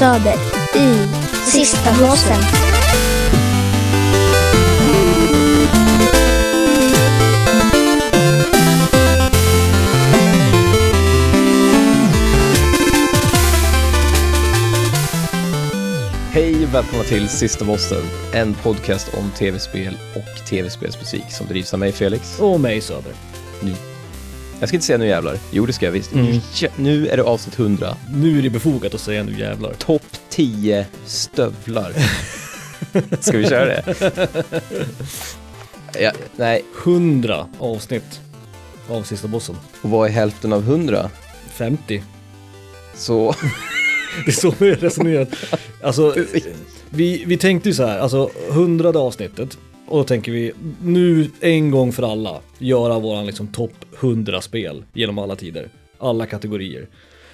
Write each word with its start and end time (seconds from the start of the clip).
Söder 0.00 0.34
i 0.76 1.08
Sista 1.50 1.90
bossen. 2.00 2.42
Hej 16.32 16.66
och 16.66 16.74
välkomna 16.74 17.04
till 17.04 17.28
Sista 17.28 17.64
Bossen, 17.64 18.02
en 18.32 18.54
podcast 18.54 19.14
om 19.14 19.30
tv-spel 19.30 19.98
och 20.16 20.46
tv-spelsmusik 20.46 21.24
som 21.28 21.46
drivs 21.46 21.72
av 21.72 21.78
mig 21.78 21.92
Felix. 21.92 22.40
Och 22.40 22.60
mig 22.60 22.80
Söder. 22.80 23.12
Jag 24.60 24.68
ska 24.68 24.76
inte 24.76 24.86
säga 24.86 24.98
nu 24.98 25.06
jävlar, 25.06 25.38
jo 25.50 25.66
det 25.66 25.72
ska 25.72 25.84
jag 25.86 25.92
visst. 25.92 26.12
Mm. 26.12 26.40
Ja, 26.60 26.68
nu 26.76 27.08
är 27.08 27.16
det 27.16 27.22
avsnitt 27.22 27.58
100, 27.58 27.96
Nu 28.14 28.38
är 28.38 28.42
det 28.42 28.50
befogat 28.50 28.94
att 28.94 29.00
säga 29.00 29.22
nu 29.22 29.38
jävlar. 29.38 29.72
topp 29.74 30.02
10 30.28 30.86
stövlar. 31.06 31.92
ska 33.20 33.38
vi 33.38 33.46
köra 33.48 33.64
det? 33.64 33.84
Ja, 36.00 36.12
nej, 36.36 36.64
100 36.84 37.46
avsnitt 37.58 38.20
av 38.88 39.02
Sista 39.02 39.28
Bossen. 39.28 39.56
och 39.82 39.90
vad 39.90 40.08
är 40.08 40.12
hälften 40.12 40.52
av 40.52 40.60
100? 40.62 41.10
50. 41.52 42.02
Så, 42.94 43.34
Det 44.24 44.30
är 44.30 44.32
så 44.32 44.54
vi 44.58 44.68
har 44.68 44.76
resonerat. 44.76 45.28
Alltså, 45.82 46.14
vi, 46.90 47.24
vi 47.26 47.36
tänkte 47.36 47.68
ju 47.68 47.74
så 47.74 47.86
här, 47.86 47.98
alltså 47.98 48.30
100 48.50 48.88
avsnittet. 48.88 49.58
Och 49.90 49.98
då 49.98 50.04
tänker 50.04 50.32
vi, 50.32 50.52
nu 50.82 51.30
en 51.40 51.70
gång 51.70 51.92
för 51.92 52.12
alla, 52.12 52.40
göra 52.58 52.98
våran 52.98 53.26
liksom 53.26 53.46
topp 53.46 53.72
100 54.00 54.40
spel 54.40 54.84
genom 54.92 55.18
alla 55.18 55.36
tider. 55.36 55.68
Alla 55.98 56.26
kategorier. 56.26 56.86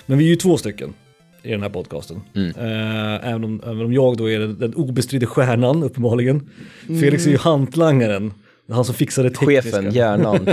Men 0.07 0.19
vi 0.19 0.25
är 0.25 0.29
ju 0.29 0.37
två 0.37 0.57
stycken 0.57 0.95
i 1.43 1.51
den 1.51 1.63
här 1.63 1.69
podcasten. 1.69 2.21
Mm. 2.35 2.49
Eh, 2.49 3.29
även, 3.29 3.45
om, 3.45 3.63
även 3.65 3.81
om 3.81 3.93
jag 3.93 4.17
då 4.17 4.31
är 4.31 4.39
den, 4.39 4.59
den 4.59 4.75
obestridde 4.75 5.27
stjärnan 5.27 5.83
uppenbarligen. 5.83 6.51
Felix 6.87 7.27
är 7.27 7.31
ju 7.31 7.39
hantlangaren. 7.39 8.33
Han 8.71 8.85
som 8.85 8.95
fixar 8.95 9.23
det 9.23 9.31
tekniska. 9.31 9.63
chefen, 9.63 9.93
hjärnan, 9.93 10.49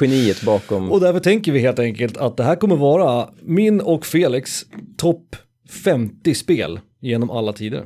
geniet 0.00 0.42
bakom. 0.42 0.92
Och 0.92 1.00
därför 1.00 1.20
tänker 1.20 1.52
vi 1.52 1.58
helt 1.58 1.78
enkelt 1.78 2.16
att 2.16 2.36
det 2.36 2.44
här 2.44 2.56
kommer 2.56 2.76
vara 2.76 3.28
min 3.42 3.80
och 3.80 4.06
Felix 4.06 4.66
topp 4.96 5.36
50 5.84 6.34
spel 6.34 6.80
genom 7.00 7.30
alla 7.30 7.52
tider. 7.52 7.84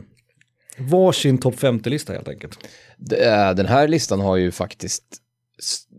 Varsin 0.79 1.39
topp 1.39 1.55
50-lista 1.55 2.13
helt 2.13 2.29
enkelt. 2.29 2.59
Är- 3.19 3.55
Den 3.55 3.67
här 3.67 3.89
listan 3.89 4.21
har 4.21 4.37
ju 4.37 4.51
faktiskt, 4.51 5.05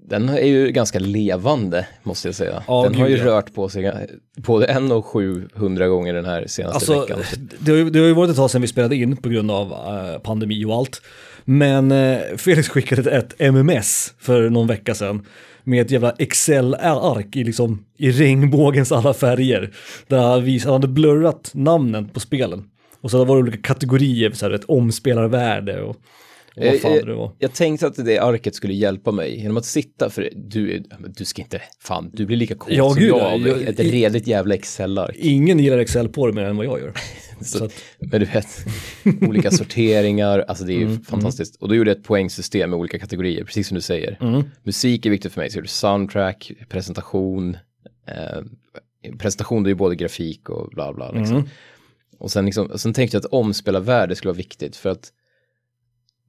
den 0.10 0.30
är 0.30 0.46
ju 0.48 0.72
ganska 0.72 1.00
levande 1.00 1.88
måste 2.04 2.28
jag 2.28 2.36
säga. 2.36 2.64
Ja, 2.68 2.84
den 2.84 2.96
har 2.96 3.08
ju 3.08 3.16
gud, 3.16 3.26
ja. 3.26 3.32
rört 3.32 3.54
på 3.54 3.70
sig 3.70 4.08
både 4.38 4.66
en 4.66 4.92
och 4.92 5.06
700 5.06 5.88
gånger 5.88 6.14
den 6.14 6.26
här 6.26 6.48
senaste 6.48 6.76
Alltså, 6.76 7.02
veckan. 7.02 7.20
det 7.60 7.72
har, 7.72 7.78
ju, 7.78 7.90
det 7.90 8.00
har 8.00 8.08
ju 8.08 8.14
varit 8.14 8.30
ett 8.30 8.36
tag 8.36 8.52
sedan 8.52 8.62
vi 8.62 8.68
spelade 8.68 8.96
in 8.96 9.18
på 9.18 9.30
grund 9.30 9.52
av 9.52 9.72
eh, 9.72 10.20
pandemi 10.22 10.66
och 10.66 10.76
allt. 10.76 11.02
Men 11.46 11.92
eh, 11.92 12.20
Felix 12.38 12.70
skickade 12.70 13.12
ett 13.12 13.34
MMS 13.42 14.14
för 14.20 14.50
någon 14.50 14.68
vecka 14.68 14.96
sedan 14.96 15.26
med 15.64 15.82
ett 15.86 15.92
jävla 15.92 16.12
Excel-ark 16.12 17.36
i, 17.36 17.44
liksom, 17.44 17.86
i 17.98 18.12
regnbågens 18.12 18.92
alla 18.92 19.14
färger. 19.14 19.72
Där 20.08 20.18
han, 20.18 20.44
vis, 20.44 20.64
han 20.64 20.74
hade 20.74 20.88
blurrat 20.88 21.52
namnen 21.54 22.10
på 22.10 22.20
spelen. 22.20 22.64
Och 23.06 23.12
så 23.12 23.26
var 23.26 23.36
det 23.36 23.42
olika 23.44 23.58
kategorier, 23.62 24.32
så 24.32 24.46
här, 24.46 24.52
ett 24.54 24.64
omspelarvärde 24.64 25.82
och, 25.82 25.90
och 25.90 26.66
vad 26.66 26.80
fan 26.80 26.92
Eh, 26.98 27.06
det 27.06 27.14
var. 27.16 27.32
Jag 27.40 27.54
tänkte 27.54 27.88
att 27.88 28.06
det 28.06 28.20
arket 28.20 28.56
skulle 28.56 28.74
hjälpa 28.74 29.12
mig 29.12 29.40
genom 29.42 29.58
att 29.58 29.66
sitta, 29.66 30.10
för 30.10 30.30
du, 30.36 30.84
du 31.18 31.26
ska 31.26 31.42
inte, 31.42 31.62
fan, 31.80 32.10
du 32.14 32.26
blir 32.26 32.38
lika 32.38 32.56
cool 32.56 32.74
Ja, 32.76 32.90
som 32.90 33.00
gud, 33.00 33.10
jag 33.10 33.18
ja. 33.20 33.34
av 33.34 33.48
Jag- 33.48 33.62
ett 33.62 33.80
redigt 33.80 34.28
jävla 34.28 34.56
Excel-ark. 34.56 35.16
Ingen 35.20 35.60
gillar 35.60 35.78
Excel 35.78 36.10
på 36.10 36.28
det 36.28 36.34
mer 36.34 36.44
än 36.44 36.58
vad 36.58 36.66
jag 36.66 36.80
gör. 36.80 36.94
Så, 37.42 37.58
Så 37.58 37.66
att, 37.66 37.74
Men 38.00 38.20
du 38.20 38.26
vet, 38.26 38.66
olika 39.22 39.52
sorteringar, 39.62 40.40
alltså 40.48 40.64
det 40.66 40.74
är 40.74 40.78
ju 40.80 40.86
Mm, 40.86 41.02
fantastiskt. 41.04 41.56
Och 41.62 41.68
då 41.70 41.76
gjorde 41.76 41.90
jag 41.90 41.98
ett 41.98 42.04
poängsystem 42.04 42.70
med 42.70 42.80
olika 42.80 43.00
kategorier, 43.00 43.44
precis 43.44 43.68
som 43.68 43.76
du 43.76 43.82
säger. 43.82 44.18
mm, 44.22 44.44
Musik 44.64 45.06
är 45.06 45.10
viktigt 45.10 45.34
för 45.34 45.42
mig, 45.42 45.50
så 45.50 45.56
jag 45.58 45.62
gjorde 45.62 45.70
soundtrack, 45.70 46.52
presentation, 46.70 47.58
eh, 48.08 48.42
presentation 49.20 49.64
det 49.64 49.68
är 49.68 49.72
ju 49.72 49.76
både 49.76 49.96
grafik 49.96 50.50
och 50.50 50.70
bla 50.70 50.94
bla. 50.94 51.12
Liksom. 51.12 51.36
mm. 51.38 51.50
Och 52.18 52.32
sen, 52.32 52.46
liksom, 52.46 52.68
och 52.68 52.82
sen 52.82 52.94
tänkte 52.94 53.18
jag 53.18 53.26
att 53.26 53.34
omspelarvärde 53.34 54.16
skulle 54.16 54.30
vara 54.30 54.38
viktigt 54.38 54.76
för 54.76 54.90
att 54.90 55.12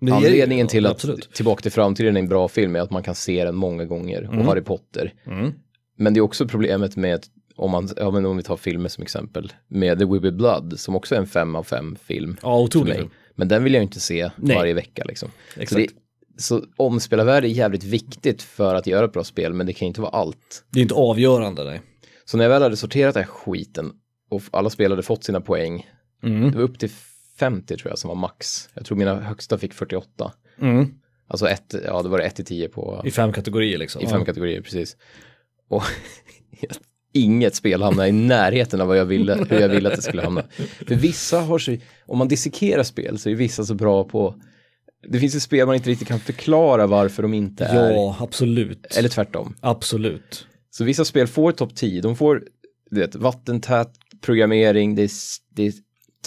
Det 0.01 0.13
anledningen 0.13 0.69
till 0.69 0.85
ja, 0.85 0.91
att 0.91 0.97
Absolut. 0.97 1.33
Tillbaka 1.33 1.63
till 1.63 1.73
framtiden 1.73 2.17
är 2.17 2.21
en 2.21 2.29
bra 2.29 2.49
film 2.49 2.77
är 2.77 2.81
att 2.81 2.91
man 2.91 3.03
kan 3.03 3.15
se 3.15 3.45
den 3.45 3.55
många 3.55 3.85
gånger 3.85 4.27
och 4.29 4.35
Mm. 4.35 4.47
Harry 4.47 4.63
Potter. 4.63 5.15
Mm. 5.27 5.53
Men 5.99 6.15
det 6.15 6.19
är 6.21 6.23
också 6.23 6.49
problemet 6.49 6.97
med 6.97 7.27
om, 7.57 7.71
man, 7.71 7.89
ja, 7.97 8.11
men 8.11 8.27
om 8.27 8.37
vi 8.37 8.43
tar 8.43 8.57
filmer 8.57 8.89
som 8.89 9.03
exempel 9.03 9.53
med 9.69 9.99
The 9.99 10.05
Will 10.05 10.33
Blood 10.33 10.81
som 10.81 10.97
också 10.97 11.15
är 11.15 11.19
en 11.19 11.27
fem 11.27 11.57
av 11.57 11.63
fem 11.63 11.97
film. 12.03 12.37
Ja, 12.43 12.49
för 12.49 12.63
otroligt. 12.63 12.97
mig. 12.99 13.09
Men 13.35 13.49
den 13.49 13.65
vill 13.65 13.75
jag 13.75 13.83
inte 13.83 14.01
se 14.01 14.31
Nej. 14.37 14.57
varje 14.57 14.75
vecka 14.75 15.05
liksom. 15.05 15.29
Så, 15.55 15.61
Exakt. 15.61 15.91
det, 16.37 16.43
så 16.43 16.65
omspelarvärde 16.77 17.49
är 17.49 17.51
jävligt 17.51 17.85
viktigt 17.85 18.43
för 18.43 18.75
att 18.75 18.87
göra 18.87 19.05
ett 19.05 19.13
bra 19.13 19.25
spel 19.25 19.53
men 19.55 19.67
det 19.67 19.73
kan 19.73 19.89
inte 19.89 20.01
vara 20.01 20.11
allt. 20.11 20.65
Det 20.71 20.81
är 20.81 20.83
inte 20.83 20.95
avgörande, 20.95 21.65
nej. 21.65 21.83
Så 22.25 22.37
när 22.37 22.45
jag 22.45 22.51
väl 22.51 22.63
hade 22.63 22.77
sorterat 22.77 23.15
den 23.15 23.23
här 23.23 23.31
skiten 23.31 23.93
och 24.29 24.43
alla 24.51 24.71
spel 24.71 24.91
hade 24.91 25.03
fått 25.03 25.25
sina 25.25 25.41
poäng, 25.41 25.87
Mm. 26.23 26.51
det 26.51 26.57
var 26.57 26.65
upp 26.65 26.79
till 26.79 26.91
50 27.39 27.77
tror 27.77 27.91
jag 27.91 27.99
som 27.99 28.09
var 28.09 28.15
max. 28.15 28.69
Jag 28.75 28.85
tror 28.85 28.99
mina 28.99 29.21
högsta 29.21 29.59
fick 29.59 29.75
48. 29.75 30.33
Mm. 30.61 30.95
Alltså 31.29 31.49
ett, 31.49 31.75
ja 31.87 32.03
det 32.03 32.09
var 32.09 32.19
det 32.19 32.25
1 32.25 32.35
till 32.37 32.45
10 32.45 32.69
på, 32.69 33.03
I 33.05 33.11
fem 33.11 33.33
kategorier 33.33 33.79
liksom. 33.79 34.03
i 34.03 34.07
fem 34.07 34.25
kategorier 34.25 34.61
precis. 34.61 34.97
Och 35.69 35.83
inget 37.13 37.55
spel 37.55 37.83
hamnar 37.83 38.07
i 38.07 38.13
närheten 38.13 38.81
av 38.81 38.89
vad 38.89 38.99
jag 38.99 39.05
ville, 39.05 39.35
hur 39.51 39.61
jag 39.61 39.69
ville 39.69 39.89
att 39.89 39.97
det 39.97 40.03
skulle 40.03 40.23
hamna. 40.23 40.45
För 40.87 40.95
vissa 40.95 41.41
har 41.41 41.59
så, 41.59 41.77
om 42.07 42.19
man 42.19 42.29
dissekerar 42.29 42.83
spel 42.83 43.19
så 43.19 43.31
är 43.31 43.35
vissa 43.35 43.65
så 43.65 43.75
bra 43.75 44.05
på, 44.05 44.35
det 45.09 45.21
finns 45.21 45.37
ju 45.37 45.41
spel 45.41 45.67
man 45.67 45.75
inte 45.75 45.91
riktigt 45.91 46.09
kan 46.09 46.21
förklara 46.21 46.87
varför 46.87 47.23
de 47.23 47.35
inte 47.35 47.65
är, 47.65 47.91
Ja, 47.91 48.17
absolut. 48.21 48.97
eller 48.97 49.09
tvärtom. 49.09 49.55
Absolut. 49.61 50.47
Så 50.71 50.85
vissa 50.85 51.05
spel 51.05 51.27
får 51.27 51.53
topp 51.53 51.75
10, 51.75 52.01
de 52.03 52.17
får 52.17 52.43
du 52.91 53.01
vet, 53.01 53.15
vattentät 53.15 53.91
programmering, 54.21 54.95
det 54.95 55.03
är, 55.03 55.11
det 55.55 55.67
är 55.67 55.73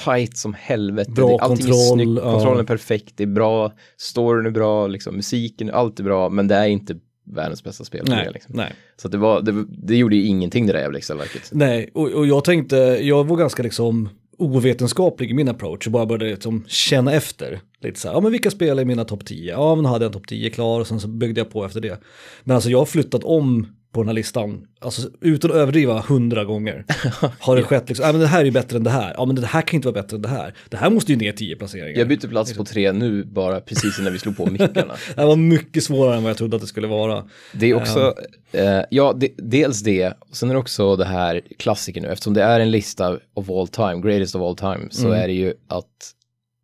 tight 0.06 0.38
som 0.38 0.54
helvete, 0.54 1.12
Bra 1.12 1.28
det, 1.28 1.44
allting 1.44 1.66
är 1.66 1.72
kontroll, 1.72 1.98
snyggt, 1.98 2.22
ja. 2.24 2.32
kontrollen 2.32 2.60
är 2.60 2.68
perfekt, 2.68 3.14
det 3.16 3.24
är 3.24 3.28
bra, 3.28 3.74
storyn 3.98 4.46
är 4.46 4.52
bra, 4.52 4.88
liksom, 4.88 5.16
musiken, 5.16 5.70
allt 5.70 6.00
är 6.00 6.04
bra, 6.04 6.30
men 6.30 6.48
det 6.48 6.56
är 6.56 6.68
inte 6.68 6.96
världens 7.36 7.64
bästa 7.64 7.84
spel. 7.84 8.06
Nej, 8.10 8.26
det, 8.26 8.32
liksom. 8.32 8.56
nej. 8.56 8.74
Så 9.02 9.08
det, 9.08 9.18
var, 9.18 9.42
det, 9.42 9.66
det 9.70 9.96
gjorde 9.96 10.16
ju 10.16 10.26
ingenting 10.26 10.68
det 10.68 10.74
där 10.74 10.80
jävla 10.80 10.98
Excel-verket. 10.98 11.50
Nej, 11.52 11.90
och, 11.94 12.08
och 12.08 12.28
jag 12.28 12.44
tänkte, 12.44 12.76
jag 13.02 13.24
var 13.24 13.38
ganska 13.38 13.64
liksom 13.64 14.10
ovetenskaplig 14.38 15.32
i 15.32 15.34
min 15.34 15.50
approach 15.50 15.86
och 15.88 15.92
bara 15.92 16.06
började 16.06 16.30
liksom 16.30 16.66
känna 16.68 17.14
efter. 17.14 17.60
Lite 17.82 18.00
så 18.00 18.08
här, 18.08 18.16
ja 18.16 18.22
men 18.22 18.32
vilka 18.32 18.52
spel 18.52 18.80
är 18.80 18.86
mina 18.86 19.06
topp 19.06 19.26
10? 19.26 19.52
Ja 19.52 19.76
men 19.76 19.86
hade 19.86 20.06
jag 20.06 20.10
en 20.10 20.14
topp 20.14 20.28
10 20.28 20.50
klar 20.50 20.80
och 20.80 20.88
sen 20.88 21.00
så 21.00 21.08
byggde 21.08 21.40
jag 21.42 21.52
på 21.52 21.66
efter 21.66 21.82
det. 21.82 22.00
Men 22.44 22.56
alltså 22.56 22.70
jag 22.70 22.78
har 22.78 22.86
flyttat 22.86 23.24
om 23.24 23.68
på 23.92 24.02
den 24.02 24.08
här 24.08 24.14
listan, 24.14 24.68
alltså 24.80 25.10
utan 25.22 25.52
att 25.52 25.58
överdriva 25.58 26.02
hundra 26.02 26.46
gånger. 26.46 26.86
Har 27.40 27.56
det 27.56 27.64
skett 27.70 27.90
liksom, 27.90 28.06
ja 28.06 28.12
men 28.12 28.22
det 28.22 28.28
här 28.28 28.42
är 28.42 28.46
ju 28.46 28.52
bättre 28.52 28.78
än 28.78 28.84
det 28.84 28.90
här, 28.90 29.14
ja 29.18 29.26
men 29.26 29.36
det 29.36 29.46
här 29.46 29.62
kan 29.62 29.76
inte 29.76 29.88
vara 29.92 30.02
bättre 30.02 30.16
än 30.16 30.22
det 30.22 30.30
här. 30.30 30.54
Det 30.70 30.78
här 30.78 30.90
måste 30.90 31.12
ju 31.12 31.18
ner 31.18 31.32
10 31.32 31.56
placeringar. 31.56 32.00
Jag 32.00 32.08
bytte 32.08 32.28
plats 32.28 32.54
på 32.54 32.66
tre 32.66 32.92
nu 32.92 33.24
bara 33.24 33.62
precis 33.62 34.00
innan 34.00 34.14
vi 34.14 34.20
slog 34.20 34.38
på 34.38 34.46
mickarna. 34.46 34.96
Det 35.16 35.26
var 35.26 35.36
mycket 35.36 35.84
svårare 35.84 36.18
än 36.18 36.24
vad 36.24 36.30
jag 36.30 36.38
trodde 36.38 36.56
att 36.56 36.62
det 36.62 36.68
skulle 36.68 36.88
vara. 36.88 37.24
Det 37.54 37.66
är 37.70 37.74
också, 37.74 38.14
eh, 38.52 38.82
ja, 38.90 39.14
det, 39.18 39.30
dels 39.38 39.82
det, 39.82 40.14
sen 40.32 40.50
är 40.50 40.54
det 40.54 40.60
också 40.60 40.96
det 40.96 41.06
här 41.06 41.42
klassiker 41.60 42.02
nu, 42.02 42.08
eftersom 42.08 42.34
det 42.34 42.44
är 42.44 42.60
en 42.60 42.72
lista 42.72 43.18
of 43.34 43.50
all 43.50 43.68
time, 43.68 44.02
greatest 44.02 44.36
of 44.36 44.42
all 44.42 44.56
time, 44.56 44.88
så 44.92 45.08
Mm. 45.08 45.20
är 45.24 45.28
det 45.28 45.34
ju 45.34 45.54
att 45.68 45.86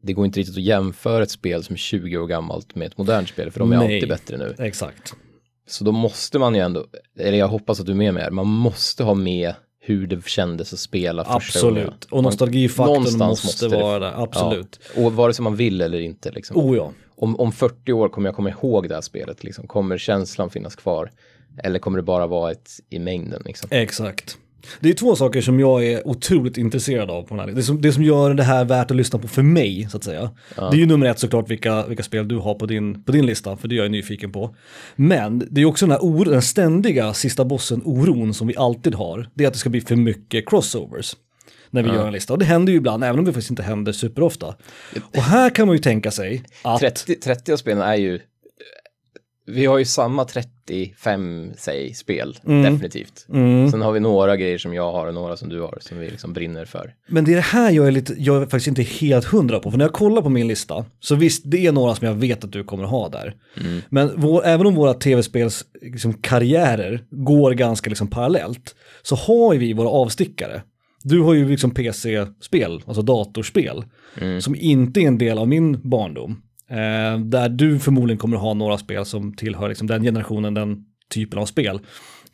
det 0.04 0.14
går 0.14 0.26
inte 0.26 0.40
riktigt 0.40 0.58
att 0.58 0.64
jämföra 0.64 1.24
ett 1.24 1.32
spel 1.32 1.64
som 1.64 1.74
är 1.74 1.78
20 1.78 2.18
år 2.18 2.28
gammalt 2.28 2.76
med 2.76 2.88
ett 2.88 2.98
modernt 2.98 3.30
spel, 3.30 3.52
för 3.52 3.60
de 3.60 3.72
är 3.72 3.78
Nej. 3.78 3.96
alltid 3.96 4.10
bättre 4.10 4.38
nu. 4.38 4.56
Exakt. 4.60 5.14
Så 5.68 5.84
då 5.84 5.92
måste 5.92 6.40
man 6.40 6.56
ju 6.56 6.62
ändå, 6.62 6.86
eller 7.20 7.38
jag 7.38 7.48
hoppas 7.48 7.80
att 7.80 7.86
du 7.86 7.92
är 7.92 7.96
med 7.96 8.14
mig, 8.14 8.32
man 8.32 8.48
måste 8.48 9.04
ha 9.04 9.14
med 9.14 9.54
hur 9.80 10.08
det 10.08 10.28
kändes 10.28 10.74
att 10.74 10.80
spela 10.80 11.26
första 11.26 11.62
gången. 11.62 11.84
Absolut. 11.84 12.06
Och 12.06 12.24
nostalgifaktorn 12.24 13.02
måste, 13.02 13.18
måste 13.18 13.68
vara 13.68 14.00
där, 14.00 14.24
absolut. 14.24 14.80
Ja, 14.96 15.06
och 15.06 15.14
vare 15.14 15.34
sig 15.34 15.44
man 15.44 15.56
vill 15.56 15.82
eller 15.82 16.00
inte. 16.00 16.32
Liksom. 16.32 16.58
Oh 16.58 16.78
ja. 16.78 16.92
Om, 17.16 17.40
om 17.40 17.52
40 17.52 17.94
år 17.94 18.10
kommer 18.10 18.28
jag 18.28 18.36
komma 18.36 18.50
ihåg 18.50 18.90
det 18.90 18.96
här 18.96 19.02
spelet, 19.02 19.44
liksom. 19.44 19.68
kommer 19.68 19.98
känslan 19.98 20.50
finnas 20.50 20.76
kvar? 20.76 21.12
Eller 21.64 21.80
kommer 21.80 21.98
det 21.98 22.04
bara 22.04 22.28
vara 22.28 22.52
ett 22.52 22.70
i 22.90 23.00
mängden? 23.00 23.42
Liksom? 23.46 23.70
Exakt. 23.72 24.38
Det 24.80 24.90
är 24.90 24.94
två 24.94 25.16
saker 25.16 25.42
som 25.42 25.60
jag 25.60 25.86
är 25.86 26.08
otroligt 26.08 26.58
intresserad 26.58 27.12
av 27.12 27.24
på 27.24 27.36
den 27.36 27.40
här. 27.40 27.56
Det 27.56 27.64
som, 27.64 27.82
det 27.82 27.94
som 27.94 28.04
gör 28.04 28.34
det 28.34 28.44
här 28.44 28.66
värt 28.66 28.92
att 28.92 28.98
lyssna 28.98 29.20
på 29.20 29.28
för 29.28 29.42
mig, 29.42 29.88
så 29.92 29.98
att 29.98 30.04
säga. 30.04 30.32
Det 30.56 30.64
är 30.64 30.76
ju 30.76 30.86
nummer 30.86 31.06
ett 31.06 31.20
såklart 31.20 31.50
vilka, 31.50 31.86
vilka 31.88 32.04
spel 32.04 32.28
du 32.28 32.38
har 32.38 32.56
på 32.56 32.66
din, 32.66 33.04
på 33.04 33.12
din 33.12 33.26
lista, 33.26 33.58
för 33.58 33.68
det 33.68 33.76
är 33.76 33.78
jag 33.78 33.92
nyfiken 33.92 34.32
på. 34.32 34.56
Men 34.96 35.48
det 35.52 35.62
är 35.62 35.66
också 35.66 35.86
den 35.86 35.92
här 35.92 36.00
oro, 36.00 36.30
den 36.30 36.42
ständiga 36.42 37.14
sista 37.14 37.46
bossen-oron 37.46 38.34
som 38.34 38.48
vi 38.48 38.56
alltid 38.58 38.96
har. 38.96 39.30
Det 39.34 39.44
är 39.44 39.48
att 39.48 39.54
det 39.54 39.60
ska 39.60 39.70
bli 39.70 39.82
för 39.82 39.96
mycket 39.96 40.50
crossovers. 40.50 41.16
När 41.70 41.84
vi 41.84 41.90
gör 41.90 42.08
en 42.08 42.14
lista. 42.14 42.34
Och 42.34 42.40
det 42.40 42.46
händer 42.46 42.74
ju 42.74 42.78
ibland, 42.78 43.04
även 43.04 43.20
om 43.20 43.26
det 43.26 43.34
faktiskt 43.34 43.50
inte 43.50 43.64
händer 43.64 43.92
superofta. 43.92 44.56
Och 45.16 45.22
här 45.22 45.50
kan 45.50 45.68
man 45.68 45.76
ju 45.76 45.82
tänka 45.82 46.12
sig 46.12 46.44
att... 46.64 46.80
30, 46.80 47.16
30 47.16 47.54
av 47.54 47.58
spelen 47.58 47.82
är 47.82 47.96
ju 47.96 48.20
vi 49.48 49.66
har 49.66 49.78
ju 49.78 49.86
samma 49.86 50.26
35, 50.26 51.52
säg, 51.58 51.94
spel, 51.94 52.38
Mm. 52.46 52.64
definitivt. 52.74 53.26
Sen 53.72 53.82
har 53.82 53.92
vi 53.92 54.00
några 54.00 54.38
grejer 54.38 54.58
som 54.58 54.74
jag 54.74 54.92
har 54.92 55.08
och 55.08 55.14
några 55.14 55.38
som 55.38 55.50
du 55.50 55.62
har, 55.62 55.78
som 55.82 56.00
vi 56.00 56.10
liksom 56.10 56.34
brinner 56.34 56.66
för. 56.66 56.94
Men 57.08 57.26
det 57.26 57.32
är 57.32 57.36
det 57.36 57.42
här 57.42 57.72
jag 57.72 57.88
är, 57.88 57.92
lite, 57.92 58.16
jag 58.18 58.36
är 58.42 58.46
faktiskt 58.46 58.68
inte 58.68 58.82
helt 58.82 59.26
hundra 59.26 59.60
på, 59.60 59.72
för 59.72 59.78
när 59.78 59.86
jag 59.86 59.94
kollar 59.94 60.22
på 60.22 60.30
min 60.30 60.48
lista, 60.48 60.86
så 61.00 61.16
visst, 61.16 61.42
det 61.46 61.68
är 61.68 61.72
några 61.72 61.96
som 61.96 62.08
jag 62.08 62.14
vet 62.16 62.44
att 62.44 62.52
du 62.52 62.64
kommer 62.64 62.84
ha 62.84 63.10
där. 63.10 63.36
Men 63.90 64.12
vår, 64.16 64.46
även 64.46 64.68
om 64.68 64.76
våra 64.76 64.94
tv-spels 64.94 65.66
liksom, 65.82 66.14
karriärer 66.14 67.04
går 67.10 67.52
ganska 67.52 67.90
liksom, 67.90 68.08
parallellt, 68.08 68.76
så 69.04 69.16
har 69.16 69.54
ju 69.54 69.60
vi 69.60 69.74
våra 69.74 69.90
avstickare. 69.90 70.62
Du 71.04 71.22
har 71.22 71.34
ju 71.34 71.50
liksom 71.50 71.72
PC-spel, 71.72 72.82
alltså 72.86 73.02
datorspel, 73.02 73.84
som 74.42 74.56
inte 74.56 75.00
är 75.00 75.08
en 75.08 75.18
del 75.18 75.38
av 75.38 75.48
min 75.48 75.90
barndom. 75.90 76.42
Eh, 76.76 77.20
där 77.20 77.50
du 77.50 77.80
förmodligen 77.80 78.18
kommer 78.18 78.38
ha 78.38 78.54
några 78.54 78.78
spel 78.78 79.06
som 79.06 79.34
tillhör 79.34 79.70
liksom, 79.70 79.88
den 79.88 80.04
generationen, 80.04 80.54
den 80.54 80.86
typen 81.10 81.40
av 81.40 81.46
spel, 81.46 81.80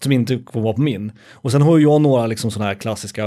som 0.04 0.12
inte 0.12 0.38
kommer 0.38 0.64
vara 0.64 0.74
på 0.74 0.82
min. 0.82 1.12
Och 1.32 1.52
sen 1.52 1.62
har 1.62 1.78
ju 1.78 1.84
jag 1.84 2.02
några 2.02 2.28
liksom, 2.28 2.52
sådana 2.52 2.68
här 2.68 2.76
klassiska 2.76 3.26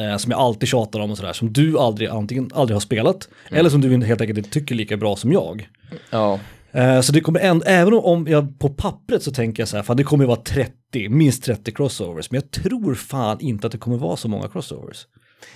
eh, 0.00 0.16
som 0.16 0.30
jag 0.30 0.40
alltid 0.40 0.68
tjatar 0.68 1.00
om 1.00 1.10
och 1.10 1.16
sådär, 1.16 1.32
som 1.32 1.52
du 1.52 1.78
aldrig, 1.78 2.08
antingen 2.08 2.50
aldrig 2.54 2.74
har 2.74 2.80
spelat, 2.80 3.28
eller 3.50 3.70
som 3.70 3.80
du 3.80 4.04
helt 4.04 4.20
enkelt 4.20 4.38
inte 4.38 4.50
tycker 4.50 4.74
lika 4.74 4.96
bra 4.96 5.16
som 5.16 5.32
jag. 5.32 5.68
Ja, 6.10 6.38
Eh, 6.76 7.00
så 7.00 7.12
det 7.12 7.20
kommer 7.20 7.40
ändå, 7.40 7.64
även 7.66 7.94
om 7.94 8.26
jag 8.26 8.58
på 8.58 8.68
pappret 8.68 9.22
så 9.22 9.32
tänker 9.32 9.60
jag 9.60 9.68
så 9.68 9.76
här, 9.76 9.82
fan 9.82 9.96
det 9.96 10.04
kommer 10.04 10.24
ju 10.24 10.28
vara 10.28 10.42
30, 10.42 11.08
minst 11.08 11.44
30 11.44 11.72
crossovers, 11.72 12.30
men 12.30 12.40
jag 12.40 12.62
tror 12.62 12.94
fan 12.94 13.40
inte 13.40 13.66
att 13.66 13.72
det 13.72 13.78
kommer 13.78 13.96
vara 13.96 14.16
så 14.16 14.28
många 14.28 14.48
crossovers. 14.48 15.06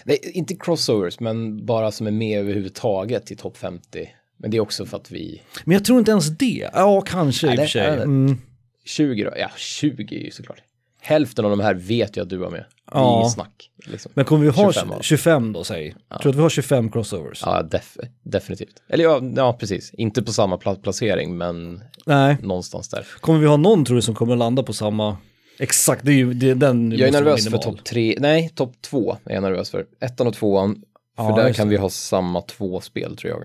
Nej, 0.05 0.19
inte 0.35 0.57
crossovers, 0.57 1.21
men 1.21 1.67
bara 1.67 1.91
som 1.91 2.07
är 2.07 2.11
med 2.11 2.41
överhuvudtaget 2.41 3.31
i 3.31 3.37
topp 3.37 3.57
50. 3.57 4.09
Men 4.43 4.51
det 4.51 4.57
är 4.57 4.61
också 4.61 4.87
för 4.87 4.97
att 4.97 5.11
vi, 5.11 5.43
Men 5.65 5.75
jag 5.75 5.85
tror 5.85 5.99
inte 5.99 6.11
ens 6.11 6.29
det, 6.29 6.71
ja 6.73 7.01
kanske 7.01 7.47
i 7.47 7.51
och 7.51 7.55
Nej, 7.57 7.67
för 7.67 7.73
sig. 7.73 7.89
Mm. 7.97 8.39
20 8.85 9.25
då, 9.25 9.31
ja 9.37 9.51
20 9.57 10.17
är 10.17 10.25
ju 10.25 10.31
såklart. 10.31 10.59
Hälften 11.01 11.45
av 11.45 11.51
de 11.51 11.61
här 11.61 11.75
vet 11.75 12.17
jag 12.17 12.25
att 12.25 12.31
du 12.31 12.37
var 12.37 12.51
med. 12.51 12.65
Ja. 12.93 13.21
inget 13.21 13.33
snack. 13.33 13.71
Liksom. 13.87 14.13
Men 14.15 14.25
kommer 14.25 14.45
vi 14.45 14.51
ha 14.51 14.73
25 14.73 14.89
25, 15.03 15.35
av 15.37 15.43
dem. 15.43 15.53
då 15.53 15.65
säg? 15.65 15.91
Tror 15.93 16.23
du 16.23 16.29
att 16.29 16.37
vi 16.37 16.41
har 16.41 16.49
25 16.49 16.91
crossovers? 16.91 17.43
Ja, 17.45 17.63
def 17.63 17.97
definitivt. 18.23 18.83
Eller 18.89 19.05
ja, 19.05 19.21
ja, 19.37 19.53
precis. 19.53 19.95
Inte 19.95 20.23
på 20.23 20.33
samma 20.33 20.57
pla 20.59 20.75
placering, 20.75 21.37
men 21.37 21.83
Nej, 22.07 22.37
någonstans 22.43 22.89
där. 22.89 23.07
kommer 23.21 23.39
vi 23.41 23.47
ha 23.47 23.57
någon 23.57 23.85
tror 23.85 23.97
du 23.97 24.03
som 24.03 24.15
kommer 24.15 24.37
landa 24.37 24.63
på 24.63 24.73
samma, 24.73 25.17
exakt, 25.59 26.05
det 26.05 26.11
är 26.13 26.17
ju 26.17 26.35
det, 26.35 26.55
den 26.55 26.93
Jag 26.93 27.01
är 27.01 27.13
vara 27.13 27.23
nervös 27.25 27.49
för 27.49 27.59
topp 27.59 27.85
tre, 27.85 28.17
nej, 28.19 28.49
topp 28.55 28.75
två 28.81 29.17
är 29.25 29.35
jag 29.35 29.43
nervös 29.43 29.71
för. 29.71 29.87
Ettan 30.01 30.27
och 30.27 30.35
tvåan, 30.35 30.83
för 31.17 31.25
Ja, 31.25 31.37
där 31.37 31.53
kan 31.53 31.67
det. 31.67 31.71
vi 31.71 31.77
ha 31.77 31.91
samma 31.91 32.43
två 32.43 32.81
spel 32.81 33.17
tror 33.17 33.31
jag. 33.33 33.45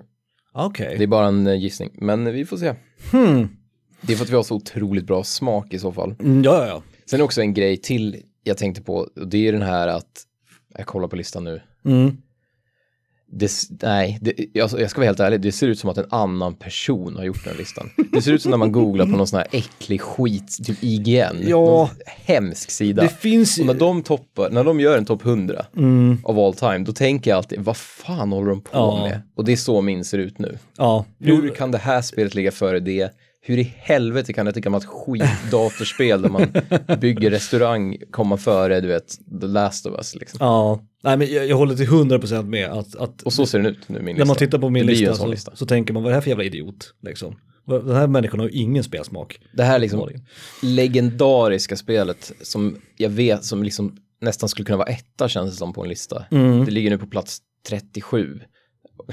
Okej. 0.57 0.95
Det 0.97 1.03
är 1.03 1.07
bara 1.07 1.27
en 1.27 1.47
eh, 1.47 1.55
gissning, 1.55 1.89
men 1.93 2.33
vi 2.33 2.45
får 2.45 2.57
se. 2.57 2.73
Hmm. 3.11 3.47
Det 4.01 4.13
är 4.13 4.17
för 4.17 4.23
att 4.25 4.31
vi 4.31 4.35
har 4.35 4.43
så 4.43 4.55
otroligt 4.55 5.05
bra 5.05 5.23
smak 5.23 5.73
i 5.73 5.79
så 5.79 5.91
fall. 5.91 6.15
Mm, 6.19 6.43
ja, 6.43 6.67
ja. 6.67 6.83
Sen 7.09 7.19
är 7.19 7.23
också 7.23 7.41
en 7.41 7.53
grej 7.53 7.77
till 7.77 8.21
jag 8.43 8.57
tänkte 8.57 8.81
på, 8.81 8.95
och 8.95 9.27
det 9.27 9.47
är 9.47 9.51
den 9.51 9.61
här 9.61 9.87
att, 9.87 10.23
jag 10.77 10.85
kollar 10.85 11.07
på 11.07 11.15
listan 11.15 11.43
nu, 11.43 11.61
Mm. 11.85 12.17
Det, 13.37 13.51
nej, 13.83 14.17
det, 14.21 14.33
jag, 14.53 14.69
jag 14.79 14.89
ska 14.89 14.99
vara 15.01 15.05
helt 15.05 15.19
ärlig, 15.19 15.41
det 15.41 15.51
ser 15.51 15.67
ut 15.67 15.79
som 15.79 15.89
att 15.89 15.97
en 15.97 16.05
annan 16.09 16.53
person 16.53 17.15
har 17.15 17.23
gjort 17.23 17.43
den 17.43 17.53
här 17.53 17.59
listan. 17.59 17.89
Det 18.11 18.21
ser 18.21 18.31
ut 18.33 18.41
som 18.41 18.51
när 18.51 18.57
man 18.57 18.71
googlar 18.71 19.05
på 19.05 19.11
någon 19.11 19.27
sån 19.27 19.37
här 19.37 19.47
äcklig 19.51 20.01
skit, 20.01 20.57
typ 20.65 20.77
IGN. 20.83 21.37
Ja. 21.47 21.89
Hemsk 22.05 22.71
sida. 22.71 23.01
Det 23.03 23.09
finns 23.09 23.57
Och 23.59 23.65
när 23.65 23.73
de 23.73 24.03
toppar, 24.03 24.49
när 24.49 24.63
de 24.63 24.79
gör 24.79 24.97
en 24.97 25.05
topp 25.05 25.25
100 25.25 25.65
Mm. 25.77 26.17
av 26.23 26.39
all 26.39 26.53
time, 26.53 26.77
då 26.79 26.91
tänker 26.93 27.31
jag 27.31 27.37
alltid, 27.37 27.59
vad 27.59 27.77
fan 27.77 28.31
håller 28.31 28.49
de 28.49 28.61
på 28.61 28.69
Ja. 28.73 29.07
med? 29.09 29.21
Och 29.35 29.45
det 29.45 29.51
är 29.51 29.55
så 29.57 29.81
min 29.81 30.05
ser 30.05 30.17
ut 30.17 30.39
nu. 30.39 30.57
Ja. 30.77 31.05
Hur 31.19 31.49
kan 31.49 31.71
det 31.71 31.77
här 31.77 32.01
spelet 32.01 32.35
ligga 32.35 32.51
före 32.51 32.79
det? 32.79 33.11
Hur 33.41 33.57
i 33.57 33.73
helvete 33.77 34.33
kan 34.33 34.47
ett 34.47 34.55
gammalt 34.55 34.85
skitdatorspel 34.85 36.21
där 36.21 36.29
man 36.29 36.47
bygger 36.99 37.29
restaurang 37.31 37.97
komma 38.11 38.37
före, 38.37 38.81
du 38.81 38.87
vet, 38.87 39.07
The 39.41 39.47
Last 39.47 39.85
of 39.85 39.93
Us 39.97 40.15
liksom. 40.15 40.37
Ja, 40.41 40.79
nej 41.05 41.17
men 41.17 41.33
jag, 41.33 41.47
jag 41.47 41.57
håller 41.57 41.75
till 41.75 41.87
100% 41.87 42.43
med 42.43 42.69
att, 42.69 42.95
att 42.95 43.21
Och 43.21 43.33
så 43.33 43.45
ser 43.45 43.59
den 43.59 43.67
ut 43.67 43.89
nu, 43.89 43.99
min 43.99 44.05
lista. 44.05 44.19
när 44.19 44.25
man 44.25 44.35
tittar 44.35 44.59
på 44.59 44.69
min 44.69 44.85
lista, 44.85 45.13
så, 45.13 45.27
lista. 45.27 45.55
så 45.55 45.65
tänker 45.65 45.93
man 45.93 46.03
vad 46.03 46.09
är 46.09 46.11
det 46.11 46.15
här 46.15 46.21
för 46.21 46.29
jävla 46.29 46.43
idiot? 46.43 46.93
Liksom. 47.03 47.35
Den 47.65 47.95
här 47.95 48.07
människan 48.07 48.39
har 48.39 48.47
ju 48.49 48.53
ingen 48.53 48.83
spelsmak. 48.83 49.39
Det 49.53 49.63
här 49.63 49.79
liksom 49.79 50.09
legendariska 50.61 51.75
spelet 51.75 52.31
som 52.41 52.77
jag 52.97 53.09
vet 53.09 53.43
som 53.43 53.63
liksom 53.63 53.97
nästan 54.21 54.49
skulle 54.49 54.65
kunna 54.65 54.77
vara 54.77 54.87
etta 54.87 55.29
känns 55.29 55.51
det 55.51 55.57
som 55.57 55.73
på 55.73 55.83
en 55.83 55.89
lista. 55.89 56.25
Mm. 56.31 56.65
Det 56.65 56.71
ligger 56.71 56.89
nu 56.89 56.97
på 56.97 57.07
plats 57.07 57.41
37. 57.67 58.39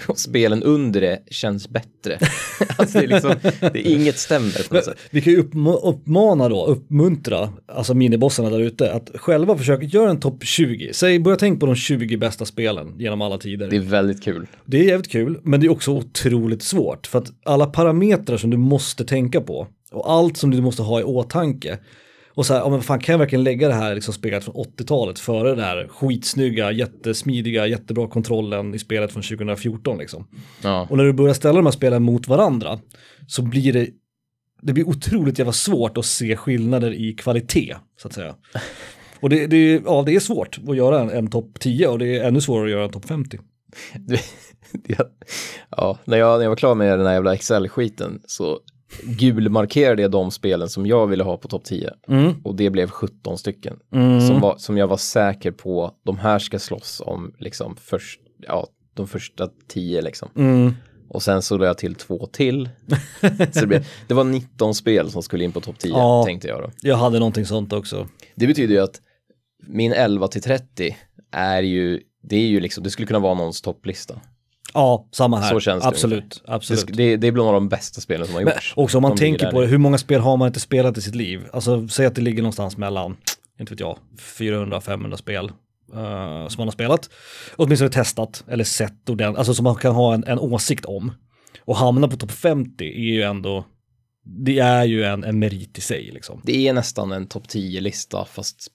Och 0.07 0.19
spelen 0.19 0.63
under 0.63 1.01
det 1.01 1.23
känns 1.31 1.69
bättre. 1.69 2.19
alltså 2.77 2.99
det 2.99 3.05
är 3.05 3.09
liksom, 3.09 3.35
det 3.61 3.89
är 3.89 3.93
inget 3.93 4.19
stämmer 4.19 4.69
på 4.69 4.75
något 4.75 4.85
sätt. 4.85 4.99
Vi 5.11 5.21
kan 5.21 5.33
ju 5.33 5.39
uppma- 5.39 5.81
uppmana 5.83 6.49
då, 6.49 6.67
uppmuntra, 6.67 7.53
alltså 7.67 7.95
minibossarna 7.95 8.51
där 8.51 8.61
ute, 8.61 8.93
att 8.93 9.11
själva 9.15 9.59
försöka 9.59 9.85
göra 9.85 10.11
en 10.11 10.21
topp 10.21 10.45
20. 10.45 10.91
Säg, 10.93 11.19
börja 11.19 11.37
tänka 11.37 11.61
på 11.61 11.67
de 11.67 11.75
20 11.75 12.17
bästa 12.17 12.45
spelen 12.45 12.95
genom 12.99 13.23
alla 13.23 13.39
tider. 13.39 13.71
Det 13.71 13.77
är 13.77 13.81
väldigt 13.81 14.25
kul. 14.25 14.47
Det 14.65 14.81
är 14.81 14.85
jävligt 14.85 15.11
kul, 15.11 15.41
men 15.43 15.61
det 15.61 15.67
är 15.67 15.71
också 15.71 15.91
otroligt 15.91 16.63
svårt. 16.63 17.07
För 17.07 17.19
att 17.19 17.33
alla 17.45 17.67
parametrar 17.67 18.37
som 18.37 18.51
du 18.51 18.57
måste 18.57 19.05
tänka 19.05 19.41
på 19.41 19.67
och 19.93 20.13
allt 20.13 20.37
som 20.37 20.51
du 20.51 20.61
måste 20.61 20.83
ha 20.83 21.01
i 21.01 21.05
åtanke. 21.05 21.79
Och 22.35 22.47
så 22.47 22.55
här, 22.55 22.61
ja, 22.61 22.69
men 22.69 22.83
fan 22.83 23.01
kan 23.01 23.13
jag 23.13 23.19
verkligen 23.19 23.45
lägga 23.45 23.69
det 23.69 23.75
här 23.75 23.95
liksom 23.95 24.15
spelet 24.15 24.45
från 24.45 24.55
80-talet 24.55 25.19
före 25.19 25.55
det 25.55 25.63
här 25.63 25.89
skitsnygga, 25.89 26.73
jättesmidiga, 26.73 27.67
jättebra 27.67 28.09
kontrollen 28.09 28.75
i 28.75 28.79
spelet 28.79 29.13
från 29.13 29.23
2014 29.23 29.99
liksom. 29.99 30.29
Ja. 30.63 30.87
Och 30.91 30.97
när 30.97 31.05
du 31.05 31.13
börjar 31.13 31.35
ställa 31.35 31.57
de 31.57 31.67
här 31.67 31.73
spelen 31.73 32.03
mot 32.03 32.29
varandra 32.29 32.79
så 33.27 33.43
blir 33.43 33.73
det, 33.73 33.89
det 34.63 34.73
blir 34.73 34.89
otroligt 34.89 35.39
jävla 35.39 35.53
svårt 35.53 35.99
att 35.99 36.05
se 36.05 36.37
skillnader 36.37 36.93
i 36.93 37.13
kvalitet, 37.13 37.77
så 37.97 38.09
att 38.09 38.15
säga. 38.15 38.35
Och 39.21 39.31
det, 39.31 39.47
det, 39.47 39.83
ja, 39.85 40.03
det 40.07 40.15
är 40.15 40.21
svårt 40.21 40.59
att 40.69 40.77
göra 40.77 41.01
en, 41.01 41.11
en 41.11 41.31
topp 41.31 41.61
10 41.61 41.89
och 41.89 41.99
det 41.99 42.17
är 42.17 42.29
ännu 42.29 42.41
svårare 42.41 42.65
att 42.65 42.71
göra 42.71 42.85
en 42.85 42.91
topp 42.91 43.09
50. 43.09 43.39
Det, 43.95 44.21
det, 44.73 44.99
ja, 45.69 45.99
när 46.05 46.19
jag, 46.19 46.39
när 46.39 46.45
jag 46.45 46.51
var 46.51 46.57
klar 46.57 46.75
med 46.75 46.99
den 46.99 47.07
här 47.07 47.15
jävla 47.15 47.35
Excel-skiten 47.35 48.21
så 48.27 48.61
gulmarkerade 49.03 50.03
jag 50.03 50.11
de 50.11 50.31
spelen 50.31 50.69
som 50.69 50.87
jag 50.87 51.07
ville 51.07 51.25
ha 51.25 51.37
på 51.37 51.49
topp 51.49 51.65
10. 51.65 51.91
Mm. 52.09 52.35
Och 52.45 52.55
det 52.55 52.71
blev 52.71 52.91
17 52.91 53.39
stycken. 53.39 53.77
Mm. 53.93 54.21
Som, 54.21 54.41
var, 54.41 54.57
som 54.57 54.79
jag 54.79 54.87
var 54.87 54.97
säker 54.97 55.51
på, 55.51 55.95
de 56.05 56.19
här 56.19 56.39
ska 56.39 56.59
slåss 56.59 57.03
om 57.05 57.35
liksom 57.39 57.77
först, 57.77 58.21
ja, 58.39 58.67
de 58.95 59.09
första 59.09 59.49
10 59.69 60.03
liksom. 60.03 60.29
Mm. 60.37 60.75
Och 61.09 61.23
sen 61.23 61.43
så 61.43 61.57
lade 61.57 61.67
jag 61.67 61.79
till 61.79 61.95
två 61.95 62.27
till. 62.27 62.69
så 63.53 63.61
det, 63.61 63.67
blev, 63.67 63.87
det 64.09 64.15
var 64.15 64.25
19 64.25 64.75
spel 64.75 65.11
som 65.11 65.23
skulle 65.23 65.45
in 65.45 65.53
på 65.53 65.61
topp 65.61 65.79
10, 65.79 65.91
Ja. 65.91 66.23
tänkte 66.27 66.49
jag 66.49 66.63
då. 66.63 66.71
Jag 66.83 66.97
hade 66.97 67.19
någonting 67.19 67.47
sånt 67.47 67.73
också. 67.73 68.09
Det 68.35 68.47
betyder 68.47 68.75
ju 68.75 68.81
att 68.81 69.01
min 69.67 69.93
11 69.93 70.29
till 70.29 70.43
30 70.43 70.97
är 71.33 71.63
ju, 71.63 72.01
det 72.23 72.37
är 72.37 72.47
ju 72.47 72.61
liksom, 72.61 72.85
det 72.85 72.91
skulle 72.91 73.07
kunna 73.07 73.19
vara 73.19 73.35
någons 73.35 73.63
topplista. 73.63 74.21
Ja, 74.75 75.09
samma 75.13 75.39
här. 75.41 75.51
Så 75.51 75.61
känns 75.61 75.83
det 75.83 75.89
absolut, 75.89 76.43
Det, 76.47 76.53
absolut. 76.53 76.87
det, 76.97 77.17
det 77.17 77.27
är 77.27 77.33
bland 77.33 77.55
de 77.55 77.69
bästa 77.69 78.01
spelen 78.01 78.27
som 78.27 78.35
har 78.35 78.43
Men 78.43 78.53
gjorts. 78.55 78.73
också 78.77 78.99
om 78.99 79.03
man 79.03 79.17
tänker 79.17 79.51
på 79.51 79.61
det, 79.61 79.67
hur 79.67 79.79
många 79.79 79.99
spel 79.99 80.21
har 80.21 80.37
man 80.37 80.47
inte 80.49 80.61
spelat 80.61 80.99
i 80.99 81.03
sitt 81.03 81.15
liv? 81.15 81.41
Alltså 81.53 81.89
säg 81.89 82.07
att 82.07 82.15
det 82.15 82.21
ligger 82.21 82.43
någonstans 82.43 82.77
mellan, 82.77 83.17
inte 83.61 83.73
vet 83.73 83.81
jag, 83.81 83.99
400-500 84.19 85.17
spel 85.17 85.45
eh, 85.95 86.49
som 86.49 86.55
man 86.59 86.67
har 86.67 86.73
spelat. 86.73 87.11
Åtminstone 87.57 87.91
testat 87.91 88.45
eller 88.49 88.65
sett 88.65 89.09
ordentligt, 89.09 89.39
alltså 89.39 89.55
som 89.55 89.65
man 89.65 89.75
kan 89.75 89.95
ha 89.95 90.15
en, 90.15 90.25
en 90.25 90.39
åsikt 90.39 90.85
om. 90.85 91.13
Och 91.65 91.77
hamna 91.77 92.09
på 92.09 92.17
topp 92.17 92.33
50 92.33 92.85
är 92.85 93.13
ju 93.15 93.23
ändå, 93.23 93.65
det 94.25 94.59
är 94.59 94.85
ju 94.85 95.05
en, 95.05 95.25
en 95.25 95.39
merit 95.39 95.79
i 95.79 95.81
sig 95.81 96.11
liksom. 96.13 96.41
Det 96.45 96.69
är 96.69 96.73
nästan 96.73 97.13
en 97.13 97.27
topp 97.27 97.45
10-lista 97.47 98.25
fast 98.25 98.69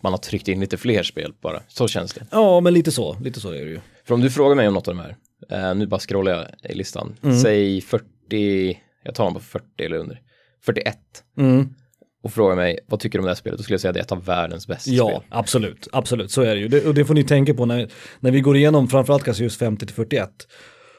man 0.00 0.12
har 0.12 0.18
tryckt 0.18 0.48
in 0.48 0.60
lite 0.60 0.76
fler 0.76 1.02
spel 1.02 1.32
bara. 1.42 1.62
Så 1.68 1.88
känns 1.88 2.12
det. 2.14 2.26
Ja, 2.30 2.60
men 2.60 2.74
lite 2.74 2.92
så, 2.92 3.16
lite 3.20 3.40
så 3.40 3.50
är 3.50 3.64
det 3.64 3.70
ju. 3.70 3.80
För 4.04 4.14
om 4.14 4.20
du 4.20 4.30
frågar 4.30 4.56
mig 4.56 4.68
om 4.68 4.74
något 4.74 4.88
av 4.88 4.94
de 4.94 5.00
här, 5.02 5.16
eh, 5.50 5.74
nu 5.74 5.86
bara 5.86 6.00
scrollar 6.00 6.32
jag 6.32 6.70
i 6.70 6.74
listan, 6.74 7.16
Mm. 7.22 7.38
säg 7.38 7.80
40, 7.80 8.78
jag 9.04 9.14
tar 9.14 9.24
dem 9.24 9.34
på 9.34 9.40
40 9.40 9.64
eller 9.84 9.96
under, 9.96 10.20
41 10.64 10.98
Mm. 11.38 11.68
och 12.22 12.32
frågar 12.32 12.56
mig 12.56 12.78
vad 12.86 13.00
tycker 13.00 13.18
du 13.18 13.20
om 13.20 13.24
det 13.24 13.30
här 13.30 13.34
spelet, 13.34 13.58
då 13.58 13.62
skulle 13.62 13.74
jag 13.74 13.80
säga 13.80 13.90
att 13.90 13.94
det 13.94 14.00
är 14.00 14.04
ett 14.04 14.12
av 14.12 14.24
världens 14.24 14.66
bästa 14.66 14.90
Ja, 14.90 15.08
spel. 15.08 15.22
absolut, 15.30 15.88
absolut, 15.92 16.30
så 16.30 16.42
är 16.42 16.54
det 16.54 16.60
ju. 16.60 16.68
Det, 16.68 16.86
och 16.86 16.94
det 16.94 17.04
får 17.04 17.14
ni 17.14 17.24
tänka 17.24 17.54
på 17.54 17.66
när, 17.66 17.90
när 18.20 18.30
vi 18.30 18.40
går 18.40 18.56
igenom 18.56 18.88
framförallt 18.88 19.24
kanske 19.24 19.42
just 19.44 19.58
50 19.58 19.86
till 19.86 19.94
41 19.94 20.30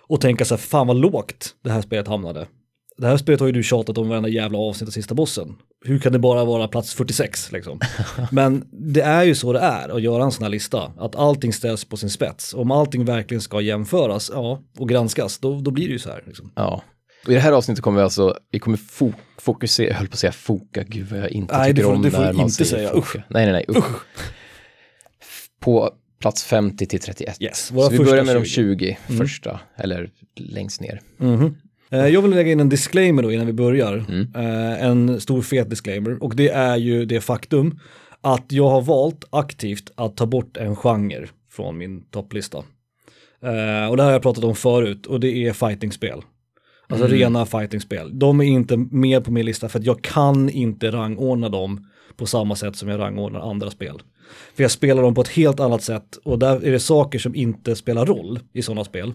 och 0.08 0.22
tänka 0.22 0.46
så 0.46 0.56
här, 0.56 0.60
fan 0.62 0.88
vad 0.88 0.98
lågt 0.98 1.56
det 1.63 1.70
här 1.72 1.82
spelet 1.82 2.08
hamnade. 2.08 2.48
Det 2.97 3.07
här 3.07 3.17
spelet 3.17 3.39
har 3.39 3.47
ju 3.47 3.53
du 3.53 3.63
tjatat 3.63 3.97
om 3.97 4.09
varenda 4.09 4.29
jävla 4.29 4.57
avsnitt 4.57 4.87
av 4.87 4.91
sista 4.91 5.15
bossen. 5.15 5.55
Hur 5.85 5.99
kan 5.99 6.11
det 6.13 6.19
bara 6.19 6.45
vara 6.45 6.67
plats 6.67 6.93
46 6.93 7.51
liksom? 7.51 7.79
Men 8.31 8.65
det 8.71 9.01
är 9.01 9.23
ju 9.23 9.35
så 9.35 9.53
det 9.53 9.59
är 9.59 9.89
att 9.89 10.01
göra 10.01 10.23
en 10.23 10.31
sån 10.31 10.43
här 10.43 10.49
lista, 10.49 10.91
att 10.97 11.15
allting 11.15 11.53
ställs 11.53 11.85
på 11.85 11.97
sin 11.97 12.09
spets. 12.09 12.53
Om 12.53 12.71
allting 12.71 13.05
verkligen 13.05 13.41
ska 13.41 13.61
jämföras, 13.61 14.31
ja, 14.33 14.61
och 14.77 14.89
granskas, 14.89 15.39
då, 15.39 15.59
då 15.61 15.71
blir 15.71 15.85
det 15.87 15.91
ju 15.93 15.99
så 15.99 16.09
här. 16.09 16.23
Liksom. 16.27 16.51
Ja. 16.55 16.83
Och 17.25 17.31
i 17.31 17.33
det 17.33 17.39
här 17.39 17.51
avsnittet 17.51 17.83
kommer 17.83 17.97
vi 17.97 18.03
alltså, 18.03 18.37
vi 18.51 18.59
kommer 18.59 18.77
fo- 18.77 19.13
fokusera, 19.37 19.87
jag 19.87 19.95
höll 19.95 20.07
på 20.07 20.13
att 20.13 20.19
säga 20.19 20.31
foka, 20.31 20.83
gud 20.83 21.07
vad 21.09 21.19
jag 21.19 21.29
inte 21.31 21.57
Nej, 21.57 21.69
tycker 21.73 21.83
får- 21.83 21.93
om 21.93 22.01
det 22.01 22.11
får 22.11 22.19
när 22.19 22.33
man 22.33 22.41
inte 22.45 22.65
säger 22.65 22.87
säga. 22.89 23.01
foka. 23.01 23.23
Nej, 23.29 23.45
nej, 23.45 23.53
nej, 23.67 23.77
usch. 23.77 23.85
På 25.59 25.89
plats 26.21 26.43
50 26.43 26.85
till 26.85 26.99
31. 26.99 27.37
Yes, 27.41 27.65
Så 27.67 27.89
vi 27.89 27.97
börjar 27.97 28.23
med 28.23 28.35
de 28.35 28.45
20. 28.45 28.97
20 29.07 29.17
första, 29.17 29.59
eller 29.77 30.09
längst 30.39 30.81
ner. 30.81 31.01
Mhm. 31.17 31.43
Eh, 31.45 31.51
Jag 31.89 32.22
vill 32.22 32.32
lägga 32.32 32.51
in 32.51 32.60
en 32.60 32.70
disclaimer 32.70 33.24
då 33.24 33.32
innan 33.32 33.46
vi 33.46 33.54
börjar. 33.54 34.06
Mm. 34.10 34.27
Eh, 34.36 34.84
En 34.86 35.22
stor 35.22 35.42
fet 35.42 35.70
disclaimer. 35.70 36.24
Och 36.24 36.36
det 36.36 36.50
är 36.50 36.77
ju 36.77 37.06
det 37.06 37.22
faktum 37.22 37.80
att 38.22 38.46
jag 38.51 38.70
har 38.70 38.82
valt 38.82 39.24
aktivt 39.30 39.92
att 39.96 40.18
ta 40.18 40.25
bort 40.25 40.58
en 40.58 40.75
genre 40.75 41.27
från 41.51 41.77
min 41.77 42.04
topplista. 42.04 42.58
Eh, 43.44 43.89
Och 43.89 43.98
det 43.98 44.04
här 44.04 44.10
har 44.10 44.12
jag 44.12 44.22
pratat 44.22 44.44
om 44.44 44.56
förut 44.56 45.06
och 45.06 45.20
det 45.20 45.48
är 45.48 45.54
fightingspel. 45.54 46.22
Alltså 46.89 47.06
Mm. 47.06 47.18
rena 47.18 47.46
fightingspel. 47.46 48.20
De 48.20 48.39
är 48.42 48.46
inte 48.46 48.77
med 48.77 49.24
på 49.25 49.32
min 49.32 49.46
lista 49.46 49.70
för 49.70 49.80
att 49.80 49.86
jag 49.86 50.01
kan 50.01 50.50
inte 50.50 50.92
rangordna 50.92 51.50
dem 51.50 51.88
på 52.18 52.25
samma 52.25 52.56
sätt 52.56 52.75
som 52.75 52.89
jag 52.89 53.00
rangordnar 53.00 53.50
andra 53.50 53.72
spel. 53.72 54.01
För 54.56 54.63
jag 54.63 54.72
spelar 54.72 55.01
dem 55.01 55.13
på 55.15 55.22
ett 55.22 55.27
helt 55.27 55.60
annat 55.60 55.82
sätt 55.84 56.18
och 56.24 56.39
där 56.39 56.65
är 56.65 56.72
det 56.72 56.80
saker 56.80 57.20
som 57.20 57.36
inte 57.36 57.75
spelar 57.75 58.06
roll 58.06 58.39
i 58.54 58.62
sådana 58.62 58.84
spel. 58.84 59.13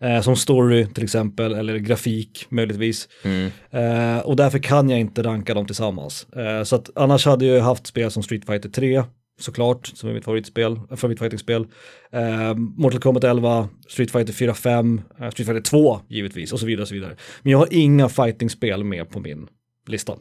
Eh, 0.00 0.20
som 0.20 0.36
story 0.36 0.86
till 0.86 1.04
exempel, 1.04 1.54
eller 1.54 1.78
grafik 1.78 2.46
möjligtvis. 2.48 3.08
Mm. 3.24 3.50
Eh, 3.70 4.18
och 4.18 4.36
därför 4.36 4.58
kan 4.58 4.90
jag 4.90 5.00
inte 5.00 5.22
ranka 5.22 5.54
dem 5.54 5.66
tillsammans. 5.66 6.26
Eh, 6.32 6.62
så 6.62 6.76
att 6.76 6.90
annars 6.94 7.26
hade 7.26 7.46
jag 7.46 7.62
haft 7.62 7.86
spel 7.86 8.10
som 8.10 8.22
Street 8.22 8.46
Fighter 8.46 8.68
3, 8.68 9.02
såklart, 9.40 9.86
som 9.86 10.08
är 10.08 10.14
mitt 10.14 10.24
favoritspel, 10.24 10.80
äh, 10.90 10.96
favoritfightingspel. 10.96 11.66
Eh, 12.12 12.54
Mortal 12.54 13.00
Kombat 13.00 13.24
11, 13.24 13.68
Street 13.88 14.10
Fighter 14.10 14.32
4, 14.32 14.54
5, 14.54 15.00
eh, 15.20 15.30
Street 15.30 15.46
Fighter 15.46 15.60
2 15.60 16.00
givetvis 16.08 16.52
och 16.52 16.60
så 16.60 16.66
vidare 16.66 16.82
och 16.82 16.88
så 16.88 16.94
vidare. 16.94 17.16
Men 17.42 17.50
jag 17.50 17.58
har 17.58 17.68
inga 17.70 18.08
fightingspel 18.08 18.84
med 18.84 19.10
på 19.10 19.20
min 19.20 19.48
lista. 19.88 20.16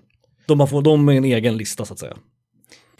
De, 0.47 0.59
har 0.59 0.67
få, 0.67 0.81
de 0.81 1.09
är 1.09 1.13
en 1.13 1.25
egen 1.25 1.57
lista 1.57 1.85
så 1.85 1.93
att 1.93 1.99
säga. 1.99 2.17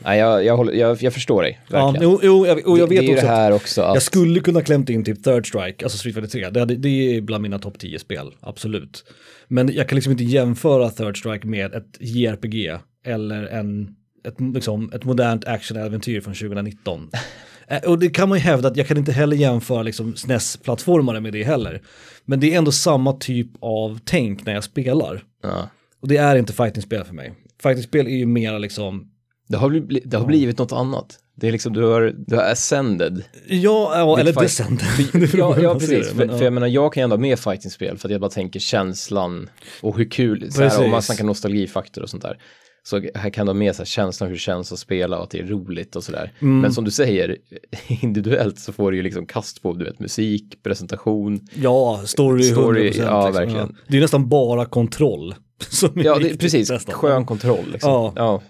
Nej, 0.03 0.19
jag, 0.19 0.45
jag, 0.45 0.57
håller, 0.57 0.73
jag, 0.73 1.01
jag 1.03 1.13
förstår 1.13 1.41
dig, 1.41 1.59
Ja, 1.69 1.85
verkligen. 1.91 2.11
jo, 2.11 2.19
jo, 2.23 2.47
jag, 2.47 2.67
och 2.67 2.79
jag 2.79 2.87
vet 2.87 3.01
det 3.01 3.11
också 3.13 3.25
det 3.25 3.31
att 3.31 3.37
här 3.37 3.51
också 3.51 3.81
att... 3.81 3.93
jag 3.95 4.03
skulle 4.03 4.39
kunna 4.39 4.61
klämt 4.61 4.89
in 4.89 5.03
typ 5.03 5.23
Third 5.23 5.47
Strike, 5.47 5.85
alltså 5.85 5.97
Street 5.97 6.15
Fighter 6.15 6.29
3. 6.29 6.49
Det, 6.49 6.59
hade- 6.59 6.75
det 6.75 6.89
är 7.17 7.21
bland 7.21 7.41
mina 7.41 7.59
topp 7.59 7.79
10 7.79 7.99
spel, 7.99 8.31
absolut. 8.39 9.03
Men 9.47 9.73
jag 9.73 9.89
kan 9.89 9.95
liksom 9.95 10.11
inte 10.11 10.23
jämföra 10.23 10.89
Third 10.89 11.17
Strike 11.17 11.47
med 11.47 11.73
ett 11.73 11.97
JRPG 11.99 12.77
eller 13.05 13.43
en, 13.47 13.95
ett, 14.27 14.35
liksom, 14.53 14.91
ett 14.93 15.03
modernt 15.03 15.45
actionäventyr 15.45 16.21
från 16.21 16.33
2019. 16.33 17.09
Eh, 17.67 17.89
Och 17.89 17.99
det 17.99 18.09
kan 18.09 18.29
man 18.29 18.37
ju 18.37 18.41
hävda 18.43 18.67
att 18.67 18.77
jag 18.77 18.87
kan 18.87 18.97
inte 18.97 19.11
heller 19.11 19.35
jämföra 19.37 19.83
liksom 19.83 20.13
SNES-plattformar 20.15 21.19
med 21.19 21.33
det 21.33 21.43
heller. 21.43 21.81
Men 22.25 22.39
det 22.39 22.53
är 22.53 22.57
ändå 22.57 22.71
samma 22.71 23.13
typ 23.13 23.47
av 23.59 23.99
tänk 24.05 24.45
när 24.45 24.53
jag 24.53 24.63
spelar. 24.63 25.23
Ja. 25.43 25.69
Och 26.01 26.07
det 26.07 26.17
är 26.17 26.35
inte 26.35 26.53
fightingspel 26.53 27.03
för 27.03 27.13
mig. 27.13 27.33
Fightingspel 27.63 28.07
är 28.07 28.11
ju 28.15 28.25
mera 28.25 28.57
liksom, 28.57 29.07
Det 29.51 29.57
har, 29.57 29.69
bli, 29.69 30.01
det 30.05 30.17
har 30.17 30.25
blivit 30.25 30.57
något 30.57 30.71
annat. 30.71 31.19
Det 31.35 31.47
är 31.47 31.51
liksom, 31.51 31.73
du 31.73 31.83
har, 31.83 32.13
du 32.17 32.35
har 32.35 32.43
ascended. 32.43 33.23
ja, 33.47 33.91
ja 33.95 34.19
eller 34.19 34.33
fight- 34.33 35.31
på 35.31 35.37
Ja, 35.37 35.55
ja 35.61 35.73
precis. 35.73 35.89
det, 35.89 36.03
för, 36.03 36.15
men, 36.15 36.29
för 36.29 36.37
ja. 36.37 36.43
jag 36.43 36.53
menar, 36.53 36.67
jag 36.67 36.93
kan 36.93 37.01
ju 37.01 37.03
ändå 37.03 37.15
ha 37.15 37.21
med 37.21 37.39
fighting-spel 37.39 37.97
för 37.97 38.07
att 38.07 38.11
jag 38.11 38.21
bara 38.21 38.31
tänker 38.31 38.59
känslan 38.59 39.49
och 39.81 39.97
hur 39.97 40.09
kul, 40.09 40.51
så 40.51 40.63
här, 40.63 40.83
om 40.83 40.91
man 40.91 41.01
snackar 41.01 41.23
nostalgifaktor 41.23 42.01
och 42.01 42.09
sånt 42.09 42.23
där. 42.23 42.37
Så 42.83 43.01
här 43.15 43.29
kan 43.29 43.45
du 43.45 43.49
ha 43.49 43.53
med 43.53 43.75
så 43.75 43.81
här, 43.81 43.85
känslan 43.85 44.29
hur 44.29 44.35
det 44.35 44.39
känns 44.39 44.71
att 44.71 44.79
spela 44.79 45.17
och 45.17 45.23
att 45.23 45.29
det 45.29 45.39
är 45.39 45.47
roligt 45.47 45.95
och 45.95 46.03
sådär. 46.03 46.33
Mm. 46.39 46.59
Men 46.59 46.73
som 46.73 46.83
du 46.83 46.91
säger, 46.91 47.37
individuellt 47.87 48.59
så 48.59 48.73
får 48.73 48.91
du 48.91 48.97
ju 48.97 49.03
liksom 49.03 49.25
kast 49.25 49.61
på, 49.61 49.73
du 49.73 49.85
vet, 49.85 49.99
musik, 49.99 50.63
presentation. 50.63 51.39
Ja, 51.53 52.01
story, 52.05 52.43
Story, 52.43 52.91
100%, 52.91 53.03
ja, 53.05 53.25
liksom. 53.25 53.41
verkligen. 53.45 53.77
Det 53.87 53.97
är 53.97 54.01
nästan 54.01 54.29
bara 54.29 54.65
kontroll. 54.65 55.35
Ja, 55.95 56.19
det, 56.19 56.37
precis. 56.37 56.69
nästan. 56.69 56.95
Skön 56.95 57.25
kontroll 57.25 57.65
liksom. 57.71 58.11
Ja. 58.15 58.41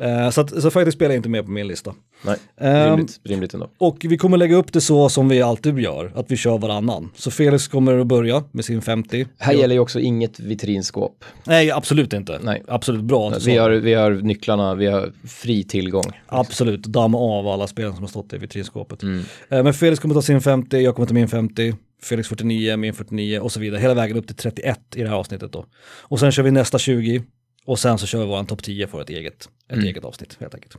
Eh, 0.00 0.30
så 0.30 0.40
att, 0.40 0.62
så 0.62 0.70
faktiskt 0.70 0.96
spelar 0.96 1.10
jag 1.10 1.18
inte 1.18 1.28
med 1.28 1.44
på 1.44 1.50
min 1.50 1.68
lista. 1.68 1.94
Nej, 2.24 2.36
Ehm, 2.60 2.90
rimligt, 2.90 3.20
rimligt 3.24 3.54
ändå. 3.54 3.70
Och 3.78 3.96
vi 4.00 4.18
kommer 4.18 4.36
lägga 4.36 4.56
upp 4.56 4.72
det 4.72 4.80
så 4.80 5.08
som 5.08 5.28
vi 5.28 5.42
alltid 5.42 5.78
gör, 5.78 6.12
att 6.14 6.30
vi 6.30 6.36
kör 6.36 6.58
varannan. 6.58 7.10
Så 7.16 7.30
Felix 7.30 7.68
kommer 7.68 7.98
att 7.98 8.06
börja 8.06 8.44
med 8.52 8.64
sin 8.64 8.82
50. 8.82 9.26
Här 9.38 9.52
gäller 9.52 9.74
ju 9.74 9.80
också 9.80 10.00
inget 10.00 10.40
vitrinskåp. 10.40 11.24
Nej, 11.44 11.70
absolut 11.70 12.12
inte. 12.12 12.38
Nej. 12.42 12.62
Absolut 12.68 13.04
bra. 13.04 13.30
du 13.30 13.38
Vi 13.38 13.56
har, 13.56 13.70
vi 13.70 13.94
har 13.94 14.10
nycklarna, 14.10 14.74
vi 14.74 14.86
har 14.86 15.12
fri 15.28 15.64
tillgång. 15.64 16.12
Absolut, 16.26 16.82
damma 16.82 17.18
av 17.18 17.48
alla 17.48 17.66
spelen 17.66 17.92
som 17.94 18.02
har 18.02 18.08
stått 18.08 18.32
i 18.32 18.38
vitrinskåpet. 18.38 19.02
Mm. 19.02 19.24
Eh, 19.48 19.62
Men 19.62 19.74
Felix 19.74 20.00
kommer 20.00 20.14
ta 20.14 20.22
sin 20.22 20.40
50, 20.40 20.78
jag 20.78 20.94
kommer 20.94 21.08
ta 21.08 21.14
min 21.14 21.28
50, 21.28 21.74
Felix 22.02 22.28
49, 22.28 22.76
min 22.76 22.94
49 22.94 23.40
och 23.40 23.52
så 23.52 23.60
vidare. 23.60 23.80
Hela 23.80 23.94
vägen 23.94 24.16
upp 24.16 24.26
till 24.26 24.36
31 24.36 24.80
i 24.94 25.02
det 25.02 25.08
här 25.08 25.16
avsnittet 25.16 25.52
då. 25.52 25.64
Och 26.02 26.20
sen 26.20 26.32
kör 26.32 26.42
vi 26.42 26.50
nästa 26.50 26.78
20 26.78 27.22
och 27.66 27.78
sen 27.78 27.98
så 27.98 28.06
kör 28.06 28.18
vi 28.18 28.26
våran 28.26 28.46
topp 28.46 28.62
10 28.62 28.86
för 28.86 29.00
ett 29.02 29.10
eget, 29.10 29.34
ett 29.68 29.72
Mm. 29.72 29.84
eget 29.84 30.04
avsnitt 30.04 30.36
helt 30.40 30.54
enkelt. 30.54 30.76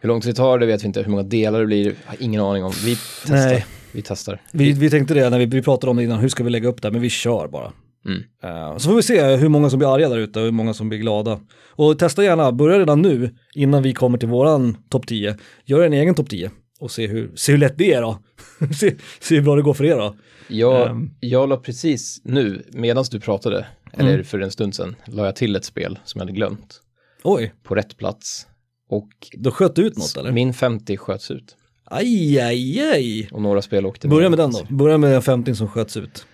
Hur 0.00 0.08
lång 0.08 0.20
tid 0.20 0.30
det 0.30 0.36
tar 0.36 0.58
det 0.58 0.66
vet 0.66 0.82
vi 0.82 0.86
inte, 0.86 1.02
hur 1.02 1.10
många 1.10 1.22
delar 1.22 1.60
det 1.60 1.66
blir, 1.66 1.94
har 2.06 2.16
ingen 2.20 2.40
aning 2.40 2.64
om. 2.64 2.72
Vi 2.84 2.96
testar. 3.20 3.34
Nej. 3.36 3.66
Vi 3.92 4.02
testar. 4.02 4.40
Vi, 4.52 4.72
vi 4.72 4.90
tänkte 4.90 5.14
det 5.14 5.30
när 5.30 5.38
vi, 5.38 5.46
vi 5.46 5.62
pratade 5.62 5.90
om 5.90 5.96
det 5.96 6.02
innan, 6.04 6.18
hur 6.18 6.28
ska 6.28 6.44
vi 6.44 6.50
lägga 6.50 6.68
upp 6.68 6.82
det, 6.82 6.90
men 6.90 7.00
vi 7.00 7.10
kör 7.10 7.48
bara. 7.48 7.72
Mm. 8.06 8.22
Eh, 8.42 8.76
så 8.78 8.88
får 8.88 8.96
vi 8.96 9.02
se 9.02 9.36
hur 9.36 9.48
många 9.48 9.70
som 9.70 9.78
blir 9.78 9.94
arga 9.94 10.08
där 10.08 10.18
ute 10.18 10.38
och 10.38 10.44
hur 10.44 10.52
många 10.52 10.74
som 10.74 10.88
blir 10.88 10.98
glada. 10.98 11.40
Och 11.68 11.98
testa 11.98 12.24
gärna, 12.24 12.52
börja 12.52 12.78
redan 12.78 13.02
nu 13.02 13.30
innan 13.54 13.82
vi 13.82 13.92
kommer 13.92 14.18
till 14.18 14.28
våran 14.28 14.76
topp 14.88 15.06
10. 15.06 15.36
Gör 15.64 15.82
en 15.82 15.92
egen 15.92 16.14
topp 16.14 16.30
10 16.30 16.50
och 16.82 16.90
se 16.90 17.06
hur, 17.06 17.30
se 17.36 17.52
hur 17.52 17.58
lätt 17.58 17.78
det 17.78 17.92
är 17.92 18.02
då. 18.02 18.18
se, 18.80 18.94
se 19.20 19.34
hur 19.34 19.42
bra 19.42 19.56
det 19.56 19.62
går 19.62 19.74
för 19.74 19.84
er 19.84 19.96
då. 19.96 20.16
Jag, 20.48 20.90
Ehm. 20.90 21.10
jag 21.20 21.48
la 21.48 21.56
precis 21.56 22.20
nu, 22.24 22.66
medan 22.72 23.04
du 23.10 23.20
pratade, 23.20 23.66
Mm. 23.94 24.06
eller 24.06 24.22
för 24.22 24.40
en 24.40 24.50
stund 24.50 24.74
sedan, 24.74 24.96
la 25.06 25.24
jag 25.24 25.36
till 25.36 25.56
ett 25.56 25.64
spel 25.64 25.98
som 26.04 26.18
jag 26.18 26.22
hade 26.26 26.32
glömt 26.36 26.80
Oj, 27.22 27.52
på 27.62 27.74
rätt 27.74 27.96
plats. 27.96 28.46
Och 28.88 29.08
då 29.38 29.50
sköt 29.50 29.74
du 29.76 29.82
ut 29.86 29.96
något 29.96 30.16
eller? 30.16 30.32
min 30.32 30.54
50 30.54 30.96
sköts 30.96 31.30
ut. 31.30 31.56
Aj, 31.84 32.40
aj, 32.40 32.80
aj. 32.80 33.28
Och 33.32 33.42
några 33.42 33.62
spel 33.62 33.86
åkte 33.86 34.08
Börja 34.08 34.28
med 34.28 34.38
den 34.38 34.50
då. 34.50 34.66
Börja 34.68 34.98
med 34.98 35.12
den 35.12 35.22
50 35.22 35.54
som 35.54 35.68
sköts 35.68 35.96
ut. 35.96 36.26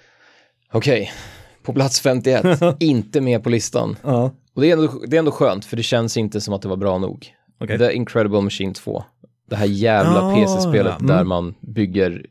Okej, 0.72 1.12
på 1.62 1.72
plats 1.72 2.00
51, 2.00 2.46
inte 2.80 3.20
med 3.20 3.42
på 3.44 3.50
listan. 3.50 3.96
Ja, 4.02 4.34
Och 4.54 4.62
det 4.62 4.68
är, 4.70 4.72
ändå, 4.76 5.02
det 5.06 5.16
är 5.16 5.18
ändå 5.18 5.30
skönt, 5.32 5.64
för 5.64 5.76
det 5.76 5.82
känns 5.82 6.16
inte 6.16 6.40
som 6.40 6.54
att 6.54 6.62
det 6.62 6.68
var 6.68 6.76
bra 6.76 6.98
nog. 6.98 7.26
okej. 7.60 7.78
The 7.78 7.92
Incredible 7.92 8.40
Machine 8.40 8.74
2. 8.74 9.04
Det 9.48 9.56
här 9.56 9.66
jävla 9.66 10.22
Ah, 10.22 10.34
PC-spelet 10.34 11.00
mm. 11.00 11.06
där 11.16 11.24
man 11.24 11.54
bygger 11.60 12.26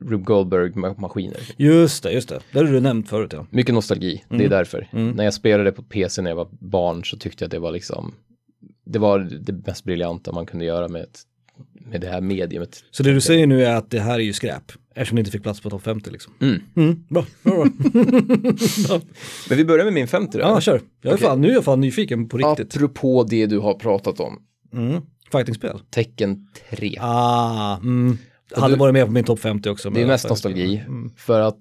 Rube 0.00 0.24
Goldberg-maskiner. 0.24 1.40
Just 1.56 2.02
det, 2.02 2.12
just 2.12 2.28
det. 2.28 2.40
Det 2.52 2.58
har 2.58 2.64
du 2.66 2.80
nämnt 2.80 3.08
förut 3.08 3.30
ja. 3.32 3.46
Mycket 3.50 3.74
nostalgi, 3.74 4.24
det 4.28 4.34
är 4.34 4.38
Mm. 4.38 4.50
därför. 4.50 4.88
Mm. 4.92 5.10
När 5.10 5.24
jag 5.24 5.34
spelade 5.34 5.72
på 5.72 5.82
PC 5.82 6.22
när 6.22 6.30
jag 6.30 6.36
var 6.36 6.48
barn 6.50 7.04
så 7.04 7.16
tyckte 7.16 7.44
jag 7.44 7.46
att 7.46 7.50
det 7.50 7.58
var 7.58 7.72
liksom, 7.72 8.14
det 8.86 8.98
var 8.98 9.18
det 9.18 9.52
mest 9.66 9.84
briljanta 9.84 10.32
man 10.32 10.46
kunde 10.46 10.64
göra 10.64 10.88
med, 10.88 11.02
ett, 11.02 11.20
med 11.72 12.00
det 12.00 12.06
här 12.08 12.20
mediumet. 12.20 12.84
Så 12.90 13.02
det 13.02 13.12
du 13.12 13.20
säger 13.20 13.46
nu 13.46 13.64
är 13.64 13.74
att 13.76 13.90
det 13.90 14.00
här 14.00 14.14
är 14.14 14.18
ju 14.24 14.32
skräp, 14.32 14.72
eftersom 14.94 15.16
det 15.16 15.20
inte 15.20 15.30
fick 15.30 15.42
plats 15.42 15.60
på 15.60 15.70
topp 15.70 15.82
50 15.82 16.10
liksom. 16.10 16.32
Mm. 16.40 16.60
Mm, 16.76 17.04
bra, 17.08 17.24
bra, 17.42 17.54
bra. 17.54 17.64
Men 19.48 19.58
vi 19.58 19.64
börjar 19.64 19.84
med 19.84 19.94
min 19.94 20.08
50 20.08 20.38
då. 20.38 20.44
Ja, 20.44 20.60
kör. 20.60 20.80
Jag 21.02 21.10
är 21.12 21.16
Okej. 21.16 21.26
fan, 21.26 21.40
nu 21.40 21.48
är 21.48 21.52
jag 21.54 21.64
fan 21.64 21.80
nyfiken 21.80 22.28
på 22.28 22.36
riktigt. 22.38 22.76
Apropå 22.76 23.24
det 23.30 23.46
du 23.46 23.58
har 23.58 23.74
pratat 23.74 24.20
om, 24.20 24.42
Mm. 24.74 25.02
Fightingspel. 25.32 25.80
Tecken 25.90 26.48
3. 26.70 26.98
Ah, 27.00 27.76
mm. 27.76 28.18
Hade 28.56 28.74
du- 28.74 28.78
varit 28.78 28.92
med 28.92 29.06
på 29.06 29.12
min 29.12 29.24
topp 29.24 29.40
50 29.40 29.68
också. 29.70 29.90
Det 29.90 30.02
är 30.02 30.06
mest 30.06 30.28
nostalgi, 30.28 30.76
Mm. 30.86 31.10
för 31.16 31.40
att 31.40 31.58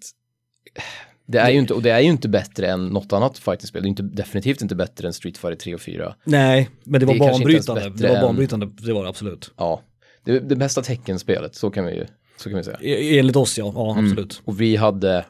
det 1.26 1.38
är 1.38 1.50
ju 1.50 1.60
inte, 1.60 1.74
och 1.74 1.82
det 1.82 1.90
är 1.92 2.00
ju 2.00 2.08
inte 2.10 2.30
bättre 2.30 2.68
än 2.72 2.88
något 2.88 3.14
annat 3.14 3.38
fightingspel. 3.38 3.82
Det 3.82 3.88
är 3.88 3.90
inte, 3.90 4.04
definitivt 4.04 4.62
inte 4.62 4.76
bättre 4.76 5.08
än 5.08 5.14
Street 5.14 5.38
Fighter 5.38 5.56
3 5.58 5.76
och 5.76 5.82
4. 5.82 6.16
Nej, 6.24 6.70
men 6.84 7.00
det 7.00 7.06
var 7.06 7.14
Det 7.14 7.20
banbrytande. 7.20 7.90
Det 7.90 8.08
var 8.08 8.16
än- 8.16 8.22
banbrytande, 8.22 8.70
det 8.78 8.94
var 8.94 9.04
det 9.04 9.10
absolut. 9.10 9.52
Ja, 9.58 9.82
det, 10.24 10.40
det 10.40 10.56
bästa 10.56 10.82
teckenspelet, 10.82 11.56
så 11.56 11.70
kan 11.72 11.86
vi 11.86 11.92
ju 11.96 12.06
så 12.38 12.50
kan 12.50 12.58
vi 12.58 12.64
säga. 12.64 12.78
E- 12.82 13.20
Enligt 13.20 13.36
oss 13.36 13.58
ja, 13.58 13.72
ja 13.76 13.92
Mm. 13.92 14.06
absolut. 14.06 14.42
Och 14.46 14.62
vi 14.62 14.76
hade, 14.76 15.26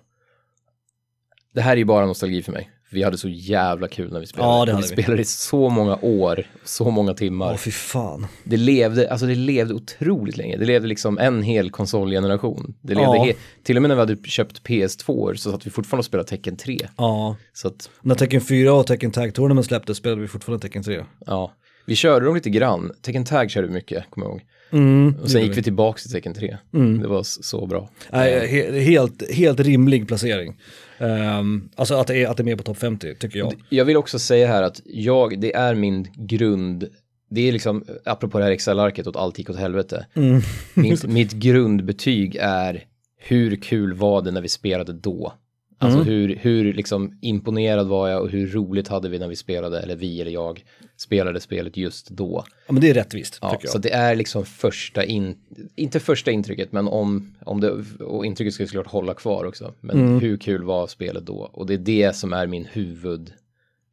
det 1.54 1.62
här 1.62 1.72
är 1.72 1.78
ju 1.78 1.86
bara 1.86 2.06
nostalgi 2.06 2.42
för 2.44 2.52
mig. 2.52 2.70
Vi 2.94 3.04
hade 3.04 3.18
så 3.18 3.30
jävla 3.30 3.88
kul 3.88 4.12
när 4.14 4.20
vi 4.20 4.28
spelade. 4.28 4.52
Ja, 4.54 4.66
det 4.66 4.72
vi 4.72 4.78
vi. 4.96 5.04
spelade 5.04 5.22
i 5.22 5.26
så 5.26 5.70
många 5.70 5.98
år, 6.02 6.44
så 6.64 6.92
många 6.92 7.14
timmar. 7.14 7.52
Åh 7.52 7.58
fy 7.58 7.72
fan. 7.72 8.28
Det 8.44 8.58
levde, 8.58 9.12
alltså 9.12 9.26
det 9.26 9.36
levde 9.36 9.74
otroligt 9.74 10.38
länge. 10.38 10.58
Det 10.58 10.66
levde 10.66 10.88
liksom 10.88 11.18
en 11.18 11.44
hel 11.44 11.70
konsolgeneration. 11.72 12.74
Det 12.82 12.94
levde 12.96 13.18
Ja. 13.18 13.34
till 13.64 13.76
och 13.76 13.82
med 13.82 13.90
när 13.90 13.96
vi 13.96 14.00
hade 14.00 14.18
köpt 14.30 14.64
PS2 14.68 15.36
så 15.36 15.52
satt 15.52 15.66
vi 15.68 15.70
fortfarande 15.70 16.00
och 16.02 16.06
spelade 16.06 16.30
Tekken 16.30 16.58
3. 16.58 16.78
Ja, 16.98 17.36
Så 17.54 17.68
att, 17.68 17.90
när 18.02 18.16
Tekken 18.16 18.42
4 18.42 18.74
och 18.74 18.88
Tekken 18.88 19.12
Tag 19.12 19.34
Tournament 19.34 19.66
släpptes 19.68 19.98
spelade 19.98 20.22
vi 20.22 20.28
fortfarande 20.28 20.62
Tekken 20.62 20.84
3. 20.84 21.06
ja. 21.26 21.52
Vi 21.86 21.96
körde 21.96 22.26
dem 22.26 22.36
lite 22.36 22.50
grann. 22.50 22.92
Tekken 23.02 23.26
Tag 23.26 23.52
körde 23.52 23.68
vi 23.68 23.74
mycket, 23.74 24.04
kommer 24.10 24.28
jag 24.28 24.32
ihåg. 24.34 24.42
Mm, 24.72 25.16
Och 25.22 25.32
sen 25.32 25.42
gick 25.42 25.58
vi 25.58 25.64
tillbaka 25.64 26.00
till 26.00 26.12
Tekken 26.12 26.34
3. 26.34 26.58
Det 27.02 27.08
var 27.08 27.24
så 27.24 27.66
bra. 27.66 27.90
Nej, 28.12 28.48
he, 28.48 28.80
helt, 28.82 29.32
helt 29.32 29.60
rimlig 29.60 30.08
placering. 30.08 30.58
Ehm, 30.98 31.70
alltså 31.76 31.96
att 31.96 32.08
det, 32.08 32.24
är, 32.24 32.28
att 32.28 32.38
det 32.38 32.44
är 32.44 32.46
med 32.46 32.58
på 32.58 32.64
topp 32.64 32.78
50 32.78 33.16
tycker 33.16 33.40
jag. 33.40 33.54
Jag 33.70 33.86
vill 33.86 33.98
också 33.98 34.20
säga 34.20 34.48
här 34.48 34.64
att 34.64 34.82
jag, 34.86 35.40
det 35.40 35.56
är 35.56 35.76
min 35.76 36.08
grund, 36.16 36.88
det 37.30 37.48
är 37.48 37.52
liksom, 37.52 37.86
apropå 38.06 38.38
det 38.38 38.44
här 38.44 38.52
Excel-arket 38.52 39.08
och 39.08 39.22
allt 39.22 39.40
gick 39.40 39.50
åt 39.50 39.58
helvete. 39.60 40.06
Mm. 40.14 40.42
Mitt, 40.74 41.04
mitt 41.04 41.32
grundbetyg 41.32 42.38
är 42.42 42.84
hur 43.18 43.56
kul 43.56 43.94
var 43.94 44.22
det 44.22 44.32
när 44.32 44.42
vi 44.42 44.50
spelade 44.50 44.94
då? 44.94 45.34
Alltså 45.82 46.00
Mm. 46.00 46.08
hur, 46.14 46.36
hur 46.36 46.74
liksom 46.74 47.18
imponerad 47.22 47.88
var 47.88 48.10
jag 48.10 48.22
och 48.22 48.30
hur 48.30 48.48
roligt 48.48 48.88
hade 48.88 49.10
vi 49.10 49.20
när 49.20 49.28
vi 49.28 49.36
spelade, 49.36 49.80
eller 49.80 49.96
vi 49.96 50.22
eller 50.22 50.32
jag 50.32 50.64
spelade 50.98 51.40
spelet 51.40 51.78
just 51.78 52.10
då. 52.10 52.44
Ja, 52.68 52.74
men 52.74 52.82
det 52.82 52.90
är 52.90 52.94
rättvist, 52.94 53.38
Ja, 53.42 53.52
tycker 53.52 53.66
jag. 53.66 53.72
så 53.72 53.78
det 53.78 53.92
är 53.94 54.16
liksom 54.16 54.46
första, 54.46 55.04
in, 55.04 55.36
inte 55.76 56.00
första 56.00 56.32
intrycket, 56.32 56.72
men 56.72 56.88
om, 56.88 57.36
om 57.46 57.62
det, 57.62 57.72
och 58.00 58.26
intrycket 58.26 58.54
ska 58.54 58.66
såklart 58.68 58.88
hålla 58.88 59.14
kvar 59.14 59.46
också. 59.46 59.74
Men 59.80 60.00
Mm. 60.00 60.20
hur 60.20 60.38
kul 60.38 60.64
var 60.64 60.88
spelet 60.88 61.26
då? 61.26 61.50
Och 61.54 61.66
det 61.68 61.74
är 61.74 61.78
det 61.78 62.16
som 62.16 62.34
är 62.34 62.48
min 62.48 62.66
huvud, 62.72 63.34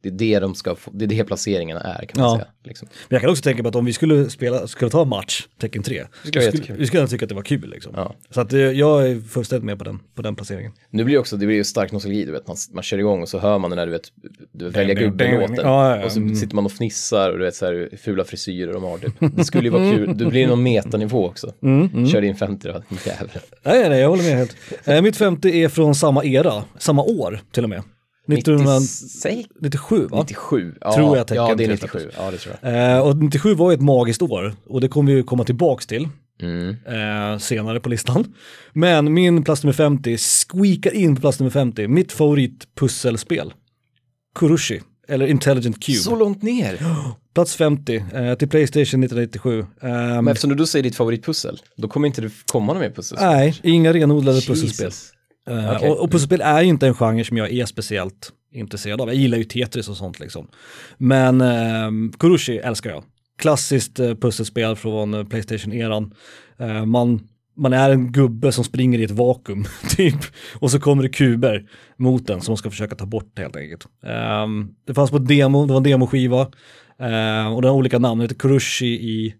det 0.01 0.07
är 0.09 0.11
det 0.11 0.39
de 0.39 0.55
ska 0.55 0.75
få, 0.75 0.91
det 0.93 1.05
är 1.05 1.07
det 1.07 1.23
placeringarna 1.23 1.81
är 1.81 2.05
kan 2.05 2.21
man 2.21 2.29
Ja. 2.31 2.35
säga. 2.37 2.47
Liksom. 2.63 2.87
Men 3.09 3.15
jag 3.15 3.21
kan 3.21 3.29
också 3.29 3.43
tänka 3.43 3.63
på 3.63 3.69
att 3.69 3.75
om 3.75 3.85
vi 3.85 3.93
skulle 3.93 4.29
spela, 4.29 4.67
skulle 4.67 4.91
ta 4.91 5.05
match, 5.05 5.47
Tekken 5.61 5.83
3, 5.83 6.05
skulle 6.23 6.45
vara 6.45 6.75
vi 6.77 6.85
skulle 6.87 7.07
tycka 7.07 7.25
att 7.25 7.29
det 7.29 7.35
var 7.35 7.41
kul 7.41 7.69
liksom. 7.69 7.93
Ja. 7.95 8.15
Så 8.29 8.41
att 8.41 8.53
eh, 8.53 8.59
jag 8.59 9.09
är 9.09 9.19
fullständigt 9.21 9.65
med 9.65 9.77
på 9.77 9.83
den, 9.83 9.99
på 10.15 10.21
den 10.21 10.35
placeringen. 10.35 10.71
Nu 10.89 11.03
blir 11.03 11.13
det 11.15 11.19
också, 11.19 11.37
det 11.37 11.45
blir 11.45 11.55
ju 11.55 11.63
stark 11.63 11.91
nostalgi, 11.91 12.25
du 12.25 12.31
vet, 12.31 12.47
man, 12.47 12.57
man 12.73 12.83
kör 12.83 12.97
igång 12.97 13.21
och 13.21 13.29
så 13.29 13.39
hör 13.39 13.59
man 13.59 13.69
den 13.69 13.77
där, 13.77 13.85
du 13.85 13.91
vet, 13.91 14.11
du 14.51 14.69
välja 14.69 14.95
gubben-låten. 14.95 15.55
Ja, 15.55 15.97
ja. 15.97 16.05
Och 16.05 16.11
så 16.11 16.19
Mm. 16.19 16.35
sitter 16.35 16.55
man 16.55 16.65
och 16.65 16.71
fnissar 16.71 17.31
och 17.31 17.37
du 17.37 17.43
vet 17.45 17.55
så 17.55 17.65
här 17.65 17.89
fula 18.03 18.23
frisyrer 18.23 18.73
de 18.73 18.83
har 18.83 18.97
typ. 18.97 19.13
Det 19.35 19.43
skulle 19.45 19.63
ju 19.63 19.69
vara 19.69 19.91
kul, 19.91 20.17
det 20.17 20.25
blir 20.25 20.47
någon 20.47 20.63
metanivå 20.63 21.25
också. 21.27 21.53
Mm, 21.61 22.07
Kör 22.07 22.21
in 22.21 22.35
50 22.35 22.67
då, 22.67 22.83
jävlar. 23.05 23.41
Nej, 23.63 23.89
nej, 23.89 23.99
jag 23.99 24.09
håller 24.09 24.23
med 24.23 24.33
helt. 24.37 24.55
Eh, 24.83 25.01
mitt 25.01 25.17
femte 25.17 25.49
är 25.49 25.69
från 25.69 25.95
samma 25.95 26.23
era, 26.25 26.63
samma 26.77 27.03
år 27.03 27.41
till 27.51 27.63
och 27.63 27.69
med. 27.69 27.83
1997 28.33 29.47
96? 29.61 30.11
va? 30.11 30.17
97, 30.19 30.75
ja, 30.81 30.93
Tror 30.93 31.17
jag 31.17 31.31
ja 31.31 31.55
det 31.55 31.63
är 31.63 31.67
3 31.67 31.73
97, 31.75 32.09
ja 32.17 32.31
det 32.31 32.37
tror 32.37 32.55
jag. 32.61 32.93
Eh, 32.95 32.99
och 32.99 33.17
97 33.17 33.53
var 33.53 33.71
ju 33.71 33.75
ett 33.75 33.81
magiskt 33.81 34.21
år 34.21 34.55
och 34.67 34.81
det 34.81 34.87
kommer 34.87 35.11
vi 35.11 35.17
ju 35.17 35.23
komma 35.23 35.43
tillbaks 35.43 35.87
till 35.87 36.07
Mm. 36.41 36.69
eh, 36.69 37.37
senare 37.39 37.79
på 37.79 37.89
listan. 37.89 38.33
Men 38.73 39.13
min 39.13 39.43
plats 39.43 39.63
nummer 39.63 39.73
50 39.73 40.17
squeakar 40.17 40.93
in 40.95 41.15
på 41.15 41.21
plats 41.21 41.39
nummer 41.39 41.49
50, 41.51 41.87
mitt 41.87 42.11
favoritpusselspel. 42.11 43.53
Kurushi, 44.35 44.81
eller 45.07 45.27
Intelligent 45.27 45.83
Cube. 45.83 45.97
Så 45.97 46.15
långt 46.15 46.41
ner. 46.43 46.79
Plats 47.35 47.55
50 47.55 48.03
eh, 48.13 48.33
till 48.35 48.49
Playstation 48.49 49.03
1997. 49.03 49.59
Ehm, 49.59 49.89
Men 49.89 50.27
eftersom 50.27 50.49
du 50.49 50.55
då 50.55 50.65
säger 50.65 50.83
ditt 50.83 50.95
favoritpussel, 50.95 51.59
då 51.77 51.87
kommer 51.87 52.07
inte 52.07 52.21
det 52.21 52.31
komma 52.51 52.73
några 52.73 52.79
mer 52.87 52.95
pussel. 52.95 53.17
nej, 53.21 53.55
inga 53.63 53.93
renodlade 53.93 54.41
pusselspel. 54.41 54.91
Eh, 55.47 55.75
Okej. 55.75 55.89
och, 55.89 55.99
och 55.99 56.11
pusselspel 56.11 56.41
är 56.41 56.61
ju 56.61 56.67
inte 56.67 56.87
en 56.87 56.93
genre 56.93 57.23
som 57.23 57.37
jag 57.37 57.51
är 57.51 57.65
speciellt 57.65 58.33
intresserad 58.51 59.01
av. 59.01 59.07
Jag 59.07 59.15
gillar 59.15 59.37
ju 59.37 59.43
Tetris 59.43 59.89
och 59.89 59.97
sånt 59.97 60.19
liksom. 60.19 60.47
Men 60.97 61.41
eh, 61.41 62.11
Kurushi 62.19 62.57
älskar 62.57 62.89
jag. 62.89 63.03
Klassiskt 63.37 63.99
eh, 63.99 64.15
pusselspel 64.15 64.75
från 64.75 65.13
eh, 65.13 65.23
Playstation-eran. 65.23 66.13
Man, 66.85 67.27
man 67.59 67.73
är 67.73 67.89
en 67.89 68.11
gubbe 68.11 68.51
som 68.51 68.63
springer 68.63 68.99
i 68.99 69.03
ett 69.03 69.11
vakuum, 69.11 69.65
typ. 69.97 70.19
Och 70.59 70.71
så 70.71 70.79
kommer 70.79 71.03
det 71.03 71.09
kuber 71.09 71.69
mot 71.97 72.27
den 72.27 72.41
som 72.41 72.51
man 72.51 72.57
ska 72.57 72.69
försöka 72.69 72.95
ta 72.95 73.05
bort 73.05 73.39
helt 73.39 73.55
enkelt. 73.55 73.85
Eh, 74.05 74.47
det 74.87 74.93
fanns 74.93 75.11
på 75.11 75.17
demo, 75.17 75.65
det 75.65 75.73
var 75.73 75.77
en 75.77 75.83
demoskiva. 75.83 76.41
Eh, 76.99 77.53
och 77.53 77.61
den 77.61 77.71
har 77.71 77.77
olika 77.77 77.99
namn, 77.99 78.19
den 78.19 78.21
heter 78.21 78.35
Kurushi 78.35 78.85
i 78.85 79.35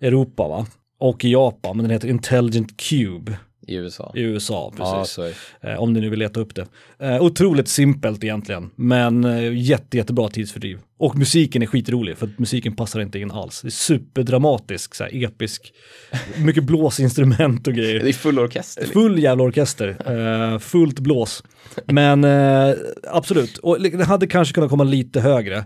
Europa 0.00 0.48
va? 0.48 0.66
Och 0.98 1.24
i 1.24 1.32
Japan, 1.32 1.76
men 1.76 1.84
den 1.84 1.92
heter 1.92 2.08
Intelligent 2.08 2.80
Cube 2.80 3.38
I 3.66 3.74
USA. 3.74 4.12
i 4.14 4.20
USA. 4.20 4.72
Ja, 4.78 5.00
Precis. 5.00 5.34
det. 5.60 5.70
Eh, 5.70 5.82
om 5.82 5.92
ni 5.92 6.00
nu 6.00 6.08
vill 6.08 6.18
leta 6.18 6.40
upp 6.40 6.54
det. 6.54 6.66
Eh, 6.98 7.22
otroligt 7.22 7.68
simpelt 7.68 8.24
egentligen, 8.24 8.70
men 8.76 9.24
eh, 9.24 9.54
jätte, 9.54 9.96
jättebra 9.96 10.28
tidsfördriv. 10.28 10.78
Och 10.98 11.18
musiken 11.18 11.62
är 11.62 11.66
skitrolig, 11.66 12.16
för 12.18 12.26
att 12.26 12.38
musiken 12.38 12.76
passar 12.76 13.00
inte 13.00 13.18
in 13.18 13.30
alls. 13.30 13.60
Det 13.62 13.68
är 13.68 13.70
superdramatisk, 13.70 14.94
så 14.94 15.04
här, 15.04 15.24
episk, 15.24 15.72
mycket 16.38 16.64
blåsinstrument 16.64 17.66
och 17.66 17.74
grejer. 17.74 18.00
Det 18.00 18.08
är 18.08 18.12
full 18.12 18.38
orkester. 18.38 18.82
liksom. 18.82 19.02
Full 19.02 19.18
jävla 19.18 19.44
orkester, 19.44 19.96
eh, 20.52 20.58
fullt 20.58 20.98
blås. 21.00 21.42
Men 21.86 22.24
eh, 22.24 22.74
absolut, 23.10 23.58
och 23.58 23.80
det 23.82 24.04
hade 24.04 24.26
kanske 24.26 24.54
kunnat 24.54 24.70
komma 24.70 24.84
lite 24.84 25.20
högre. 25.20 25.64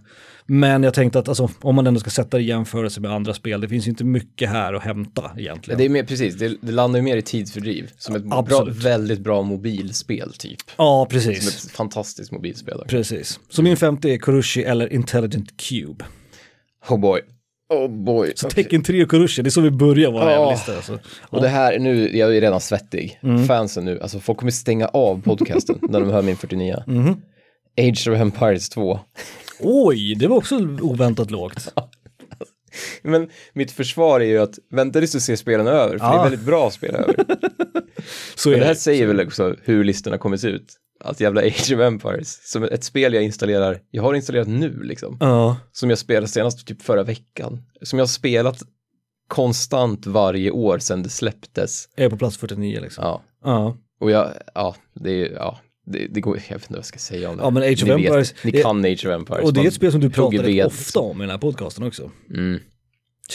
Men 0.51 0.83
jag 0.83 0.95
tänkte 0.95 1.19
att 1.19 1.29
alltså, 1.29 1.51
om 1.61 1.75
man 1.75 1.87
ändå 1.87 2.01
ska 2.01 2.11
sätta 2.11 2.37
det 2.37 2.43
i 2.43 2.47
jämförelse 2.47 3.01
med 3.01 3.13
andra 3.13 3.35
spel, 3.35 3.61
det 3.61 3.69
finns 3.69 3.87
ju 3.87 3.91
inte 3.91 4.05
mycket 4.05 4.51
här 4.51 4.75
att 4.75 4.83
hämta 4.83 5.31
egentligen. 5.37 5.79
Det 5.79 5.85
är 5.85 5.89
mer, 5.89 6.03
precis, 6.03 6.35
det, 6.35 6.57
det 6.61 6.73
landar 6.73 6.99
ju 6.99 7.05
mer 7.05 7.17
i 7.17 7.23
tidsfördriv. 7.23 7.91
Som 7.99 8.15
ett 8.17 8.25
bra, 8.25 8.69
väldigt 8.71 9.21
bra 9.21 9.43
mobilspel 9.43 10.33
typ. 10.33 10.59
Ja, 10.77 11.07
Som 11.11 11.19
precis. 11.19 11.65
ett 11.65 11.71
fantastiskt 11.71 12.33
mobilspel. 12.33 12.75
också. 12.75 12.89
Precis. 12.89 13.41
Så 13.49 13.63
min 13.63 13.77
femte 13.77 14.09
är 14.11 14.17
Kurushi 14.19 14.63
eller 14.63 14.93
Intelligent 15.25 15.57
Cube. 15.69 16.05
Oh 16.89 16.99
boy. 17.01 17.21
Oh 17.75 17.89
boy. 18.05 18.33
Så 18.37 18.47
Okej. 18.47 18.65
Tekken 18.65 18.83
3 18.83 19.03
och 19.03 19.11
Kurushi, 19.11 19.43
det 19.43 19.49
är 19.49 19.51
så 19.51 19.61
vi 19.61 19.71
börjar 19.71 19.97
jävla 20.13 20.41
Åh. 20.41 20.51
listor. 20.53 20.77
Alltså. 20.77 20.99
Och 21.21 21.43
det 21.43 21.49
här, 21.49 21.79
nu, 21.79 22.17
jag 22.17 22.37
är 22.37 22.41
redan 22.41 22.61
svettig. 22.61 23.19
Mm. 23.23 23.47
Fansen 23.47 23.85
nu, 23.85 24.01
alltså 24.01 24.21
folk 24.21 24.39
kommer 24.39 24.53
stänga 24.53 24.87
av 24.89 25.23
podcasten 25.23 25.79
när 25.83 26.01
de 26.01 26.11
hör 26.11 26.23
min 26.23 26.37
49. 26.37 26.83
Mhm. 26.87 27.17
Age 27.81 28.09
of 28.09 28.21
Empires 28.21 28.69
2. 28.69 29.01
Oj, 29.61 30.15
det 30.15 30.27
var 30.27 30.37
också 30.37 30.57
oväntat 30.81 31.31
lågt. 31.31 31.73
Men 33.03 33.29
mitt 33.53 33.71
försvar 33.73 34.21
är 34.21 34.25
ju 34.25 34.39
att 34.39 34.59
vänta 34.71 34.99
tills 34.99 35.13
du 35.13 35.21
ser 35.21 35.37
spelen 35.37 35.67
över, 35.67 35.99
för 35.99 36.07
det 36.07 36.13
Ja. 36.15 36.21
är 36.21 36.31
väldigt 36.31 36.47
bra 36.47 36.71
spel 36.71 36.95
över. 36.95 37.15
Så 38.35 38.49
Men 38.49 38.57
är 38.57 38.61
det 38.61 38.67
här 38.67 38.75
det. 38.75 38.81
säger 38.81 39.07
väl 39.07 39.21
också 39.21 39.57
hur 39.65 39.85
listorna 39.85 40.19
kommer 40.19 40.37
se 40.37 40.49
ut. 40.49 40.73
Att 41.01 41.21
jävla 41.21 41.41
Age 41.47 41.73
of 41.75 41.81
Empires, 41.81 42.51
som 42.51 42.63
ett 42.65 42.85
spel 42.85 43.15
jag 43.15 43.23
installerar, 43.23 43.81
jag 43.91 44.03
har 44.03 44.15
installerat 44.15 44.49
nu 44.49 44.83
liksom. 44.83 45.17
Ja, 45.21 45.57
Som 45.73 45.91
jag 45.91 45.99
spelade 45.99 46.29
senast 46.29 46.67
typ 46.67 46.83
förra 46.83 47.03
veckan. 47.03 47.63
Som 47.83 47.99
jag 47.99 48.07
har 48.07 48.09
spelat 48.09 48.63
konstant 49.29 50.07
varje 50.07 50.51
år 50.51 50.79
sedan 50.79 51.03
det 51.03 51.09
släpptes. 51.09 51.89
jag 51.97 52.05
är 52.05 52.11
på 52.11 52.17
plats 52.17 52.37
49 52.37 52.81
liksom. 52.81 53.05
Ja, 53.05 53.23
Ja. 53.45 53.77
och 54.01 54.11
jag, 54.11 54.31
ja, 54.55 54.77
det 54.95 55.11
är, 55.11 55.33
ja, 55.33 55.59
det, 55.87 56.07
det 56.07 56.21
går, 56.21 56.37
jag 56.37 56.43
vet 56.43 56.53
inte 56.63 56.67
vad 56.73 56.79
jag 56.79 56.85
ska 56.85 56.99
säga 56.99 57.31
om 57.31 57.37
det. 57.37 57.43
Ja, 57.43 57.51
men 57.51 57.63
Age 57.63 57.73
of 57.73 57.83
Ni 57.83 57.89
vet, 57.95 58.07
Empires, 58.07 58.35
ni 58.45 58.51
det- 58.51 58.63
kan 58.63 58.85
Age 58.85 59.07
of 59.07 59.13
Empires. 59.13 59.45
Och 59.45 59.53
det 59.53 59.61
är 59.61 59.67
ett 59.67 59.75
spel 59.75 59.93
som 59.93 60.01
du 60.01 60.11
pratar 60.11 60.67
ofta 60.67 61.01
om 61.01 61.17
i 61.17 61.21
den 61.21 61.31
här 61.31 61.39
podcasten 61.39 61.85
också. 61.85 62.11
Mm. 62.35 62.61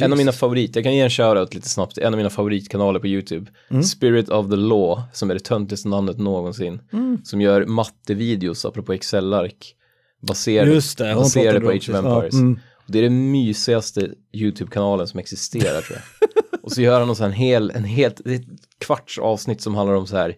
En 0.02 0.12
av 0.12 0.18
mina 0.18 0.32
favorit, 0.32 0.76
jag 0.76 0.84
kan 0.84 0.96
ge 0.96 1.02
en 1.02 1.10
shoutout 1.10 1.54
lite 1.54 1.70
snabbt, 1.70 1.98
en 1.98 2.14
av 2.14 2.18
mina 2.18 2.30
favoritkanaler 2.30 3.00
på 3.00 3.08
YouTube, 3.08 3.52
Mm. 3.70 3.84
Spirit 3.84 4.30
of 4.30 4.50
the 4.50 4.56
Law, 4.56 5.02
som 5.14 5.30
är 5.30 5.34
det 5.34 5.40
töntigaste 5.40 5.88
namnet 5.88 6.18
någonsin, 6.18 6.82
Mm. 6.94 7.22
som 7.24 7.42
gör 7.42 7.66
mattevideos 7.66 8.66
apropå 8.66 8.94
Excel-ark, 8.94 9.76
baserade, 10.22 10.76
baserade 11.16 11.60
på 11.62 11.70
Age 11.70 11.76
of 11.76 11.86
det. 11.88 11.92
Ja, 11.94 12.16
Empires. 12.16 12.34
mm. 12.34 12.60
Det 12.88 13.00
är 13.00 13.04
den 13.04 13.32
mysigaste 13.32 14.10
YouTube-kanalen 14.34 15.08
som 15.08 15.20
existerar 15.20 15.82
tror 15.82 15.98
jag. 15.98 16.30
Och 16.64 16.72
så 16.72 16.82
gör 16.82 17.00
han 17.00 17.10
här 17.10 17.32
hel, 17.32 17.70
en 17.72 17.84
helt, 17.84 18.20
ett 18.28 18.42
kvarts 18.80 19.20
avsnitt 19.20 19.62
som 19.62 19.76
handlar 19.76 19.96
om 19.96 20.08
så 20.08 20.18
här, 20.18 20.36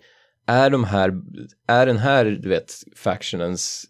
är 0.48 0.70
de 0.70 0.84
här, 0.84 1.14
är 1.68 1.86
den 1.86 1.98
här, 1.98 2.26
du 2.26 2.50
vet, 2.50 2.74
factionens, 2.96 3.86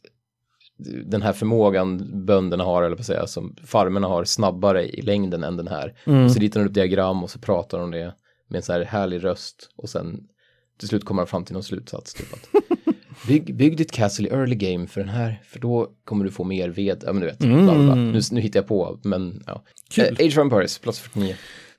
den 1.06 1.22
här 1.22 1.34
förmågan 1.34 2.12
bönderna 2.26 2.64
har, 2.64 2.84
eller 2.84 2.96
på 2.96 3.00
att 3.00 3.06
säga, 3.06 3.28
som 3.28 3.56
farmerna 3.64 4.08
har 4.08 4.26
snabbare 4.26 4.86
i 4.88 5.02
längden 5.02 5.44
än 5.44 5.58
den 5.58 5.68
här. 5.68 5.94
Mm. 6.06 6.30
Så 6.30 6.40
ritar 6.40 6.60
han 6.60 6.70
upp 6.70 6.76
diagram 6.76 7.24
och 7.24 7.30
så 7.30 7.40
pratar 7.40 7.78
de 7.78 7.84
om 7.84 7.92
det 7.92 8.14
med 8.48 8.58
en 8.58 8.64
så 8.64 8.74
här 8.74 8.84
härlig 8.84 9.24
röst 9.24 9.70
och 9.76 9.90
sen 9.90 10.24
till 10.80 10.88
slut 10.88 11.06
kommer 11.06 11.22
han 11.22 11.28
fram 11.28 11.46
till 11.46 11.54
någon 11.54 11.64
slutsats. 11.64 12.14
Typ 12.14 12.34
att, 12.34 12.50
bygg, 13.28 13.56
bygg 13.56 13.78
ditt 13.78 13.92
castle 13.92 14.30
i 14.30 14.32
early 14.32 14.56
game 14.56 14.88
för 14.88 15.02
den 15.02 15.10
här, 15.10 15.42
för 15.46 15.60
då 15.60 15.92
kommer 16.06 16.26
du 16.26 16.32
få 16.32 16.44
mer 16.44 16.70
ved, 16.70 17.04
ja 17.06 17.14
men 17.14 17.22
du 17.22 17.28
vet, 17.28 17.40
bla, 17.40 17.76
bla. 17.76 17.96
Nu, 17.96 18.22
nu 18.32 18.42
hittar 18.42 18.60
jag 18.60 18.68
på, 18.68 19.00
men 19.04 19.44
ja. 19.48 19.64
Kul. 19.90 20.06
Eh, 20.06 20.26
Age 20.26 20.38
of 20.38 20.38
Empires, 20.38 20.80
plats 20.80 21.00
49. 21.00 21.36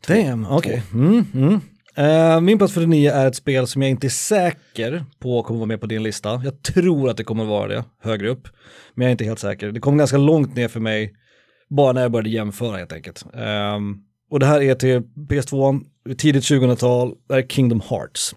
Damn, 0.07 0.47
okej. 0.47 0.83
Mm, 0.93 1.25
mm. 1.35 1.61
Eh, 1.97 2.41
min 2.41 2.59
plats 2.59 2.75
49 2.75 3.11
är 3.11 3.27
ett 3.27 3.37
spel 3.37 3.67
som 3.67 3.83
jag 3.83 3.91
inte 3.91 4.07
är 4.07 4.09
säker 4.09 5.05
på 5.19 5.43
kommer 5.43 5.59
vara 5.59 5.67
med 5.67 5.81
på 5.81 5.87
din 5.87 6.03
lista. 6.03 6.41
Jag 6.45 6.63
tror 6.63 7.11
att 7.11 7.17
det 7.17 7.25
kommer 7.25 7.45
vara 7.45 7.69
det 7.69 7.85
högre 8.03 8.29
upp, 8.29 8.49
men 8.95 9.03
jag 9.05 9.09
är 9.09 9.13
inte 9.13 9.25
helt 9.25 9.39
säker. 9.39 9.73
Det 9.73 9.81
kom 9.81 9.97
ganska 9.97 10.17
långt 10.17 10.57
ner 10.57 10.69
för 10.69 10.81
mig 10.81 11.15
bara 11.71 11.93
när 11.93 12.03
jag 12.03 12.13
började 12.13 12.31
jämföra 12.31 12.77
helt 12.77 12.93
enkelt. 12.93 13.25
Ehm, 13.35 13.97
och 14.31 14.41
det 14.41 14.47
här 14.47 14.63
är 14.63 14.75
till 14.75 15.03
PS2, 15.29 15.81
tidigt 16.19 16.45
2000-tal, 16.45 17.15
det 17.29 17.35
här 17.35 17.43
är 17.43 17.47
Kingdom 17.47 17.83
Hearts. 17.89 18.35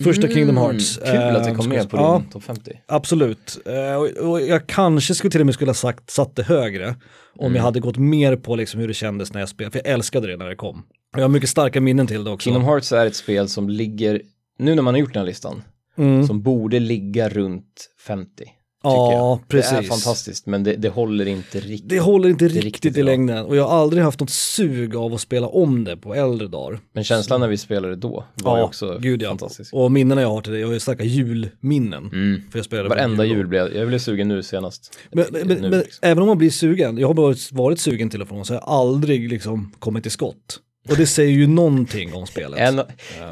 Första 0.00 0.28
Kingdom 0.28 0.56
Hearts. 0.56 0.98
Mm, 0.98 1.10
Kul 1.12 1.36
att 1.36 1.44
det 1.44 1.50
ehm, 1.50 1.56
kom 1.56 1.68
med 1.68 1.90
på 1.90 1.96
ja, 1.96 2.18
din 2.22 2.30
topp 2.30 2.42
50. 2.44 2.80
Absolut. 2.86 3.58
Eh, 3.66 3.94
och, 3.94 4.30
och 4.30 4.40
jag 4.40 4.66
kanske 4.66 5.14
skulle 5.14 5.30
till 5.30 5.40
och 5.40 5.46
med 5.46 5.54
skulle 5.54 5.68
ha 5.68 5.74
sagt, 5.74 6.10
satt 6.10 6.36
det 6.36 6.42
högre 6.42 6.94
om 7.36 7.46
Mm. 7.46 7.56
jag 7.56 7.62
hade 7.62 7.80
gått 7.80 7.96
mer 7.98 8.36
på 8.36 8.56
liksom 8.56 8.80
hur 8.80 8.88
det 8.88 8.94
kändes 8.94 9.32
när 9.32 9.40
jag 9.40 9.48
spelade, 9.48 9.72
för 9.72 9.78
jag 9.84 9.94
älskade 9.94 10.26
det 10.26 10.36
när 10.36 10.48
det 10.48 10.56
kom. 10.56 10.78
Och 11.12 11.18
jag 11.18 11.24
har 11.24 11.28
mycket 11.28 11.48
starka 11.50 11.80
minnen 11.80 12.06
till 12.06 12.24
det 12.24 12.30
också. 12.30 12.44
Kingdom 12.44 12.64
Hearts 12.64 12.92
är 12.92 13.06
ett 13.06 13.16
spel 13.16 13.48
som 13.48 13.68
ligger, 13.68 14.22
nu 14.58 14.74
när 14.74 14.82
man 14.82 14.94
har 14.94 14.98
gjort 15.00 15.12
den 15.12 15.20
här 15.20 15.26
listan, 15.26 15.62
Mm. 15.98 16.26
som 16.26 16.42
borde 16.42 16.78
ligga 16.80 17.28
runt 17.28 17.88
50. 18.06 18.44
Ja, 18.82 19.12
jag. 19.12 19.38
Det 19.48 19.58
är 19.58 19.62
precis. 19.62 19.88
fantastiskt, 19.88 20.46
men 20.46 20.64
det, 20.64 20.76
det 20.76 20.88
håller 20.88 21.28
inte 21.28 21.60
riktigt. 21.60 21.88
Det 21.88 22.00
håller 22.00 22.28
inte 22.28 22.44
riktigt, 22.44 22.64
riktigt 22.64 22.96
i 22.96 23.02
längden 23.02 23.44
och 23.44 23.56
jag 23.56 23.68
har 23.68 23.78
aldrig 23.78 24.02
haft 24.02 24.20
något 24.20 24.30
sug 24.30 24.96
av 24.96 25.14
att 25.14 25.20
spela 25.20 25.46
om 25.46 25.84
det 25.84 25.96
på 25.96 26.14
äldre 26.14 26.48
dagar. 26.48 26.80
Men 26.92 27.04
känslan 27.04 27.40
när 27.40 27.48
vi 27.48 27.56
spelade 27.56 27.96
då 27.96 28.24
var 28.34 28.58
ju 28.58 28.62
också 28.64 28.98
gud 28.98 29.22
ja. 29.22 29.28
fantastisk. 29.28 29.74
Och 29.74 29.92
minnena 29.92 30.20
jag 30.20 30.28
har 30.28 30.40
till 30.40 30.52
det, 30.52 30.58
jag 30.58 30.66
har 30.66 30.74
ju 30.74 30.80
starka 30.80 31.04
julminnen. 31.04 32.10
Mm. 32.12 32.42
För 32.50 32.58
jag 32.58 32.66
spelade 32.66 32.88
Varenda 32.88 33.24
jul. 33.24 33.36
jul 33.36 33.46
blev 33.46 33.76
jag, 33.76 33.88
blev 33.88 33.98
sugen 33.98 34.28
nu 34.28 34.42
senast. 34.42 34.98
Men, 35.10 35.24
men, 35.30 35.48
men, 35.48 35.56
Nu, 35.56 35.70
men 35.70 35.78
liksom. 35.78 36.08
även 36.08 36.22
om 36.22 36.28
man 36.28 36.38
blir 36.38 36.50
sugen, 36.50 36.98
jag 36.98 37.06
har 37.06 37.14
varit, 37.14 37.52
varit 37.52 37.80
sugen 37.80 38.10
till 38.10 38.22
och 38.22 38.28
från, 38.28 38.44
så 38.44 38.54
har 38.54 38.60
jag 38.60 38.68
aldrig 38.68 39.28
liksom 39.28 39.72
kommit 39.78 40.02
till 40.04 40.12
skott. 40.12 40.60
Och 40.88 40.96
det 40.96 41.06
säger 41.06 41.32
ju 41.32 41.46
någonting 41.46 42.14
om 42.14 42.26
spelet. 42.26 42.60
En, 42.60 42.80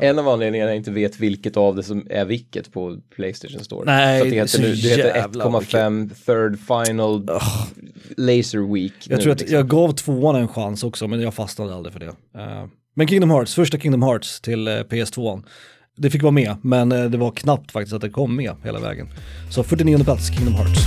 en 0.01 0.19
av 0.19 0.29
anledningarna 0.29 0.71
jag 0.71 0.77
inte 0.77 0.91
vet 0.91 1.21
vilket 1.21 1.57
av 1.57 1.77
det 1.77 1.83
som 1.83 2.07
är 2.11 2.25
vilket 2.25 2.73
på 2.73 2.99
Playstation 3.17 3.65
Store. 3.65 3.85
Nej, 3.87 4.19
det 4.19 4.31
det 4.31 4.37
är 4.37 4.41
heter, 4.41 4.49
så 4.49 4.61
nu, 4.63 4.75
det 4.75 4.89
heter 4.89 5.17
jävla 5.17 5.45
1,5 5.45 6.11
third 6.27 6.59
final 6.59 7.41
laser 8.17 8.75
week. 8.75 8.93
Jag 9.05 9.17
nu, 9.17 9.23
tror 9.23 9.33
att 9.33 9.41
liksom. 9.41 9.57
jag 9.57 9.69
gav 9.69 9.93
tvåan 9.93 10.37
en 10.37 10.49
chans 10.49 10.85
också, 10.85 11.09
men 11.09 11.21
jag 11.21 11.35
fastnade 11.35 11.75
aldrig 11.75 11.93
för 11.93 12.01
det. 12.01 12.07
Eh, 12.35 12.67
men 12.95 13.09
Kingdom 13.09 13.31
Hearts, 13.31 13.55
första 13.55 13.79
Kingdom 13.79 14.03
Hearts 14.03 14.41
till 14.41 14.69
eh, 14.69 14.73
PS2. 14.73 15.43
Det 15.97 16.11
fick 16.11 16.23
vara 16.23 16.33
med, 16.33 16.57
men 16.63 16.93
eh, 16.93 17.05
det 17.05 17.19
var 17.19 17.31
knappt 17.31 17.73
faktiskt 17.73 17.95
att 17.95 18.01
det 18.01 18.11
kom 18.11 18.37
med 18.37 18.55
hela 18.65 18.81
vägen. 18.81 19.09
Så 19.51 19.63
49 19.63 20.05
plats, 20.05 20.29
Kingdom 20.37 20.55
Hearts. 20.55 20.81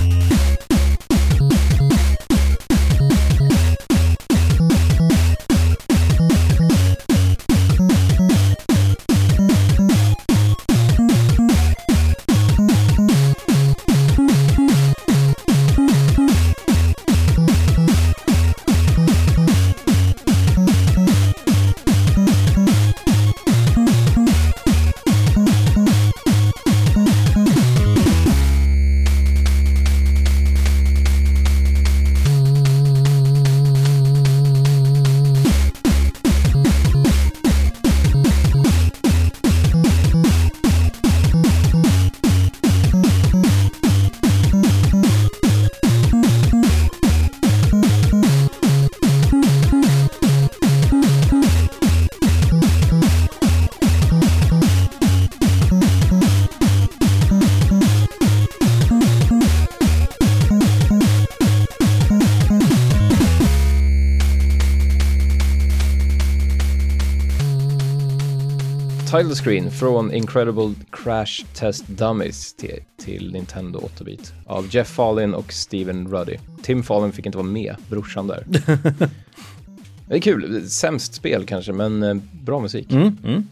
Title 69.44 69.60
screen 69.60 69.70
från 69.70 70.12
Incredible 70.12 70.74
Crash 70.90 71.44
Test 71.54 71.86
Dummies 71.88 72.54
till, 72.54 72.82
till 72.98 73.32
Nintendo 73.32 73.78
8-bit 73.78 74.32
av 74.46 74.74
Jeff 74.74 74.88
Fallin 74.88 75.34
och 75.34 75.52
Steven 75.52 76.08
Ruddy. 76.08 76.36
Tim 76.62 76.82
Fallin 76.82 77.12
fick 77.12 77.26
inte 77.26 77.38
vara 77.38 77.48
med, 77.48 77.76
brorsan 77.88 78.26
där. 78.26 78.44
det 80.08 80.14
är 80.14 80.20
kul, 80.20 80.68
sämst 80.70 81.14
spel 81.14 81.46
kanske, 81.46 81.72
men 81.72 82.02
eh, 82.02 82.14
bra 82.44 82.60
musik. 82.60 82.92
Mm, 82.92 83.18
mm. 83.24 83.48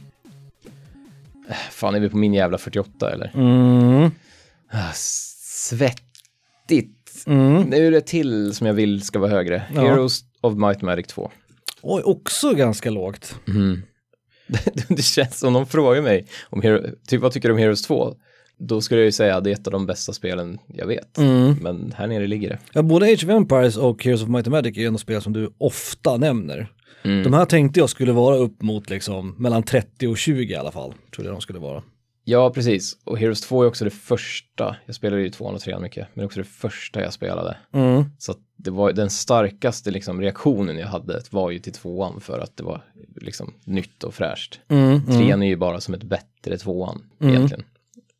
Fan, 1.70 1.94
är 1.94 2.00
vi 2.00 2.08
på 2.08 2.16
min 2.16 2.34
jävla 2.34 2.58
48 2.58 3.10
eller? 3.12 3.30
Mm, 3.34 4.10
Ah, 4.74 4.92
svettigt. 4.94 7.24
mm. 7.26 7.62
Nu 7.62 7.86
är 7.86 7.90
det 7.90 8.00
till 8.00 8.54
som 8.54 8.66
jag 8.66 8.74
vill 8.74 9.02
ska 9.02 9.18
vara 9.18 9.30
högre. 9.30 9.62
Ja. 9.74 9.80
Heroes 9.80 10.20
of 10.40 10.54
Might 10.54 10.82
Magic 10.82 11.06
2. 11.06 11.30
Oj, 11.82 12.02
också 12.02 12.54
ganska 12.54 12.90
lågt. 12.90 13.34
Mm. 13.48 13.82
det 14.88 15.02
känns 15.02 15.38
som 15.38 15.52
de 15.52 15.66
frågar 15.66 16.02
mig 16.02 16.26
om 16.50 16.62
Hero, 16.62 16.80
typ, 17.06 17.20
vad 17.20 17.32
tycker 17.32 17.48
du 17.48 17.52
om 17.52 17.58
Heroes 17.58 17.82
2? 17.82 18.14
Då 18.58 18.80
skulle 18.80 19.00
jag 19.00 19.06
ju 19.06 19.12
säga 19.12 19.36
att 19.36 19.44
det 19.44 19.50
är 19.50 19.54
ett 19.54 19.66
av 19.66 19.72
de 19.72 19.86
bästa 19.86 20.12
spelen 20.12 20.58
jag 20.66 20.86
vet. 20.86 21.18
Mm. 21.18 21.54
Men 21.60 21.94
här 21.96 22.06
nere 22.06 22.26
ligger 22.26 22.48
det. 22.48 22.58
Ja, 22.72 22.82
både 22.82 23.06
Age 23.06 23.24
of 23.24 23.30
Empires 23.30 23.76
och 23.76 24.04
Heroes 24.04 24.22
of 24.22 24.28
Might 24.28 24.46
and 24.46 24.52
Magic 24.52 24.78
är 24.78 24.86
ändå 24.86 24.98
spel 24.98 25.22
som 25.22 25.32
du 25.32 25.52
ofta 25.58 26.16
nämner. 26.16 26.68
Mm. 27.02 27.22
De 27.22 27.32
här 27.32 27.44
tänkte 27.44 27.80
jag 27.80 27.90
skulle 27.90 28.12
vara 28.12 28.36
upp 28.36 28.62
mot 28.62 28.90
liksom 28.90 29.34
mellan 29.38 29.62
30 29.62 30.08
och 30.08 30.18
20 30.18 30.52
i 30.52 30.56
alla 30.56 30.72
fall. 30.72 30.94
Tror 31.14 31.26
jag 31.26 31.34
de 31.34 31.40
skulle 31.40 31.58
vara. 31.58 31.82
Ja, 32.24 32.50
precis. 32.50 32.96
Och 33.04 33.18
Heroes 33.18 33.40
2 33.40 33.62
är 33.62 33.66
också 33.66 33.84
det 33.84 33.90
första, 33.90 34.76
jag 34.86 34.94
spelade 34.94 35.22
ju 35.22 35.30
2 35.30 35.44
och 35.44 35.60
3 35.60 35.78
mycket, 35.78 36.08
men 36.14 36.24
också 36.24 36.40
det 36.40 36.44
första 36.44 37.00
jag 37.00 37.12
spelade. 37.12 37.56
Mm. 37.72 38.04
Så 38.18 38.34
det 38.56 38.70
var 38.70 38.92
den 38.92 39.10
starkaste 39.10 39.90
liksom, 39.90 40.20
reaktionen 40.20 40.78
jag 40.78 40.86
hade 40.86 41.20
var 41.30 41.50
ju 41.50 41.58
till 41.58 41.72
tvåan 41.72 42.20
för 42.20 42.38
att 42.38 42.56
det 42.56 42.62
var 42.62 42.84
liksom 43.16 43.54
nytt 43.64 44.04
och 44.04 44.14
fräscht. 44.14 44.60
Mm, 44.68 44.84
mm. 44.84 45.06
Trean 45.06 45.42
är 45.42 45.46
ju 45.46 45.56
bara 45.56 45.80
som 45.80 45.94
ett 45.94 46.02
bättre 46.02 46.58
tvåan 46.58 47.02
Mm. 47.20 47.34
egentligen. 47.34 47.64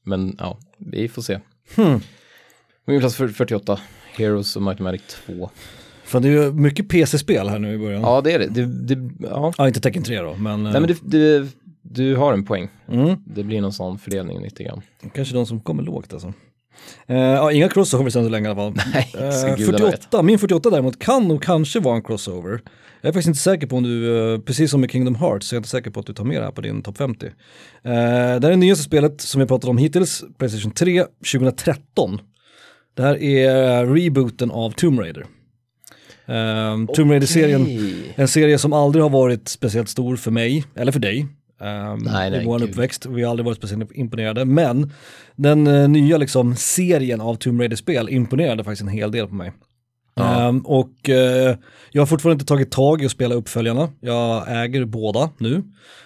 Men 0.05 0.37
ja, 0.39 0.59
vi 0.79 1.09
får 1.09 1.23
se. 1.23 1.41
Hmm. 1.77 2.01
Min 2.85 3.01
plats 3.01 3.17
för 3.17 3.29
48, 3.29 3.81
Heroes 4.13 4.57
of 4.57 4.63
Might 4.63 4.79
Magic 4.79 5.03
2. 5.27 5.51
För 6.05 6.21
det 6.21 6.29
är 6.29 6.33
ju 6.33 6.53
mycket 6.53 6.89
PC-spel 6.89 7.49
här 7.49 7.59
nu 7.59 7.75
i 7.75 7.79
början. 7.79 8.03
Ja, 8.03 8.21
det 8.21 8.33
är 8.33 8.39
det. 8.39 8.47
det, 8.47 8.95
det 8.95 9.27
ja. 9.29 9.53
Ja, 9.59 9.69
inte 9.69 9.81
Tekken 9.81 10.03
3 10.03 10.21
då, 10.21 10.35
men, 10.35 10.63
Nej, 10.63 10.73
men 10.73 10.87
du, 10.87 10.97
du, 11.03 11.49
du 11.95 12.17
har 12.17 12.33
en 12.33 12.45
poäng. 12.45 12.69
mm, 12.89 13.17
Det 13.27 13.45
blir 13.45 13.61
någon 13.61 13.73
sån 13.73 13.99
fördelning 13.99 14.41
lite 14.43 14.65
grann. 14.65 14.83
kanske 15.15 15.35
de 15.35 15.47
som 15.47 15.61
kommer 15.61 15.83
lågt 15.83 16.13
alltså. 16.13 16.33
Eh, 17.07 17.17
ja, 17.17 17.53
inga 17.53 17.69
crossovers 17.69 18.17
än 18.17 18.25
så 18.25 18.31
länge 18.31 18.49
i 18.49 18.51
alla 18.51 18.57
fall. 18.73 18.75
Nej, 18.95 19.33
så 19.33 19.47
Eh, 19.47 19.57
gudarna 19.57 19.85
vet. 19.85 19.95
48, 19.95 20.23
min 20.23 20.39
48 20.39 20.71
däremot 20.71 20.99
kan 20.99 21.29
nog 21.29 21.43
kanske 21.43 21.81
vara 21.81 21.97
en 21.97 22.03
crossover. 22.03 22.61
Jag 23.01 23.09
är 23.09 23.13
faktiskt 23.13 23.29
inte 23.29 23.41
säker 23.41 23.67
på 23.67 23.77
om 23.77 23.83
du, 23.83 24.19
eh, 24.35 24.39
precis 24.41 24.71
som 24.71 24.81
med 24.81 24.91
Kingdom 24.91 25.15
Hearts, 25.15 25.47
så 25.49 25.55
är 25.55 25.57
jag 25.57 25.61
inte 25.61 25.69
säker 25.69 25.91
på 25.91 26.01
att 26.01 26.07
du 26.07 26.13
tar 26.15 26.25
med 26.25 26.41
det 26.41 26.45
här 26.45 26.53
på 26.53 26.61
din 26.61 26.83
topp 26.83 26.99
50. 26.99 27.27
Eh, 27.27 27.33
det 27.83 27.91
här 27.91 28.37
är 28.37 28.41
det 28.51 28.57
nyaste 28.57 28.85
spelet 28.85 29.21
som 29.21 29.41
vi 29.41 29.47
pratat 29.47 29.71
om 29.71 29.79
hittills, 29.79 30.25
Playstation 30.39 30.71
3 30.73 31.05
2013. 31.33 32.21
Det 32.95 33.03
här 33.03 33.23
är 33.23 33.87
rebooten 33.87 34.51
av 34.51 34.71
Tomb 34.71 35.01
Raider. 35.01 35.27
Eh, 36.27 36.95
Tomb 36.95 37.11
Raider-serien, 37.11 37.67
en 38.15 38.29
serie 38.29 38.59
som 38.59 38.73
aldrig 38.73 39.03
har 39.03 39.11
varit 39.11 39.49
speciellt 39.49 39.89
stor 39.89 40.17
för 40.17 40.31
mig, 40.31 40.65
eller 40.75 40.93
för 40.93 41.01
dig. 41.01 41.27
Um, 41.63 41.99
Nej, 41.99 42.31
nej, 42.31 42.43
I 42.43 42.47
vår 42.47 42.63
uppväxt, 42.63 43.07
vi 43.07 43.23
har 43.23 43.31
aldrig 43.31 43.45
varit 43.45 43.59
speciellt 43.59 43.93
imponerade. 43.93 44.45
Men 44.45 44.93
den 45.37 45.67
eh, 45.67 45.89
nya 45.89 46.17
liksom, 46.17 46.57
serien 46.57 47.21
av 47.21 47.35
Tomb 47.35 47.61
Raider-spel 47.61 48.09
imponerade 48.09 48.65
faktiskt 48.65 48.83
en 48.83 48.89
hel 48.89 49.13
del 49.13 49.27
på 49.27 49.35
mig. 49.35 49.53
Ja. 50.15 50.49
Ehm, 50.49 50.61
och 50.61 51.09
eh, 51.09 51.57
jag 51.91 52.03
har 52.03 52.07
fortfarande 52.07 52.35
inte 52.35 52.45
tagit 52.49 52.71
tag 52.71 53.03
i 53.03 53.07
att 53.07 53.13
spela 53.13 53.35
uppföljarna. 53.35 53.89
Jag 54.01 54.63
äger 54.65 54.85
båda 54.85 55.31
nu. 55.39 55.63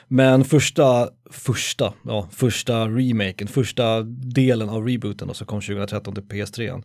Men 0.09 0.45
första, 0.45 1.09
första, 1.31 1.93
ja, 2.05 2.29
första 2.33 2.89
remaken, 2.89 3.49
första 3.49 4.03
delen 4.03 4.69
av 4.69 4.87
rebooten 4.87 5.29
då, 5.29 5.35
som 5.35 5.47
kom 5.47 5.61
2013 5.61 6.15
till 6.15 6.23
PS3. 6.23 6.83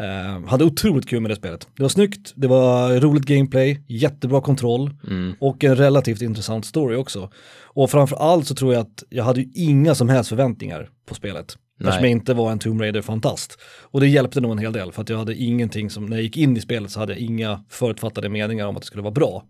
Uh, 0.00 0.46
hade 0.48 0.64
otroligt 0.64 1.08
kul 1.08 1.20
med 1.20 1.30
det 1.30 1.36
spelet. 1.36 1.68
Det 1.76 1.82
var 1.82 1.88
snyggt, 1.88 2.32
det 2.36 2.48
var 2.48 3.00
roligt 3.00 3.24
gameplay, 3.24 3.80
jättebra 3.86 4.40
kontroll 4.40 4.90
Mm. 5.06 5.34
och 5.40 5.64
en 5.64 5.76
relativt 5.76 6.22
intressant 6.22 6.66
story 6.66 6.96
också. 6.96 7.30
Och 7.62 7.90
framför 7.90 8.16
allt 8.16 8.46
så 8.46 8.54
tror 8.54 8.74
jag 8.74 8.80
att 8.80 9.04
jag 9.08 9.24
hade 9.24 9.40
ju 9.40 9.48
inga 9.54 9.94
som 9.94 10.08
helst 10.08 10.28
förväntningar 10.28 10.90
på 11.08 11.14
spelet. 11.14 11.56
Eftersom 11.80 12.02
Nej. 12.02 12.10
jag 12.10 12.10
inte 12.10 12.34
var 12.34 12.52
en 12.52 12.58
Tomb 12.58 12.80
Raider-fantast. 12.80 13.58
Och 13.82 14.00
det 14.00 14.08
hjälpte 14.08 14.40
nog 14.40 14.52
en 14.52 14.58
hel 14.58 14.72
del 14.72 14.92
för 14.92 15.02
att 15.02 15.08
jag 15.08 15.18
hade 15.18 15.34
ingenting 15.34 15.90
som, 15.90 16.06
när 16.06 16.16
jag 16.16 16.22
gick 16.22 16.36
in 16.36 16.56
i 16.56 16.60
spelet 16.60 16.90
så 16.90 17.00
hade 17.00 17.12
jag 17.12 17.20
inga 17.20 17.64
förutfattade 17.68 18.28
meningar 18.28 18.66
om 18.66 18.76
att 18.76 18.82
det 18.82 18.86
skulle 18.86 19.02
vara 19.02 19.14
bra. 19.14 19.44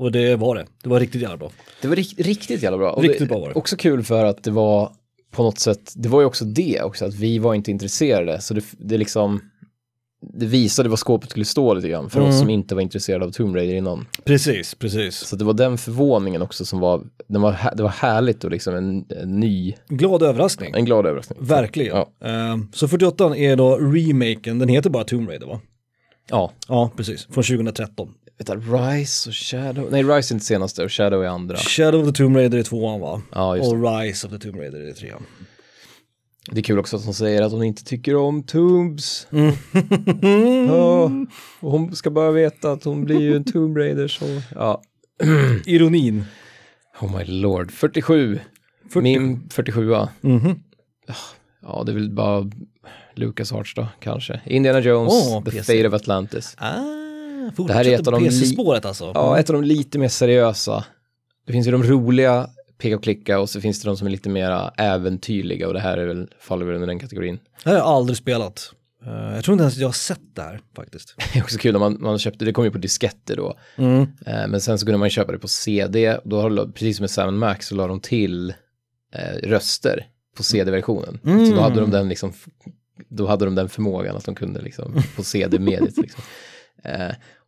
Och 0.00 0.12
det 0.12 0.36
var 0.36 0.54
det, 0.54 0.66
det 0.82 0.88
var 0.88 1.00
riktigt 1.00 1.22
jävla 1.22 1.36
bra. 1.36 1.50
Det 1.82 1.88
var 1.88 1.96
rikt, 1.96 2.20
riktigt 2.20 2.62
jävla 2.62 2.78
bra. 2.78 2.92
Och 2.92 3.02
Riktigt 3.02 3.28
bra 3.28 3.38
var 3.40 3.48
det. 3.48 3.54
Också 3.54 3.76
kul 3.76 4.02
för 4.02 4.24
att 4.24 4.42
det 4.44 4.50
var 4.50 4.92
på 5.30 5.42
något 5.42 5.58
sätt, 5.58 5.92
det 5.96 6.08
var 6.08 6.20
ju 6.20 6.26
också 6.26 6.44
det 6.44 6.82
också, 6.82 7.04
att 7.04 7.14
vi 7.14 7.38
var 7.38 7.54
inte 7.54 7.70
intresserade. 7.70 8.40
Så 8.40 8.54
det, 8.54 8.64
det 8.78 8.98
liksom, 8.98 9.40
det 10.32 10.46
visade 10.46 10.88
vad 10.88 10.98
skåpet 10.98 11.30
skulle 11.30 11.44
stå 11.44 11.74
lite 11.74 11.88
grann 11.88 12.10
för 12.10 12.18
Mm. 12.20 12.30
oss 12.30 12.38
som 12.38 12.50
inte 12.50 12.74
var 12.74 12.82
intresserade 12.82 13.24
av 13.24 13.30
Tomb 13.30 13.56
Raider 13.56 13.74
innan. 13.74 14.06
Precis, 14.24 14.74
precis. 14.74 15.14
Så 15.16 15.36
det 15.36 15.44
var 15.44 15.52
den 15.54 15.78
förvåningen 15.78 16.42
också 16.42 16.64
som 16.64 16.80
var, 16.80 17.02
den 17.28 17.42
var 17.42 17.56
det 17.76 17.82
var 17.82 17.90
härligt 17.90 18.44
och 18.44 18.50
liksom 18.50 18.74
en, 18.74 19.04
en 19.08 19.40
ny, 19.40 19.74
Glad 19.88 20.22
överraskning. 20.22 20.74
en 20.74 20.84
glad 20.84 21.06
överraskning. 21.06 21.38
Verkligen. 21.42 21.96
Ja. 21.96 22.28
Ehm, 22.28 22.68
så 22.72 22.88
48 22.88 23.36
är 23.36 23.56
då 23.56 23.76
remaken, 23.76 24.58
den 24.58 24.68
heter 24.68 24.90
bara 24.90 25.04
Tomb 25.04 25.28
Raider 25.28 25.46
va? 25.46 25.60
Ja, 26.30 26.52
Ja, 26.68 26.90
precis. 26.96 27.24
Från 27.24 27.44
2013. 27.44 28.14
Du, 28.46 28.52
Rise 28.76 29.28
och 29.30 29.34
Shadow, 29.34 29.88
nej 29.90 30.02
Rise 30.02 30.32
är 30.32 30.34
inte 30.34 30.46
senaste 30.46 30.84
och 30.84 30.92
Shadow 30.92 31.24
är 31.24 31.28
andra. 31.28 31.56
Shadow 31.56 32.00
of 32.00 32.06
the 32.06 32.12
Tomb 32.12 32.36
Raider 32.36 32.58
är 32.58 32.62
tvåan 32.62 33.00
va? 33.00 33.22
Ja, 33.32 33.56
just. 33.56 33.72
Och 33.72 33.98
Rise 34.00 34.26
of 34.26 34.32
the 34.32 34.38
Tomb 34.38 34.56
Raider 34.56 34.80
är 34.80 34.92
trean. 34.92 35.22
Det 36.50 36.60
är 36.60 36.62
kul 36.62 36.78
också 36.78 36.96
att 36.96 37.04
hon 37.04 37.14
säger 37.14 37.42
att 37.42 37.52
hon 37.52 37.62
inte 37.62 37.84
tycker 37.84 38.16
om 38.16 38.42
Tombs. 38.42 39.26
Mm. 39.30 39.54
Ja, 40.68 41.10
och 41.60 41.70
hon 41.70 41.96
ska 41.96 42.10
bara 42.10 42.30
veta 42.30 42.72
att 42.72 42.84
hon 42.84 43.04
blir 43.04 43.20
ju 43.20 43.36
en 43.36 43.44
Tomb 43.44 43.76
Raider 43.76 44.08
så, 44.08 44.24
ja. 44.54 44.82
Ironin. 45.66 46.24
Oh 47.00 47.16
my 47.18 47.24
lord, 47.24 47.70
47. 47.72 48.38
40. 48.88 49.00
Min 49.00 49.48
47 49.50 49.90
Mhm. 50.20 50.62
Ja, 51.62 51.82
det 51.86 51.92
är 51.92 51.94
väl 51.94 52.10
bara 52.10 52.50
Lucas 53.14 53.52
Arts 53.52 53.74
då, 53.74 53.86
kanske. 54.00 54.40
Indiana 54.46 54.80
Jones, 54.80 55.12
Åh, 55.12 55.44
The 55.44 55.50
PC. 55.50 55.62
Fate 55.76 55.88
of 55.88 55.94
Atlantis. 55.94 56.54
Ah, 56.58 56.74
Det 57.56 57.72
här 57.72 57.86
är 57.86 58.00
ett 58.00 58.06
av 58.06 58.12
de 58.12 58.24
PC-spåret 58.24 58.84
alltså. 58.84 59.12
Ja, 59.14 59.38
ett 59.38 59.50
av 59.50 59.54
de 59.54 59.64
lite 59.64 59.98
mer 59.98 60.08
seriösa 60.08 60.84
det 61.50 61.52
finns 61.52 61.66
ju 61.66 61.70
de 61.70 61.82
roliga 61.82 62.50
peka 62.78 62.96
och 62.96 63.02
klicka 63.02 63.40
och 63.40 63.50
så 63.50 63.60
finns 63.60 63.82
det 63.82 63.88
de 63.88 63.96
som 63.96 64.06
är 64.06 64.10
lite 64.10 64.28
mera 64.28 64.68
äventyrliga 64.68 65.68
och 65.68 65.74
det 65.74 65.80
här 65.80 65.98
är 65.98 66.06
väl, 66.06 66.28
faller 66.40 66.66
väl 66.66 66.74
under 66.74 66.86
den 66.86 66.98
kategorin. 66.98 67.38
Det 67.64 67.70
har 67.70 67.76
jag 67.76 67.86
aldrig 67.86 68.16
spelat. 68.16 68.72
Eh, 69.06 69.34
jag 69.34 69.44
tror 69.44 69.52
inte 69.52 69.62
ens 69.62 69.76
jag 69.76 69.88
har 69.88 69.92
sett 69.92 70.34
det 70.34 70.42
här 70.42 70.60
faktiskt. 70.76 71.14
Det 71.32 71.38
är 71.38 71.42
också 71.42 71.58
kul 71.58 71.72
när 71.72 71.78
man, 71.80 71.96
man 72.00 72.18
köpte, 72.18 72.44
det 72.44 72.52
kom 72.52 72.64
ju 72.64 72.70
på 72.70 72.78
disketter 72.78 73.36
då. 73.36 73.58
Mm. 73.76 74.00
Eh, 74.26 74.46
men 74.48 74.60
sen 74.60 74.78
så 74.78 74.86
kunde 74.86 74.98
man 74.98 75.10
köpa 75.10 75.32
det 75.32 75.38
på 75.38 75.48
CD, 75.48 76.18
då 76.24 76.40
har, 76.40 76.72
precis 76.72 76.96
som 76.96 77.24
med 77.24 77.32
7 77.32 77.38
Max 77.38 77.66
så 77.66 77.74
la 77.74 77.86
de 77.86 78.00
till 78.00 78.54
eh, 79.14 79.48
röster 79.48 80.06
på 80.36 80.42
CD-versionen. 80.42 81.18
Så 81.22 81.54
då 81.54 81.60
hade 81.60 81.80
de 81.80 81.90
den 81.90 82.08
liksom, 82.08 82.32
då 83.08 83.26
hade 83.26 83.44
de 83.44 83.54
den 83.54 83.68
förmågan 83.68 84.16
att 84.16 84.24
de 84.24 84.34
kunde 84.34 84.60
liksom 84.60 85.02
på 85.16 85.22
CD-mediet 85.22 85.96
liksom. 86.02 86.22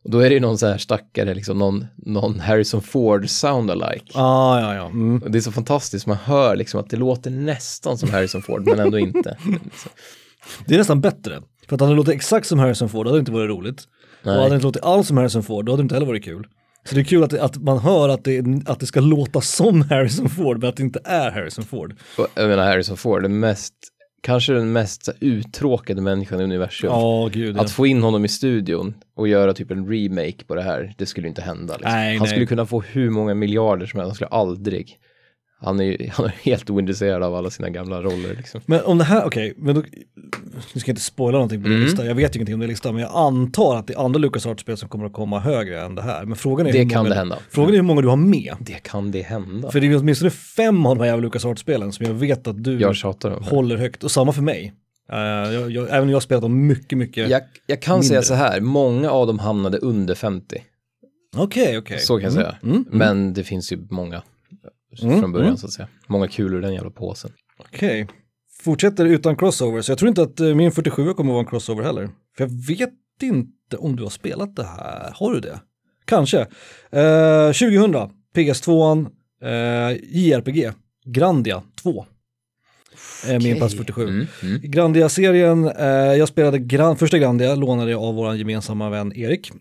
Och 0.03 0.09
då 0.09 0.19
är 0.19 0.29
det 0.29 0.33
ju 0.33 0.39
någon 0.39 0.57
så 0.57 0.67
här 0.67 0.77
stackare, 0.77 1.33
liksom 1.33 1.57
någon, 1.57 1.85
någon 1.95 2.39
Harrison 2.39 2.81
Ford 2.81 3.25
sound-alike. 3.25 4.11
Ah, 4.13 4.59
ja, 4.59 4.75
ja. 4.75 4.85
Mm. 4.85 5.23
Och 5.23 5.31
det 5.31 5.37
är 5.37 5.41
så 5.41 5.51
fantastiskt, 5.51 6.07
man 6.07 6.17
hör 6.17 6.55
liksom 6.55 6.79
att 6.79 6.89
det 6.89 6.97
låter 6.97 7.31
nästan 7.31 7.97
som 7.97 8.09
Harrison 8.09 8.41
Ford 8.41 8.67
men 8.67 8.79
ändå 8.79 8.99
inte. 8.99 9.37
Liksom. 9.45 9.91
Det 10.65 10.73
är 10.73 10.77
nästan 10.77 11.01
bättre. 11.01 11.41
För 11.67 11.75
att 11.75 11.79
det 11.79 11.87
låtit 11.87 12.13
exakt 12.13 12.47
som 12.47 12.59
Harrison 12.59 12.89
Ford, 12.89 13.05
då 13.05 13.09
hade 13.09 13.17
det 13.17 13.19
inte 13.19 13.31
varit 13.31 13.49
roligt. 13.49 13.83
Och 14.23 14.31
hade 14.31 14.49
det 14.49 14.55
inte 14.55 14.65
låtit 14.65 14.83
alls 14.83 15.07
som 15.07 15.17
Harrison 15.17 15.43
Ford, 15.43 15.65
då 15.65 15.71
hade 15.71 15.81
det 15.81 15.83
inte 15.83 15.95
heller 15.95 16.07
varit 16.07 16.23
kul. 16.23 16.47
Så 16.89 16.95
det 16.95 17.01
är 17.01 17.05
kul 17.05 17.23
att, 17.23 17.29
det, 17.29 17.43
att 17.43 17.57
man 17.57 17.77
hör 17.77 18.09
att 18.09 18.23
det, 18.23 18.43
att 18.65 18.79
det 18.79 18.85
ska 18.85 18.99
låta 18.99 19.41
som 19.41 19.81
Harrison 19.89 20.29
Ford, 20.29 20.59
men 20.59 20.69
att 20.69 20.77
det 20.77 20.83
inte 20.83 20.99
är 21.03 21.31
Harrison 21.31 21.65
Ford. 21.65 21.95
Och 22.17 22.27
jag 22.35 22.47
menar 22.47 22.63
Harrison 22.63 22.97
Ford, 22.97 23.21
den 23.21 23.39
mest, 23.39 23.73
kanske 24.23 24.53
den 24.53 24.71
mest 24.71 25.09
uttråkade 25.19 26.01
människan 26.01 26.41
i 26.41 26.43
universum. 26.43 26.89
Ja, 26.89 27.29
gud. 27.33 27.57
Ja. 27.57 27.61
Att 27.61 27.71
få 27.71 27.87
in 27.87 28.03
honom 28.03 28.25
i 28.25 28.27
studion 28.27 28.93
och 29.15 29.27
göra 29.27 29.53
typ 29.53 29.71
en 29.71 29.87
remake 29.91 30.45
på 30.47 30.55
det 30.55 30.61
här, 30.61 30.93
det 30.97 31.05
skulle 31.05 31.27
inte 31.27 31.41
hända. 31.41 31.73
Liksom. 31.73 31.91
Nej, 31.91 32.17
han 32.17 32.23
nej. 32.23 32.29
skulle 32.29 32.45
kunna 32.45 32.65
få 32.65 32.81
hur 32.81 33.09
många 33.09 33.33
miljarder 33.33 33.85
som 33.85 33.99
helst, 33.99 34.09
han 34.09 34.15
skulle 34.15 34.27
aldrig. 34.27 34.99
Han 35.63 35.79
är 35.79 36.09
han 36.13 36.25
är 36.25 36.29
helt 36.43 36.69
ointresserad 36.69 37.23
av 37.23 37.35
alla 37.35 37.49
sina 37.49 37.69
gamla 37.69 38.01
roller. 38.01 38.35
Liksom. 38.37 38.61
Men 38.65 38.81
om 38.85 38.97
det 38.97 39.03
här, 39.03 39.25
okej, 39.25 39.53
men 39.57 39.75
då, 39.75 39.83
nu 40.73 40.79
ska 40.79 40.89
jag 40.89 40.93
inte 40.93 41.01
spoila 41.01 41.31
någonting 41.37 41.61
på 41.61 41.67
din 41.67 41.77
Mm. 41.77 41.85
lista, 41.85 42.05
jag 42.05 42.15
vet 42.15 42.35
ju 42.35 42.37
ingenting 42.37 42.53
om 42.53 42.59
din 42.59 42.69
lista, 42.69 42.91
men 42.91 43.01
jag 43.01 43.11
antar 43.13 43.75
att 43.75 43.87
det 43.87 43.93
är 43.93 44.05
andra 44.05 44.19
LucasArts-spel 44.19 44.77
som 44.77 44.89
kommer 44.89 45.05
att 45.05 45.13
komma 45.13 45.39
högre 45.39 45.81
än 45.81 45.95
det 45.95 46.01
här. 46.01 46.25
Men 46.25 46.35
frågan 46.35 46.67
är, 46.67 46.71
Det 46.71 46.79
hur 46.79 46.89
kan 46.89 46.97
många, 47.03 47.09
det 47.09 47.15
hända. 47.15 47.37
Frågan 47.49 47.69
är 47.71 47.75
hur 47.75 47.81
många 47.81 48.01
du 48.01 48.07
har 48.07 48.15
med. 48.15 48.55
Det 48.59 48.73
kan 48.83 49.11
det 49.11 49.21
hända. 49.21 49.71
För 49.71 49.79
det 49.79 49.87
är 49.87 49.97
åtminstone 49.97 50.31
fem 50.31 50.85
av 50.85 50.95
de 50.95 51.01
här 51.01 51.09
jävla 51.09 51.21
LucasArts-spelen 51.27 51.91
som 51.91 52.05
jag 52.05 52.13
vet 52.13 52.47
att 52.47 52.63
du 52.63 52.85
håller 53.41 53.77
högt, 53.77 54.03
och 54.03 54.11
samma 54.11 54.31
för 54.33 54.41
mig. 54.41 54.73
Eh, 55.11 55.17
jag, 55.53 55.71
jag, 55.71 55.87
även 55.89 56.09
jag 56.09 56.15
har 56.15 56.21
spelat 56.21 56.41
dem 56.41 56.67
mycket, 56.67 56.97
mycket. 56.97 57.29
Jag, 57.29 57.41
jag 57.67 57.81
kan 57.81 57.93
Mindre. 57.95 58.07
säga 58.07 58.21
så 58.21 58.33
här, 58.33 58.61
många 58.61 59.11
av 59.11 59.27
dem 59.27 59.39
hamnade 59.39 59.77
under 59.77 60.15
50. 60.15 60.63
Okej, 61.35 61.77
okej. 61.77 61.99
Så 61.99 62.15
kan 62.15 62.23
jag 62.23 62.33
säga. 62.33 62.55
mm, 62.63 62.85
Men 62.91 63.33
det 63.33 63.43
finns 63.43 63.71
ju 63.73 63.87
många 63.89 64.21
Mm, 65.01 65.19
från 65.19 65.31
början 65.31 65.47
mm. 65.47 65.57
så 65.57 65.67
att 65.67 65.73
säga. 65.73 65.87
Många 66.07 66.27
kulor 66.27 66.59
i 66.59 66.61
den 66.61 66.73
jävla 66.73 66.89
påsen. 66.89 67.31
Okej. 67.57 68.07
Fortsätter 68.63 69.05
utan 69.05 69.35
crossover, 69.35 69.81
så 69.81 69.91
jag 69.91 69.99
tror 69.99 70.09
inte 70.09 70.21
att 70.21 70.39
eh, 70.39 70.55
min 70.55 70.71
47 70.71 71.13
kommer 71.13 71.31
att 71.31 71.33
vara 71.33 71.39
en 71.39 71.49
crossover 71.49 71.83
heller. 71.83 72.09
För 72.37 72.43
jag 72.43 72.49
vet 72.67 72.93
inte 73.21 73.77
om 73.77 73.95
du 73.95 74.03
har 74.03 74.09
spelat 74.09 74.55
det 74.55 74.63
här. 74.63 75.11
Har 75.15 75.33
du 75.33 75.39
det? 75.39 75.59
Kanske. 76.05 76.39
Eh, 76.91 77.47
2000, 77.47 77.95
PS2, 78.35 79.05
eh, 79.41 79.97
JRPG, 80.03 80.71
Grandia 81.05 81.63
2. 81.81 82.05
Är 83.27 83.39
min 83.39 83.57
plats 83.57 83.75
47. 83.75 84.03
Mm, 84.03 84.27
mm. 84.43 84.61
Grandia-serien, 84.63 85.67
eh, 85.67 85.87
jag 85.87 86.27
spelade 86.27 86.59
Gran, 86.59 86.97
första 86.97 87.17
Grandia, 87.17 87.55
lånade 87.55 87.91
jag 87.91 88.01
av 88.03 88.15
vår 88.15 88.35
gemensamma 88.35 88.89
vän 88.89 89.15
Erik. 89.15 89.51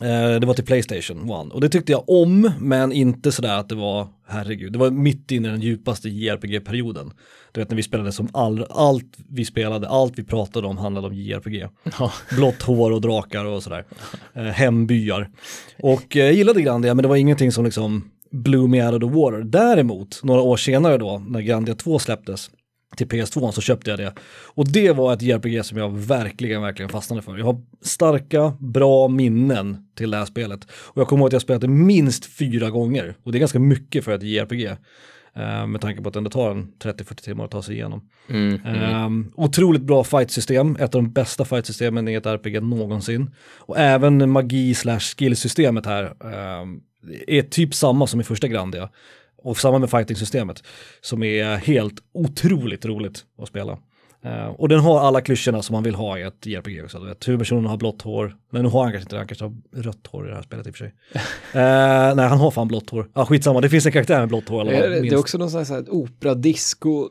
Eh, 0.00 0.40
det 0.40 0.46
var 0.46 0.54
till 0.54 0.64
Playstation 0.64 1.46
1 1.46 1.52
och 1.52 1.60
det 1.60 1.68
tyckte 1.68 1.92
jag 1.92 2.08
om, 2.08 2.50
men 2.60 2.92
inte 2.92 3.32
sådär 3.32 3.58
att 3.58 3.68
det 3.68 3.74
var, 3.74 4.08
herregud, 4.26 4.72
det 4.72 4.78
var 4.78 4.90
mitt 4.90 5.30
inne 5.30 5.48
i 5.48 5.50
den 5.50 5.60
djupaste 5.60 6.08
JRPG-perioden. 6.08 7.12
Du 7.52 7.60
vet 7.60 7.70
när 7.70 7.76
vi 7.76 7.82
spelade 7.82 8.12
som 8.12 8.28
all, 8.32 8.66
allt 8.70 9.16
vi 9.28 9.44
spelade, 9.44 9.88
allt 9.88 10.18
vi 10.18 10.24
pratade 10.24 10.66
om 10.66 10.78
handlade 10.78 11.06
om 11.06 11.14
JRPG. 11.14 11.66
Ja. 11.98 12.12
Blått 12.30 12.62
hår 12.62 12.90
och 12.90 13.00
drakar 13.00 13.44
och 13.44 13.62
sådär. 13.62 13.84
Eh, 14.34 14.42
hembyar. 14.42 15.30
Och 15.78 16.16
eh, 16.16 16.24
jag 16.24 16.34
gillade 16.34 16.62
Grandia, 16.62 16.94
men 16.94 17.02
det 17.02 17.08
var 17.08 17.16
ingenting 17.16 17.52
som 17.52 17.64
liksom 17.64 18.10
blew 18.30 18.68
me 18.68 18.86
out 18.86 19.02
of 19.02 19.10
the 19.10 19.16
water. 19.18 19.42
Däremot, 19.42 20.20
några 20.22 20.40
år 20.40 20.56
senare 20.56 20.98
då, 20.98 21.22
när 21.28 21.40
Grandia 21.40 21.74
2 21.74 21.98
släpptes, 21.98 22.50
till 22.96 23.06
PS2 23.06 23.50
så 23.50 23.60
köpte 23.60 23.90
jag 23.90 23.98
det. 23.98 24.12
Och 24.54 24.68
det 24.68 24.92
var 24.92 25.12
ett 25.12 25.22
JRPG 25.22 25.64
som 25.64 25.78
jag 25.78 25.96
verkligen, 25.96 26.62
verkligen 26.62 26.88
fastnade 26.88 27.22
för. 27.22 27.38
Jag 27.38 27.44
har 27.44 27.62
starka, 27.82 28.56
bra 28.60 29.08
minnen 29.08 29.76
till 29.94 30.10
det 30.10 30.16
här 30.16 30.24
spelet. 30.24 30.64
Och 30.70 31.00
jag 31.00 31.08
kommer 31.08 31.20
ihåg 31.20 31.28
att 31.28 31.32
jag 31.32 31.42
spelat 31.42 31.60
det 31.60 31.68
minst 31.68 32.24
fyra 32.24 32.70
gånger. 32.70 33.14
Och 33.22 33.32
det 33.32 33.38
är 33.38 33.40
ganska 33.40 33.58
mycket 33.58 34.04
för 34.04 34.12
ett 34.12 34.22
JRPG. 34.22 34.76
Eh, 35.36 35.66
med 35.66 35.80
tanke 35.80 36.02
på 36.02 36.08
att 36.08 36.12
det 36.12 36.18
ändå 36.18 36.30
tar 36.30 36.50
en 36.50 36.72
30-40 36.82 37.14
timmar 37.14 37.44
att 37.44 37.50
ta 37.50 37.62
sig 37.62 37.74
igenom. 37.74 38.08
Mm, 38.28 38.60
Ehm, 38.64 39.32
otroligt 39.34 39.82
bra 39.82 40.04
fightsystem, 40.04 40.76
ett 40.76 40.94
av 40.94 41.02
de 41.02 41.12
bästa 41.12 41.44
fightsystemen 41.44 42.08
i 42.08 42.14
ett 42.14 42.26
RPG 42.26 42.60
någonsin. 42.60 43.30
Och 43.58 43.78
även 43.78 44.30
magi 44.30 44.74
slash 44.74 45.00
skillsystemet 45.00 45.86
här 45.86 46.04
ehm, 46.04 46.80
är 47.26 47.42
typ 47.42 47.74
samma 47.74 48.06
som 48.06 48.20
i 48.20 48.24
första 48.24 48.48
Grandia. 48.48 48.88
Och 49.38 49.58
samma 49.58 49.78
med 49.78 49.90
fighting-systemet 49.90 50.62
som 51.00 51.22
är 51.22 51.56
helt 51.56 51.94
otroligt 52.12 52.84
roligt 52.84 53.24
att 53.42 53.48
spela. 53.48 53.78
Ehm, 54.26 54.50
och 54.50 54.68
den 54.68 54.80
har 54.80 55.00
alla 55.00 55.20
klyschorna 55.20 55.62
som 55.62 55.74
man 55.74 55.82
vill 55.82 55.94
ha 55.94 56.18
i 56.18 56.22
ett 56.22 56.46
JRPG 56.46 56.84
också. 56.84 56.98
Du 56.98 57.06
vet, 57.06 57.28
huvudpersonen 57.28 57.66
har 57.66 57.76
blått 57.76 58.02
hår, 58.02 58.36
nej 58.52 58.62
nu 58.62 58.68
har 58.68 58.82
han 58.82 58.92
kanske 58.92 59.04
inte 59.04 59.14
det, 59.14 59.20
han 59.20 59.26
kanske 59.26 59.44
har 59.44 59.82
rött 59.82 60.06
hår 60.06 60.26
i 60.26 60.28
det 60.28 60.34
här 60.34 60.42
spelet 60.42 60.66
i 60.66 60.70
och 60.70 60.74
för 60.76 60.84
sig. 60.84 60.94
Ehm, 61.62 62.16
nej, 62.16 62.28
han 62.28 62.38
har 62.38 62.50
fan 62.50 62.68
blått 62.68 62.90
hår. 62.90 63.10
Ja, 63.14 63.26
skitsamma, 63.26 63.60
det 63.60 63.68
finns 63.68 63.86
en 63.86 63.92
karaktär 63.92 64.20
med 64.20 64.28
blått 64.28 64.48
hår. 64.48 64.64
fall, 64.64 64.72
Det 64.72 64.76
är, 64.76 65.02
det 65.02 65.08
är 65.08 65.16
också 65.16 65.38
någon 65.38 65.64
här 65.64 65.84
opera-disco. 65.90 67.08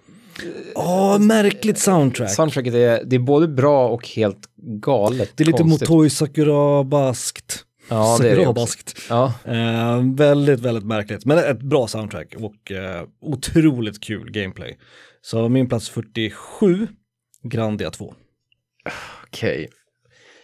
Åh, 0.75 1.19
märkligt 1.19 1.79
soundtrack. 1.79 2.31
Soundtracket 2.31 2.73
är, 2.73 3.03
det 3.05 3.15
är 3.15 3.19
både 3.19 3.47
bra 3.47 3.88
och 3.89 4.07
helt 4.07 4.49
galet. 4.57 5.31
Det 5.35 5.43
är 5.43 5.45
lite 5.45 5.57
konstigt. 5.57 5.89
Motoi 5.89 6.09
Sakurabaskt. 6.09 7.64
Ja, 7.89 8.17
det 8.21 8.30
är 8.30 8.36
det 8.36 8.48
också. 8.48 8.78
Ja, 9.10 9.34
Eh, 9.45 10.02
väldigt, 10.15 10.60
väldigt 10.60 10.86
märkligt. 10.86 11.26
Men 11.26 11.38
ett 11.38 11.62
bra 11.62 11.88
soundtrack 11.88 12.36
och 12.38 12.71
eh, 12.71 13.04
otroligt 13.21 14.04
kul 14.04 14.32
gameplay. 14.32 14.78
Så 15.21 15.50
min 15.50 15.67
plats 15.69 15.89
47, 15.89 16.88
Grandia 17.43 17.91
2. 17.91 18.13
okej. 19.28 19.67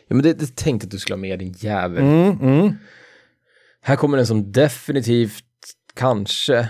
Ja, 0.07 0.15
men 0.15 0.23
det, 0.23 0.33
det 0.33 0.55
tänkte 0.55 0.85
att 0.85 0.91
du 0.91 0.99
skulle 0.99 1.15
ha 1.15 1.21
med 1.21 1.39
din 1.39 1.53
jävel. 1.57 2.03
Mm, 2.03 2.39
mm. 2.41 2.73
Här 3.81 3.95
kommer 3.95 4.17
den 4.17 4.27
som 4.27 4.51
definitivt, 4.51 5.43
kanske, 5.95 6.69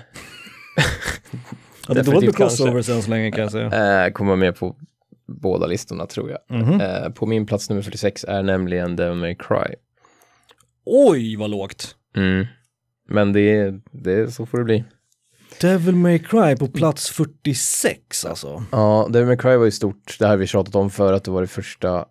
Ja, 1.88 1.94
det 1.94 2.00
är 2.00 2.04
dåligt 2.04 2.24
med 2.26 2.36
crossovers 2.36 2.90
än 2.90 3.02
så 3.02 3.10
länge 3.10 3.32
kan 3.32 3.42
jag 3.42 3.52
säga. 3.52 4.06
eh, 4.06 4.12
kommer 4.12 4.36
med 4.36 4.56
på 4.56 4.76
båda 5.28 5.68
listorna 5.68 6.06
tror 6.06 6.30
jag. 6.32 6.40
Mhm. 6.62 6.82
Eh, 6.82 7.10
på 7.10 7.26
min 7.26 7.46
plats 7.46 7.70
nummer 7.70 7.82
46 7.82 8.24
är 8.28 8.44
nämligen 8.44 8.96
Devil 8.96 9.18
May 9.18 9.36
Cry. 9.36 9.76
Oj, 10.94 11.36
vad 11.36 11.50
lågt. 11.50 11.96
Mm. 12.16 12.46
Men 13.10 13.34
det, 13.34 13.42
är- 13.56 13.82
det, 13.92 14.32
så 14.34 14.46
får 14.46 14.58
det 14.58 14.64
bli. 14.64 14.84
Devil 15.62 15.96
May 15.96 16.20
Cry 16.20 16.56
på 16.56 16.68
plats 16.68 17.10
46 17.10 18.26
alltså. 18.26 18.64
Ja, 18.72 19.08
Devil 19.12 19.28
May 19.28 19.38
Cry 19.38 19.56
var 19.56 19.66
ju 19.66 19.72
stort. 19.72 20.16
Det 20.20 20.26
här 20.26 20.30
har 20.32 20.38
vi 20.38 20.48
tjatat 20.48 20.76
om 20.76 20.90
för 20.90 21.14
att 21.14 21.24
det 21.24 21.32
var 21.32 21.42
det 21.42 21.48
första, 21.48 22.06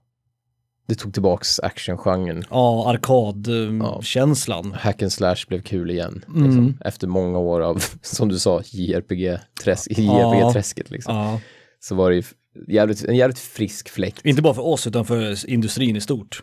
det 0.88 0.94
tog 0.94 1.12
tillbaks 1.12 1.60
actiongenren. 1.60 2.44
Ja, 2.50 2.84
Ja. 2.84 2.90
arkadkänslan. 2.90 4.72
Hack 4.72 5.02
and 5.02 5.12
slash 5.12 5.36
blev 5.48 5.62
kul 5.62 5.90
igen. 5.90 6.24
Mm. 6.28 6.44
Liksom, 6.44 6.78
efter 6.84 7.06
många 7.06 7.38
år 7.38 7.60
av, 7.60 7.82
som 8.02 8.28
du 8.28 8.38
sa, 8.38 8.60
JRPG-träsk, 8.64 9.90
Ja. 9.90 10.02
JRPG-träsket. 10.34 10.90
Liksom. 10.90 11.16
Ja. 11.16 11.40
Så 11.80 11.94
var 11.94 12.10
det 12.10 12.16
ju 12.16 12.22
jävligt, 12.68 13.04
en 13.04 13.16
jävligt 13.16 13.38
frisk 13.38 13.88
fläkt. 13.88 14.24
Inte 14.26 14.42
bara 14.42 14.54
för 14.54 14.66
oss 14.66 14.86
utan 14.86 15.04
för 15.04 15.50
industrin 15.50 15.96
i 15.96 16.00
stort. 16.00 16.42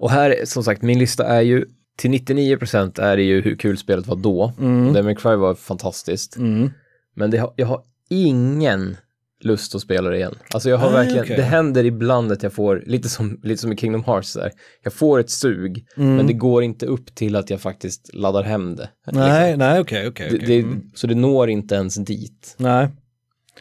Och 0.00 0.10
här, 0.10 0.36
som 0.44 0.64
sagt, 0.64 0.82
min 0.82 0.98
lista 0.98 1.26
är 1.26 1.40
ju 1.40 1.64
till 1.96 2.10
99% 2.10 3.00
är 3.00 3.16
det 3.16 3.22
ju 3.22 3.40
hur 3.40 3.56
kul 3.56 3.78
spelet 3.78 4.06
var 4.06 4.16
då. 4.16 4.52
Mm. 4.58 4.86
Devil 4.92 5.04
May 5.04 5.14
Cry 5.14 5.34
var 5.36 5.54
fantastiskt. 5.54 6.36
Mm. 6.36 6.70
Men 7.14 7.30
det 7.30 7.38
har, 7.38 7.52
jag 7.56 7.66
har 7.66 7.82
ingen 8.10 8.96
lust 9.42 9.74
att 9.74 9.80
spela 9.80 10.10
det 10.10 10.16
igen. 10.16 10.34
Alltså 10.54 10.70
jag 10.70 10.76
har 10.78 10.86
Nej, 10.92 10.96
verkligen, 10.96 11.24
okej. 11.24 11.36
det 11.36 11.42
händer 11.42 11.84
ibland 11.84 12.32
att 12.32 12.42
jag 12.42 12.52
får, 12.52 12.82
lite 12.86 13.08
som, 13.08 13.40
lite 13.42 13.60
som 13.62 13.72
i 13.72 13.76
Kingdom 13.76 14.04
Hearts 14.04 14.32
där, 14.34 14.50
jag 14.82 14.92
får 14.92 15.18
ett 15.18 15.30
sug, 15.30 15.86
Mm. 15.96 16.16
men 16.16 16.26
det 16.26 16.32
går 16.32 16.62
inte 16.62 16.86
upp 16.86 17.14
till 17.14 17.36
att 17.36 17.50
jag 17.50 17.60
faktiskt 17.60 18.14
laddar 18.14 18.42
hem 18.42 18.76
det. 18.76 18.88
Nej, 19.12 19.56
nej, 19.56 19.80
okej, 19.80 20.08
okej. 20.08 20.28
Det, 20.30 20.36
okej. 20.36 20.46
det, 20.48 20.58
Mm. 20.60 20.90
Så 20.94 21.06
det 21.06 21.14
når 21.14 21.50
inte 21.50 21.74
ens 21.74 21.94
dit. 21.94 22.54
Nej. 22.56 22.88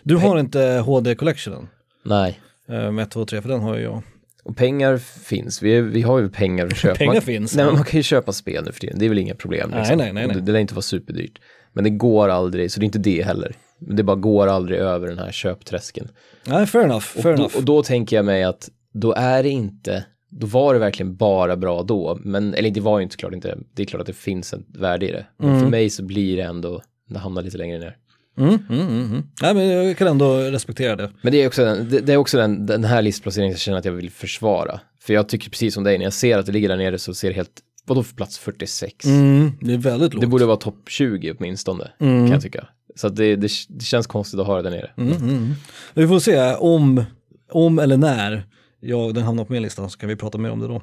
Du 0.04 0.16
har 0.16 0.40
inte 0.40 0.84
HD-collectionen 0.86 1.68
Nej. 2.04 2.40
eh, 2.68 2.92
med 2.92 3.04
1, 3.04 3.12
2, 3.12 3.26
3, 3.26 3.42
för 3.42 3.50
den 3.50 3.60
har 3.62 3.76
ju 3.78 3.84
jag. 3.84 4.02
Och 4.44 4.58
pengar 4.58 4.98
finns, 4.98 5.62
vi, 5.62 5.82
vi 5.82 6.02
har 6.02 6.20
ju 6.20 6.30
pengar 6.30 6.66
att 6.66 6.78
köpa. 6.78 6.96
Pengar 6.98 7.14
man, 7.14 7.22
finns, 7.22 7.56
Nej, 7.56 7.66
men 7.66 7.74
man 7.76 7.84
kan 7.84 7.98
ju 7.98 8.04
köpa 8.04 8.32
spel 8.34 8.64
nu 8.66 8.72
för 8.72 8.80
tiden, 8.80 9.00
det 9.00 9.06
är 9.06 9.10
väl 9.10 9.18
inga 9.20 9.36
problem. 9.36 9.70
Nej, 9.70 9.80
Liksom. 9.80 9.98
nej, 9.98 10.14
nej, 10.14 10.24
Och 10.26 10.28
nej. 10.32 10.38
Det, 10.40 10.46
det 10.46 10.52
lär 10.52 10.60
inte 10.60 10.74
vara 10.74 10.82
superdyrt. 10.82 11.40
Men 11.74 11.84
det 11.84 11.90
går 11.90 12.30
aldrig, 12.30 12.72
så 12.72 12.80
det 12.80 12.84
är 12.84 12.86
inte 12.86 13.00
det 13.00 13.26
heller. 13.26 13.56
Det 13.80 14.04
bara 14.04 14.16
går 14.16 14.48
aldrig 14.48 14.80
över 14.80 15.08
den 15.08 15.20
här 15.20 15.32
köpträsken. 15.32 16.08
Nej, 16.46 16.66
fair 16.66 16.84
enough, 16.84 17.06
Och 17.16 17.24
fair 17.24 17.24
då, 17.24 17.42
enough. 17.44 17.58
och 17.58 17.64
då 17.64 17.84
tänker 17.84 18.16
jag 18.16 18.26
mig 18.26 18.44
att 18.44 18.70
då 18.94 19.14
är 19.14 19.44
det 19.44 19.50
inte 19.50 20.06
då 20.32 20.48
var 20.48 20.74
det 20.74 20.80
verkligen 20.80 21.16
bara 21.16 21.56
bra 21.58 21.84
då. 21.84 22.20
Men, 22.24 22.54
eller 22.54 22.70
det 22.70 22.82
var 22.82 23.00
ju 23.00 23.04
inte 23.04 23.18
klart 23.18 23.34
inte, 23.34 23.58
det 23.74 23.82
är 23.82 23.86
klart 23.86 24.02
att 24.02 24.08
det 24.08 24.14
finns 24.14 24.54
ett 24.54 24.60
värde 24.68 25.08
i 25.10 25.12
det. 25.12 25.26
Men 25.38 25.60
för 25.60 25.68
mig 25.68 25.90
så 25.90 26.04
blir 26.04 26.38
det 26.38 26.44
ändå, 26.44 26.82
det 27.10 27.20
hamnar 27.20 27.42
lite 27.42 27.58
längre 27.58 27.80
ner. 27.80 27.98
Mm, 28.40 28.60
mm, 28.70 28.88
mm, 28.88 29.06
mm. 29.06 29.24
Nej, 29.42 29.54
men 29.54 29.68
jag 29.68 29.98
kan 29.98 30.08
ändå 30.08 30.38
respektera 30.38 30.96
det. 30.96 31.12
Men 31.22 31.32
det 31.32 31.44
är 31.44 31.48
också, 31.48 31.66
den, 31.66 31.90
det, 31.90 32.00
det 32.00 32.14
är 32.14 32.18
också 32.18 32.38
den, 32.38 32.66
den 32.66 32.84
här 32.84 33.02
listplaceringen 33.02 33.52
jag 33.52 33.60
känner 33.60 33.78
att 33.78 33.86
jag 33.86 33.92
vill 33.92 34.12
försvara. 34.12 34.80
För 35.02 35.14
jag 35.14 35.30
tycker 35.30 35.50
precis 35.50 35.74
som 35.74 35.84
dig, 35.84 35.98
när 35.98 36.06
jag 36.06 36.14
ser 36.14 36.38
att 36.38 36.46
det 36.46 36.52
ligger 36.52 36.70
där 36.70 36.78
nere 36.78 37.00
så 37.00 37.14
ser 37.14 37.28
det 37.30 37.36
helt, 37.36 37.52
vadå 37.86 38.04
för 38.04 38.16
plats 38.16 38.38
46? 38.38 39.06
Mm, 39.06 39.52
det 39.62 39.74
är 39.74 39.78
väldigt 39.78 40.14
lågt. 40.14 40.22
Det 40.22 40.28
borde 40.28 40.46
vara 40.46 40.58
topp 40.58 40.90
20 40.90 41.32
åtminstone, 41.32 41.92
kan 42.00 42.28
jag 42.28 42.42
tycka. 42.42 42.68
Så 42.96 43.10
det, 43.10 43.36
det, 43.36 43.52
det 43.70 43.86
känns 43.86 44.08
konstigt 44.08 44.40
att 44.40 44.48
ha 44.48 44.56
det 44.56 44.62
där 44.70 44.70
nere. 44.78 44.92
Mm, 44.98 45.14
mm. 45.18 45.54
Vi 45.94 46.08
får 46.08 46.20
se 46.20 46.54
om, 46.56 47.04
om 47.52 47.80
eller 47.80 47.98
när 47.98 48.44
jag, 48.82 49.14
den 49.14 49.24
hamnar 49.24 49.46
på 49.46 49.54
min 49.54 49.62
lista 49.64 49.90
så 49.90 49.98
kan 49.98 50.10
vi 50.10 50.16
prata 50.16 50.38
mer 50.38 50.52
om 50.52 50.60
det 50.60 50.68
då. 50.68 50.76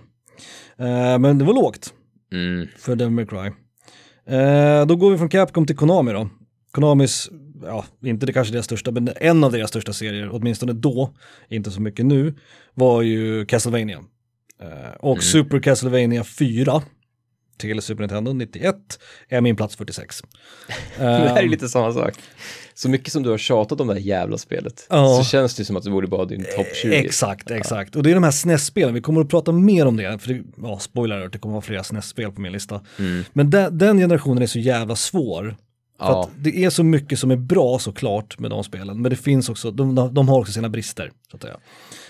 Eh, 0.85 1.19
men 1.19 1.39
det 1.39 1.45
var 1.45 1.55
lågt 1.55 1.93
Mm. 2.33 2.69
för 2.79 2.97
Devil 2.97 3.13
May 3.13 3.27
Cry. 3.27 3.51
Eh, 4.37 4.87
då 4.87 4.97
går 4.97 5.11
vi 5.11 5.19
från 5.19 5.29
Capcom 5.29 5.67
till 5.67 5.77
Konami 5.77 6.13
då. 6.13 6.29
Konamis, 6.71 7.31
ja, 7.63 7.85
inte 8.05 8.27
det 8.27 8.33
kanske 8.33 8.53
deras 8.53 8.65
största, 8.65 8.91
men 8.91 9.11
en 9.17 9.45
av 9.45 9.53
deras 9.53 9.71
största 9.71 9.93
serier, 9.93 10.29
åtminstone 10.33 10.73
då, 10.73 11.15
inte 11.49 11.71
så 11.71 11.81
mycket 11.81 12.07
nu, 12.07 12.35
var 12.75 13.03
ju 13.03 13.47
Castlevania. 13.47 14.05
Eh, 14.63 14.95
och 14.99 15.23
Super 15.23 15.61
Castlevania 15.61 16.25
4 16.25 16.83
till 17.59 17.83
Super 17.83 18.03
Nintendo 18.03 18.33
91 18.33 18.77
är 19.29 19.41
min 19.41 19.57
plats 19.57 19.77
46. 19.77 20.23
Det 20.99 21.05
här 21.05 21.37
är 21.37 21.43
Eh, 21.43 21.49
lite 21.51 21.69
samma 21.69 21.93
sak. 21.93 22.15
Så 22.75 22.89
mycket 22.89 23.13
som 23.13 23.23
du 23.23 23.31
har 23.31 23.39
tjatat 23.39 23.81
om 23.81 23.87
det 23.87 23.95
här 23.95 24.01
jävla 24.01 24.39
spelet, 24.39 24.87
Ja. 24.91 25.17
så 25.23 25.31
känns 25.31 25.55
det 25.55 25.65
som 25.65 25.77
att 25.77 25.85
det 25.85 25.91
borde 25.91 26.07
vara 26.07 26.25
din 26.25 26.45
topp 26.57 26.67
20. 26.83 26.95
Exakt, 26.95 27.51
exakt. 27.51 27.97
Och 27.97 28.03
det 28.03 28.11
är 28.11 28.15
de 28.15 28.23
här 28.25 28.31
SNES-spelen, 28.31 28.95
vi 28.95 29.01
kommer 29.01 29.21
att 29.21 29.29
prata 29.29 29.53
mer 29.53 29.87
om 29.87 29.97
det, 29.97 30.19
för 30.19 30.35
det, 30.35 30.43
ja, 30.63 30.79
spoiler 30.79 31.29
det 31.29 31.39
kommer 31.39 31.53
att 31.53 31.57
vara 31.57 31.63
flera 31.63 31.83
SNES-spel 31.83 32.33
på 32.33 32.41
min 32.41 32.53
lista. 32.53 32.81
Mm. 32.99 33.25
Men 33.33 33.51
den, 33.51 33.79
den 33.79 33.99
generationen 33.99 34.43
är 34.43 34.47
så 34.47 34.59
jävla 34.59 34.97
svår. 34.97 35.57
För 35.99 36.07
Ja. 36.07 36.23
att 36.23 36.31
det 36.39 36.65
är 36.65 36.71
så 36.71 36.83
mycket 36.85 37.19
som 37.19 37.31
är 37.31 37.37
bra 37.37 37.79
såklart 37.79 38.39
med 38.39 38.51
de 38.51 38.65
spelen, 38.65 39.03
men 39.03 39.11
det 39.11 39.17
finns 39.17 39.49
också, 39.49 39.71
de, 39.71 39.95
de 40.13 40.29
har 40.29 40.41
också 40.41 40.53
sina 40.53 40.69
brister. 40.69 41.11
Så 41.31 41.37
att 41.37 41.43
säga. 41.43 41.57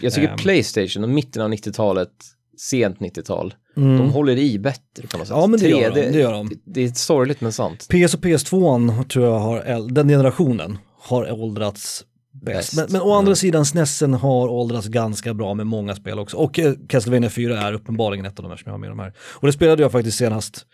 Jag 0.01 0.13
tycker 0.13 0.29
Ehm. 0.29 0.37
Playstation 0.37 1.03
och 1.05 1.11
mitten 1.11 1.43
av 1.43 1.51
90-talet, 1.53 2.11
sent 2.59 2.99
90-tal, 2.99 3.55
de 3.75 4.11
håller 4.11 4.37
i 4.39 4.59
bättre 4.59 5.07
på 5.11 5.19
något 5.19 5.27
sätt. 5.27 5.37
Mm. 5.37 5.41
Ja, 5.41 5.47
men 5.47 5.61
det 5.61 5.69
gör 5.69 5.91
de, 5.91 6.01
3D 6.01 6.13
det 6.13 6.19
gör 6.19 6.33
de. 6.33 6.51
Det 6.65 6.81
är 6.85 6.89
sorgligt 6.89 7.41
men 7.41 7.53
sant. 7.53 7.79
PS 7.89 8.15
och 8.15 8.21
PS2 8.21 9.05
tror 9.05 9.25
jag 9.27 9.39
har, 9.39 9.91
den 9.93 10.09
generationen 10.09 10.79
har 10.99 11.33
åldrats 11.33 12.05
bäst. 12.45 12.77
Men, 12.77 12.87
men 12.91 13.01
å 13.01 13.13
andra 13.13 13.35
sidan 13.35 13.67
SNESen 13.67 14.15
har 14.15 14.49
åldrats 14.49 14.87
ganska 14.89 15.35
bra 15.35 15.55
med 15.55 15.67
många 15.67 15.95
spel 15.97 16.19
också. 16.19 16.37
Och 16.37 16.59
eh, 16.59 16.75
Castlevania 16.89 17.31
4 17.31 17.61
är 17.61 17.73
uppenbarligen 17.73 18.25
ett 18.27 18.39
av 18.39 18.43
de 18.43 18.49
här 18.49 18.57
som 18.57 18.63
jag 18.67 18.73
har 18.73 18.79
med 18.79 18.91
de 18.91 18.99
här. 18.99 19.13
Och 19.19 19.47
det 19.47 19.53
spelade 19.53 19.83
jag 19.83 19.93
faktiskt 19.93 20.19
senast, 20.19 20.67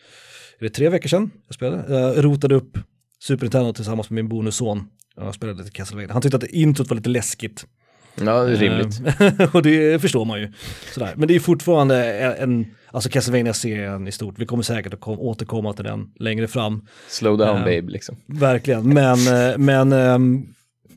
är 0.59 0.65
det 0.65 0.71
tre 0.71 0.89
veckor 0.89 1.09
sedan 1.09 1.31
jag 1.47 1.55
spelade? 1.55 2.01
Jag 2.01 2.25
rotade 2.25 2.55
upp 2.55 2.79
Super 3.23 3.45
Nintendo 3.45 3.73
tillsammans 3.73 4.11
med 4.11 4.15
min 4.15 4.29
bonusson. 4.29 4.89
Jag 5.17 5.35
spelade 5.35 5.59
lite 5.59 5.71
Castlevania. 5.71 6.13
Han 6.13 6.23
tyckte 6.23 6.37
att 6.37 6.45
introt 6.45 6.89
var 6.91 6.97
lite 6.97 7.09
läskigt. 7.09 7.67
Ja, 8.15 8.43
det 8.45 8.53
är 8.53 8.57
rimligt. 8.57 9.01
Ehm, 9.21 9.49
och 9.53 9.63
det 9.63 10.03
förstår 10.03 10.25
man 10.25 10.41
ju. 10.41 10.53
Sådär. 10.95 11.13
Men 11.17 11.29
det 11.29 11.35
är 11.35 11.41
fortfarande 11.41 12.05
en, 12.37 12.67
alltså 12.91 13.11
Castlevania-serien 13.11 14.09
i 14.09 14.13
stort. 14.13 14.35
Vi 14.39 14.47
kommer 14.47 14.63
säkert 14.63 14.95
att 14.95 15.01
kom, 15.01 15.21
återkomma 15.21 15.73
till 15.73 15.85
den 15.85 16.11
längre 16.19 16.49
fram. 16.49 16.87
Slow 17.09 17.39
down 17.39 17.57
Ehm. 17.57 17.65
babe 17.65 17.93
liksom. 17.93 18.17
Verkligen, 18.27 18.89
men, 18.95 19.51
eh, 19.51 19.59
men 19.59 19.93
ehm, 19.93 20.47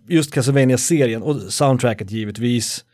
just 0.08 0.34
Castlevania-serien 0.34 1.22
och 1.22 1.36
soundtracket 1.42 2.12
givetvis 2.12 2.86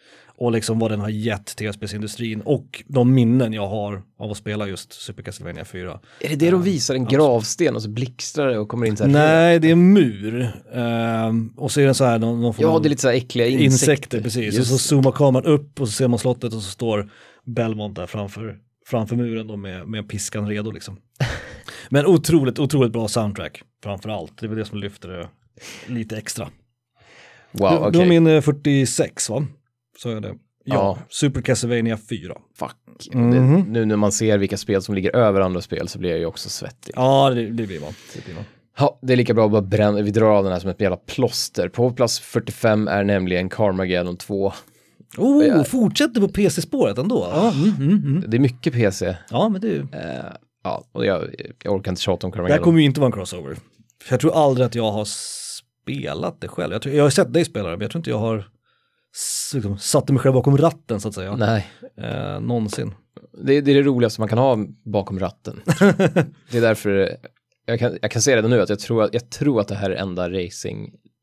och 0.41 0.51
liksom 0.51 0.79
vad 0.79 0.91
den 0.91 0.99
har 0.99 1.09
gett 1.09 1.55
tv-spelsindustrin 1.55 2.41
och 2.41 2.83
de 2.87 3.13
minnen 3.13 3.53
jag 3.53 3.67
har 3.67 4.01
av 4.19 4.31
att 4.31 4.37
spela 4.37 4.67
just 4.67 4.93
Super 4.93 5.23
Castlevania 5.23 5.65
4. 5.65 5.99
Är 6.19 6.29
det 6.29 6.35
det 6.35 6.51
de 6.51 6.63
visar? 6.63 6.95
En 6.95 7.05
gravsten 7.05 7.75
och 7.75 7.81
så 7.81 7.89
blixtrar 7.89 8.47
det 8.47 8.59
och 8.59 8.69
kommer 8.69 8.87
in 8.87 8.97
så 8.97 9.03
här? 9.03 9.11
Nej, 9.11 9.59
det 9.59 9.67
är 9.67 9.71
en 9.71 9.93
mur 9.93 10.51
ehm, 10.73 11.53
och 11.57 11.71
så 11.71 11.81
är 11.81 11.87
det 11.87 11.93
så 11.93 12.05
här 12.05 12.19
någon, 12.19 12.41
någon 12.41 12.53
form 12.53 12.65
Ja, 12.65 12.79
det 12.79 12.87
är 12.87 12.89
lite 12.89 13.01
så 13.01 13.07
här 13.07 13.15
äckliga 13.15 13.47
insekter. 13.47 13.65
insekter, 13.65 14.21
precis. 14.21 14.55
Just 14.55 14.59
Och 14.59 14.65
så 14.65 14.77
zoomar 14.77 15.11
kameran 15.11 15.45
upp 15.45 15.81
och 15.81 15.87
så 15.87 15.93
ser 15.93 16.07
man 16.07 16.19
slottet 16.19 16.53
och 16.53 16.61
så 16.61 16.71
står 16.71 17.11
Belmont 17.45 17.95
där 17.95 18.07
framför, 18.07 18.57
framför 18.85 19.15
muren 19.15 19.47
då 19.47 19.57
med, 19.57 19.87
med 19.87 20.09
piskan 20.09 20.47
redo 20.47 20.71
liksom. 20.71 20.97
Men 21.89 22.05
otroligt, 22.05 22.59
otroligt 22.59 22.91
bra 22.91 23.07
soundtrack 23.07 23.63
framför 23.83 24.09
allt. 24.09 24.37
Det 24.39 24.45
är 24.45 24.47
väl 24.47 24.57
det 24.57 24.65
som 24.65 24.79
lyfter 24.79 25.09
det 25.09 25.29
lite 25.87 26.17
extra. 26.17 26.49
Wow, 27.51 27.69
det, 27.69 27.77
okej. 27.77 27.91
det 27.91 27.97
var 27.97 28.05
min 28.05 28.27
eh, 28.27 28.41
46 28.41 29.29
va? 29.29 29.45
Så 30.03 30.09
är 30.09 30.21
det. 30.21 30.27
Ja, 30.27 30.35
Ja. 30.75 30.97
Super 31.09 31.41
Castlevania 31.41 31.97
4. 32.09 32.37
Fuck. 32.59 32.75
Mhm. 33.13 33.31
Det, 33.31 33.69
nu 33.71 33.85
när 33.85 33.95
man 33.95 34.11
ser 34.11 34.37
vilka 34.37 34.57
spel 34.57 34.81
som 34.81 34.95
ligger 34.95 35.15
över 35.15 35.41
andra 35.41 35.61
spel 35.61 35.87
så 35.87 35.99
blir 35.99 36.09
jag 36.09 36.19
ju 36.19 36.25
också 36.25 36.49
svettig. 36.49 36.93
Ja, 36.95 37.29
det, 37.29 37.41
det 37.49 37.67
blir 37.67 37.79
man. 37.79 37.93
Det 38.15 38.25
blir 38.25 38.35
man. 38.35 38.43
Ja, 38.77 38.99
det 39.01 39.13
är 39.13 39.17
lika 39.17 39.33
bra 39.33 39.45
att 39.45 39.51
bara 39.51 39.61
bränna, 39.61 40.01
vi 40.01 40.11
drar 40.11 40.25
av 40.37 40.43
den 40.43 40.53
här 40.53 40.59
som 40.59 40.69
ett 40.69 40.81
jävla 40.81 40.97
plåster. 40.97 41.69
På 41.69 41.91
plats 41.91 42.19
45 42.19 42.87
är 42.87 43.03
nämligen 43.03 43.49
Carmageddon 43.49 44.17
2. 44.17 44.53
Oh, 45.17 45.45
Jag- 45.45 45.67
fortsätter 45.67 46.21
på 46.21 46.27
PC-spåret 46.27 46.97
ändå. 46.97 47.27
Ja, 47.31 47.51
mm, 47.53 47.75
mm, 47.75 48.05
mm. 48.05 48.23
Det 48.27 48.37
är 48.37 48.41
mycket 48.41 48.73
PC. 48.73 49.15
ja 49.29 49.49
men 49.49 49.61
det, 49.61 49.75
Eh, 49.75 50.25
ja, 50.63 50.83
och 50.91 51.05
jag, 51.05 51.23
jag 51.63 51.73
orkar 51.75 51.91
inte 51.91 52.01
tjata 52.01 52.27
om 52.27 52.31
det 52.31 52.37
här 52.37 52.43
Carmageddon. 52.43 52.63
kommer 52.63 52.79
ju 52.79 52.85
inte 52.85 52.99
vara 52.99 53.05
en 53.07 53.11
crossover. 53.11 53.57
Jag 54.09 54.19
tror 54.19 54.35
aldrig 54.45 54.65
att 54.67 54.75
jag 54.75 54.91
har 54.91 55.05
spelat 55.05 56.41
det 56.41 56.47
själv. 56.47 56.73
Jag, 56.73 56.81
tror, 56.81 56.95
jag 56.95 57.03
har 57.03 57.09
sett 57.09 57.33
dig 57.33 57.45
spela 57.45 57.69
det, 57.69 57.77
men 57.77 57.81
jag 57.81 57.91
tror 57.91 57.99
inte 57.99 58.09
jag 58.09 58.17
har 58.19 58.47
liksom, 59.53 59.77
satt 59.77 60.09
mig 60.09 60.19
själv 60.19 60.33
bakom 60.33 60.57
ratten 60.57 60.99
så 60.99 61.07
att 61.07 61.13
säga. 61.15 61.35
Nej, 61.35 61.67
Eh, 61.97 62.39
någonsin. 62.39 62.93
det, 63.43 63.61
det 63.61 63.71
är 63.71 63.75
det 63.75 63.81
roligaste 63.81 64.21
man 64.21 64.27
kan 64.27 64.37
ha 64.37 64.57
bakom 64.85 65.19
ratten. 65.19 65.61
det 66.51 66.57
är 66.57 66.61
därför 66.61 67.17
jag 67.65 67.79
kan, 67.79 67.97
jag 68.01 68.11
kan 68.11 68.21
säga 68.21 68.37
redan 68.37 68.51
nu 68.51 68.61
att 68.61 68.69
jag 68.69 68.79
tror, 68.79 69.03
att 69.03 69.13
jag 69.13 69.29
tror 69.29 69.61
att 69.61 69.67
det 69.67 69.75
här 69.75 69.89
är 69.89 69.95
enda 69.95 70.29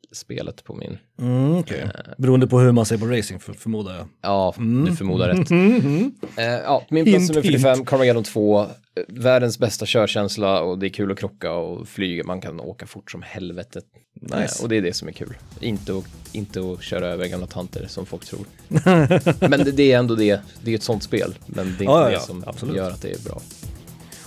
racing-spelet 0.08 0.64
på 0.64 0.74
min. 0.74 0.98
Mm, 1.20 1.54
okay. 1.56 1.86
Beroende 2.18 2.46
på 2.46 2.60
hur 2.60 2.72
man 2.72 2.86
ser 2.86 2.98
på 2.98 3.06
racing 3.06 3.40
för, 3.40 3.52
förmodar 3.52 3.96
jag. 3.96 4.06
Ja, 4.22 4.54
du 4.86 4.96
förmodar 4.96 5.28
rätt. 5.28 5.50
Mm, 5.58 6.12
Eh, 6.36 6.44
ja, 6.44 6.86
min 6.90 7.04
plats 7.04 7.18
Hint, 7.18 7.28
nummer 7.30 7.42
45, 7.42 7.84
Carmageddon 7.84 8.24
2. 8.24 8.60
eh, 8.60 8.66
Världens 9.08 9.58
bästa 9.58 9.86
körkänsla 9.86 10.60
och 10.60 10.78
det 10.78 10.86
är 10.86 10.90
kul 10.90 11.12
att 11.12 11.18
krocka 11.18 11.52
och 11.52 11.88
flyga. 11.88 12.24
Man 12.24 12.40
kan 12.40 12.60
åka 12.60 12.86
fort 12.86 13.10
som 13.10 13.22
helvetet. 13.22 13.84
Nice. 14.20 14.34
Eh, 14.58 14.62
och 14.62 14.68
det 14.68 14.76
är 14.76 14.82
det 14.82 14.92
som 14.92 15.08
är 15.08 15.12
kul. 15.12 15.34
Inte 15.60 15.92
att, 15.98 16.04
inte 16.32 16.60
att 16.60 16.82
köra 16.82 17.06
över 17.06 17.26
gamla 17.26 17.46
tanter 17.46 17.86
som 17.88 18.06
folk 18.06 18.24
tror. 18.24 18.46
men 19.48 19.64
det, 19.64 19.72
det 19.72 19.92
är 19.92 19.98
ändå 19.98 20.14
det. 20.14 20.40
Det 20.62 20.70
är 20.70 20.74
ett 20.74 20.82
sånt 20.82 21.02
spel. 21.02 21.34
Men 21.46 21.56
det 21.56 21.70
är 21.70 21.70
inte 21.70 21.84
ja, 21.84 22.04
det 22.06 22.12
ja, 22.12 22.20
som 22.20 22.44
absolut. 22.46 22.76
gör 22.76 22.90
att 22.90 23.02
det 23.02 23.10
är 23.10 23.24
bra. 23.24 23.40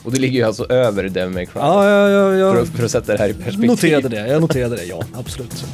Och 0.03 0.11
det 0.11 0.19
ligger 0.19 0.39
ju 0.39 0.45
alltså 0.45 0.65
över 0.71 1.03
Devil 1.09 1.33
May 1.33 1.45
Cry. 1.45 1.59
Ja, 1.61 1.89
ja, 1.89 2.09
ja, 2.09 2.33
ja. 2.33 2.53
För, 2.53 2.61
att, 2.61 2.69
för 2.69 2.85
att 2.85 2.91
sätta 2.91 3.11
det 3.11 3.17
här 3.17 3.29
i 3.29 3.33
perspektiv. 3.33 3.67
noterade 3.69 4.09
det. 4.09 4.27
Jag 4.27 4.41
noterade 4.41 4.75
det, 4.75 4.85
ja, 4.85 5.03
absolut. 5.13 5.65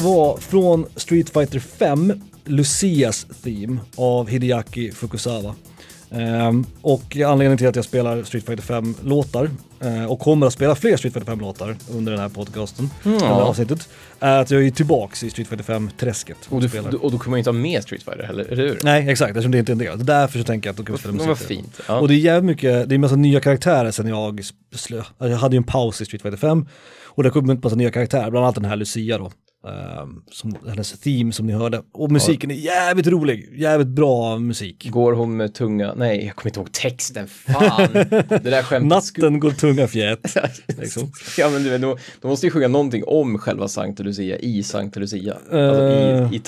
Där 0.00 0.08
var 0.08 0.36
från 0.36 0.86
Street 0.96 1.30
Fighter 1.30 1.58
5, 1.60 2.12
Lucias 2.44 3.26
Theme 3.44 3.78
av 3.96 4.28
Hideaki 4.28 4.90
Fukusawa. 4.92 5.54
Ehm, 6.10 6.66
och 6.82 7.16
anledningen 7.16 7.58
till 7.58 7.66
att 7.68 7.76
jag 7.76 7.84
spelar 7.84 8.22
Street 8.22 8.46
Fighter 8.46 8.62
5-låtar 8.74 9.50
eh, 9.80 10.04
och 10.12 10.20
kommer 10.20 10.46
att 10.46 10.52
spela 10.52 10.74
fler 10.74 10.96
Street 10.96 11.14
Fighter 11.14 11.32
5-låtar 11.32 11.76
under 11.90 12.12
den 12.12 12.20
här 12.20 12.28
podcasten, 12.28 12.90
Mm. 13.04 13.16
eller 13.16 13.28
avsnittet, 13.30 13.88
är 14.20 14.38
att 14.38 14.50
jag 14.50 14.66
är 14.66 14.70
tillbaks 14.70 15.22
i 15.24 15.30
Street 15.30 15.48
Fighter 15.48 15.64
5-träsket. 15.74 16.36
Och, 16.48 16.60
du, 16.60 16.68
spelar. 16.68 17.04
och 17.04 17.10
då 17.12 17.18
kommer 17.18 17.30
man 17.30 17.38
inte 17.38 17.50
ha 17.50 17.54
med 17.58 17.82
Street 17.82 18.02
Fighter 18.02 18.22
heller, 18.26 18.44
eller 18.44 18.62
hur? 18.68 18.78
Nej, 18.82 19.08
exakt, 19.10 19.30
eftersom 19.30 19.50
det 19.52 19.58
inte 19.58 19.72
är 19.72 19.74
en 19.74 19.78
del. 19.78 20.06
Därför 20.06 20.38
så 20.38 20.44
tänker 20.44 20.68
jag 20.68 20.72
att 20.72 20.76
då 20.76 20.84
kan 20.84 20.92
vi 20.94 20.98
spela 20.98 21.12
musik. 21.14 21.28
var 21.28 21.34
fint. 21.34 21.80
Ja. 21.88 22.00
Och 22.00 22.08
det 22.08 22.14
är 22.14 22.18
jävligt 22.18 22.44
mycket, 22.46 22.88
det 22.88 22.92
är 22.92 22.94
en 22.94 23.00
massa 23.00 23.16
nya 23.16 23.40
karaktärer 23.40 23.90
sen 23.90 24.06
jag 24.06 24.40
slö, 24.74 25.02
jag 25.18 25.28
hade 25.36 25.56
ju 25.56 25.58
en 25.58 25.64
paus 25.64 26.00
i 26.00 26.04
Street 26.04 26.22
Fighter 26.22 26.38
5 26.38 26.66
och 27.04 27.22
det 27.22 27.30
kom 27.30 27.50
ut 27.50 27.54
en 27.56 27.60
massa 27.62 27.76
nya 27.76 27.90
karaktärer, 27.90 28.30
bland 28.30 28.44
annat 28.46 28.54
den 28.54 28.64
här 28.64 28.76
Lucia 28.76 29.18
då. 29.18 29.30
Ehm, 29.68 30.22
som, 30.30 30.56
hennes 30.68 31.00
theme 31.00 31.32
som 31.32 31.46
ni 31.46 31.52
hörde. 31.52 31.82
Och 31.92 32.12
musiken 32.12 32.50
är 32.50 32.54
jävligt 32.54 33.06
rolig, 33.06 33.58
jävligt 33.58 33.88
bra 33.88 34.38
musik. 34.38 34.90
Går 34.90 35.12
hon 35.12 35.36
med 35.36 35.54
tunga, 35.54 35.94
nej 35.94 36.26
jag 36.26 36.36
kommer 36.36 36.50
inte 36.50 36.60
ihåg 36.60 36.72
texten, 36.72 37.28
fan. 37.28 37.92
det 38.28 38.50
där 38.50 38.62
skämtet 38.62 38.88
Natten 38.88 39.40
går 39.40 39.50
tunga 39.50 39.88
fjät. 39.88 40.36
liksom. 40.78 41.12
Ja 41.38 41.50
men 41.50 41.62
du 41.62 41.70
vet, 41.70 41.80
då 42.20 42.28
måste 42.28 42.46
ju 42.46 42.50
sjunga 42.50 42.68
någonting 42.68 43.04
om 43.06 43.38
själva 43.38 43.68
Sankta 43.68 44.02
Lucia 44.02 44.38
i 44.38 44.62
Sankta 44.62 45.00
Lucia. 45.00 45.34
Alltså 45.34 45.82
i, 45.82 46.36
i, 46.36 46.42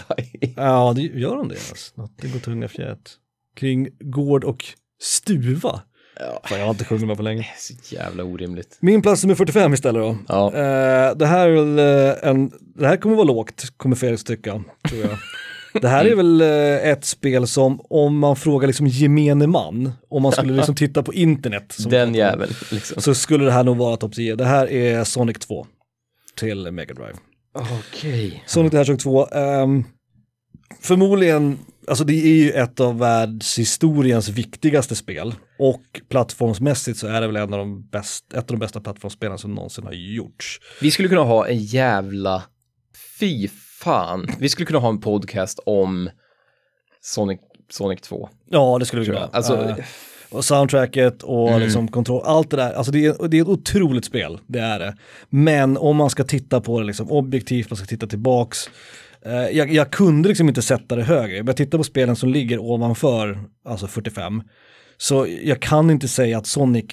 i, 0.47 0.53
Ja, 0.57 0.93
det 0.97 1.03
gör 1.03 1.37
de 1.37 1.49
det. 1.49 1.55
Alltså. 1.55 2.01
Natten 2.01 2.33
går 2.33 2.39
tunga 2.39 2.69
fjät. 2.69 3.12
Kring 3.57 3.89
gård 4.01 4.45
och 4.45 4.64
stuva. 5.03 5.83
Ja. 6.21 6.41
Fan, 6.45 6.59
jag 6.59 6.66
har 6.66 6.71
inte 6.71 6.85
sjungit 6.85 7.07
med 7.07 7.16
på 7.16 7.23
länge. 7.23 7.47
Så 7.59 7.95
jävla 7.95 8.25
orimligt. 8.25 8.77
Min 8.81 9.03
plats 9.03 9.25
nummer 9.25 9.35
45 9.35 9.75
istället 9.75 10.03
då. 10.03 10.16
Ja. 10.29 10.47
Eh, 10.47 11.16
det 11.16 11.27
här 11.27 11.49
är 11.49 11.53
väl 11.53 11.79
eh, 11.79 12.31
en, 12.31 12.51
det 12.75 12.87
här 12.87 12.97
kommer 12.97 13.16
vara 13.16 13.27
lågt, 13.27 13.64
kommer 13.77 13.97
Felix 13.97 14.25
tycka, 14.25 14.62
tror 14.89 15.01
jag. 15.01 15.11
Det 15.83 15.89
här 15.89 16.05
är 16.05 16.14
väl 16.14 16.41
eh, 16.41 16.91
ett 16.91 17.05
spel 17.05 17.47
som, 17.47 17.81
om 17.91 18.19
man 18.19 18.37
frågar 18.37 18.66
liksom 18.66 18.87
gemene 18.87 19.47
man, 19.47 19.93
om 20.09 20.23
man 20.23 20.33
skulle 20.33 20.53
liksom 20.53 20.75
titta 20.75 21.03
på 21.03 21.14
internet, 21.14 21.77
Den 21.89 22.14
jäveln 22.14 22.53
liksom. 22.71 23.03
så 23.03 23.14
skulle 23.14 23.45
det 23.45 23.53
här 23.53 23.64
nog 23.64 23.77
vara 23.77 23.97
topp 23.97 24.14
10. 24.14 24.35
Det 24.37 24.45
här 24.45 24.71
är 24.71 25.05
Sonic 25.05 25.39
2 25.39 25.66
till 26.37 26.71
Mega 26.71 26.95
Drive. 26.95 27.14
Okej. 27.55 28.45
Sonic 28.47 28.71
the 28.71 28.77
Hedgehog 28.77 29.01
2, 29.01 29.27
ehm, 29.27 29.85
förmodligen, 30.81 31.59
alltså 31.89 32.05
det 32.05 32.12
är 32.14 32.34
ju 32.34 32.51
ett 32.51 32.80
av 32.80 32.99
världshistoriens 32.99 34.28
viktigaste 34.28 34.97
spel 34.97 35.34
och 35.59 35.82
plattformsmässigt 36.09 36.99
så 36.99 37.07
är 37.07 37.20
det 37.20 37.26
väl 37.26 37.36
en 37.36 37.53
av 37.53 37.59
de 37.59 37.89
bäst, 37.89 38.32
ett 38.32 38.39
av 38.39 38.47
de 38.47 38.59
bästa 38.59 38.80
plattformsspelen 38.80 39.39
som 39.39 39.55
någonsin 39.55 39.84
har 39.84 39.93
gjorts. 39.93 40.61
Vi 40.80 40.91
skulle 40.91 41.09
kunna 41.09 41.22
ha 41.22 41.47
en 41.49 41.59
jävla, 41.59 42.43
fy 43.20 43.49
fan. 43.80 44.28
Vi 44.39 44.49
skulle 44.49 44.66
kunna 44.66 44.78
ha 44.78 44.89
en 44.89 45.01
podcast 45.01 45.61
om 45.66 46.11
Sonic, 47.01 47.41
Sonic 47.70 48.01
2. 48.01 48.28
Ja, 48.51 48.76
det 48.78 48.86
skulle 48.86 49.01
vi 49.01 49.07
kunna. 49.07 49.28
Alltså, 49.32 49.57
Eh, 49.57 49.76
och 50.30 50.45
soundtracket 50.45 51.22
och 51.22 51.49
Mm. 51.49 51.61
liksom 51.61 51.89
kontroll, 51.89 52.22
allt 52.24 52.51
det 52.51 52.57
där. 52.57 52.72
Alltså 52.72 52.93
det 52.93 53.07
är, 53.07 53.28
det 53.28 53.39
är 53.39 53.43
ett 53.43 53.49
otroligt 53.49 54.05
spel, 54.05 54.39
det 54.47 54.59
är 54.59 54.78
det. 54.78 54.97
Men 55.28 55.76
om 55.76 55.97
man 55.97 56.11
ska 56.11 56.24
titta 56.24 56.61
på 56.61 56.80
det 56.80 56.86
liksom 56.86 57.11
objektivt, 57.11 57.70
man 57.70 57.76
ska 57.76 57.86
titta 57.86 58.07
tillbaks. 58.07 58.70
Eh, 59.25 59.33
jag, 59.33 59.73
jag 59.73 59.91
kunde 59.91 60.29
liksom 60.29 60.49
inte 60.49 60.62
sätta 60.62 60.97
det 60.97 61.03
högre, 61.03 61.37
jag 61.37 61.57
tittar 61.57 61.79
på 61.79 61.85
spelen 61.85 62.16
som 62.16 62.29
ligger 62.29 62.59
ovanför, 62.59 63.39
alltså 63.64 63.87
45. 63.87 64.43
Så 64.97 65.27
jag 65.43 65.61
kan 65.61 65.91
inte 65.91 66.09
säga 66.09 66.39
att 66.39 66.47
Sonic 66.47 66.85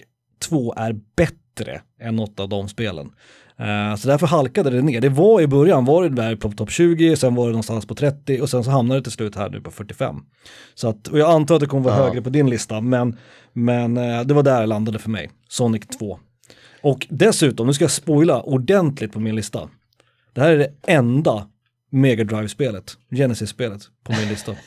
2 0.41 0.73
är 0.77 0.95
bättre 1.17 1.81
än 2.01 2.15
något 2.15 2.39
av 2.39 2.49
de 2.49 2.67
spelen. 2.69 3.11
Eh, 3.59 3.95
så 3.95 4.07
därför 4.07 4.27
halkade 4.27 4.69
det 4.69 4.81
ner. 4.81 5.01
Det 5.01 5.09
var 5.09 5.41
i 5.41 5.47
början, 5.47 5.85
var 5.85 6.03
det 6.03 6.09
där 6.09 6.35
på 6.35 6.51
topp 6.51 6.71
20, 6.71 7.15
sen 7.15 7.35
var 7.35 7.45
det 7.45 7.51
någonstans 7.51 7.85
på 7.87 7.95
30 7.95 8.41
och 8.41 8.49
sen 8.49 8.63
så 8.63 8.69
hamnade 8.71 8.99
det 8.99 9.03
till 9.03 9.11
slut 9.11 9.35
här 9.35 9.49
nu 9.49 9.61
på 9.61 9.71
45. 9.71 10.15
Så 10.75 10.87
att, 10.89 11.07
och 11.07 11.19
jag 11.19 11.29
antar 11.31 11.55
att 11.55 11.61
det 11.61 11.67
kommer 11.67 11.83
vara 11.83 11.97
Ja. 11.97 12.03
högre 12.03 12.21
på 12.21 12.29
din 12.29 12.49
lista, 12.49 12.81
men, 12.81 13.17
men 13.53 13.97
eh, 13.97 14.21
det 14.21 14.33
var 14.33 14.43
där 14.43 14.61
det 14.61 14.67
landade 14.67 14.99
för 14.99 15.09
mig, 15.09 15.29
Sonic 15.49 15.87
2. 15.99 16.19
Och 16.81 17.07
dessutom, 17.09 17.67
nu 17.67 17.73
ska 17.73 17.83
jag 17.83 17.91
spoila 17.91 18.41
ordentligt 18.41 19.13
på 19.13 19.19
min 19.19 19.35
lista. 19.35 19.69
Det 20.33 20.41
här 20.41 20.51
är 20.51 20.57
det 20.57 20.71
enda 20.87 21.47
Mega 21.95 22.23
Drive-spelet, 22.23 22.97
Genesis-spelet 23.11 23.81
på 24.03 24.11
min 24.11 24.29
lista. 24.29 24.55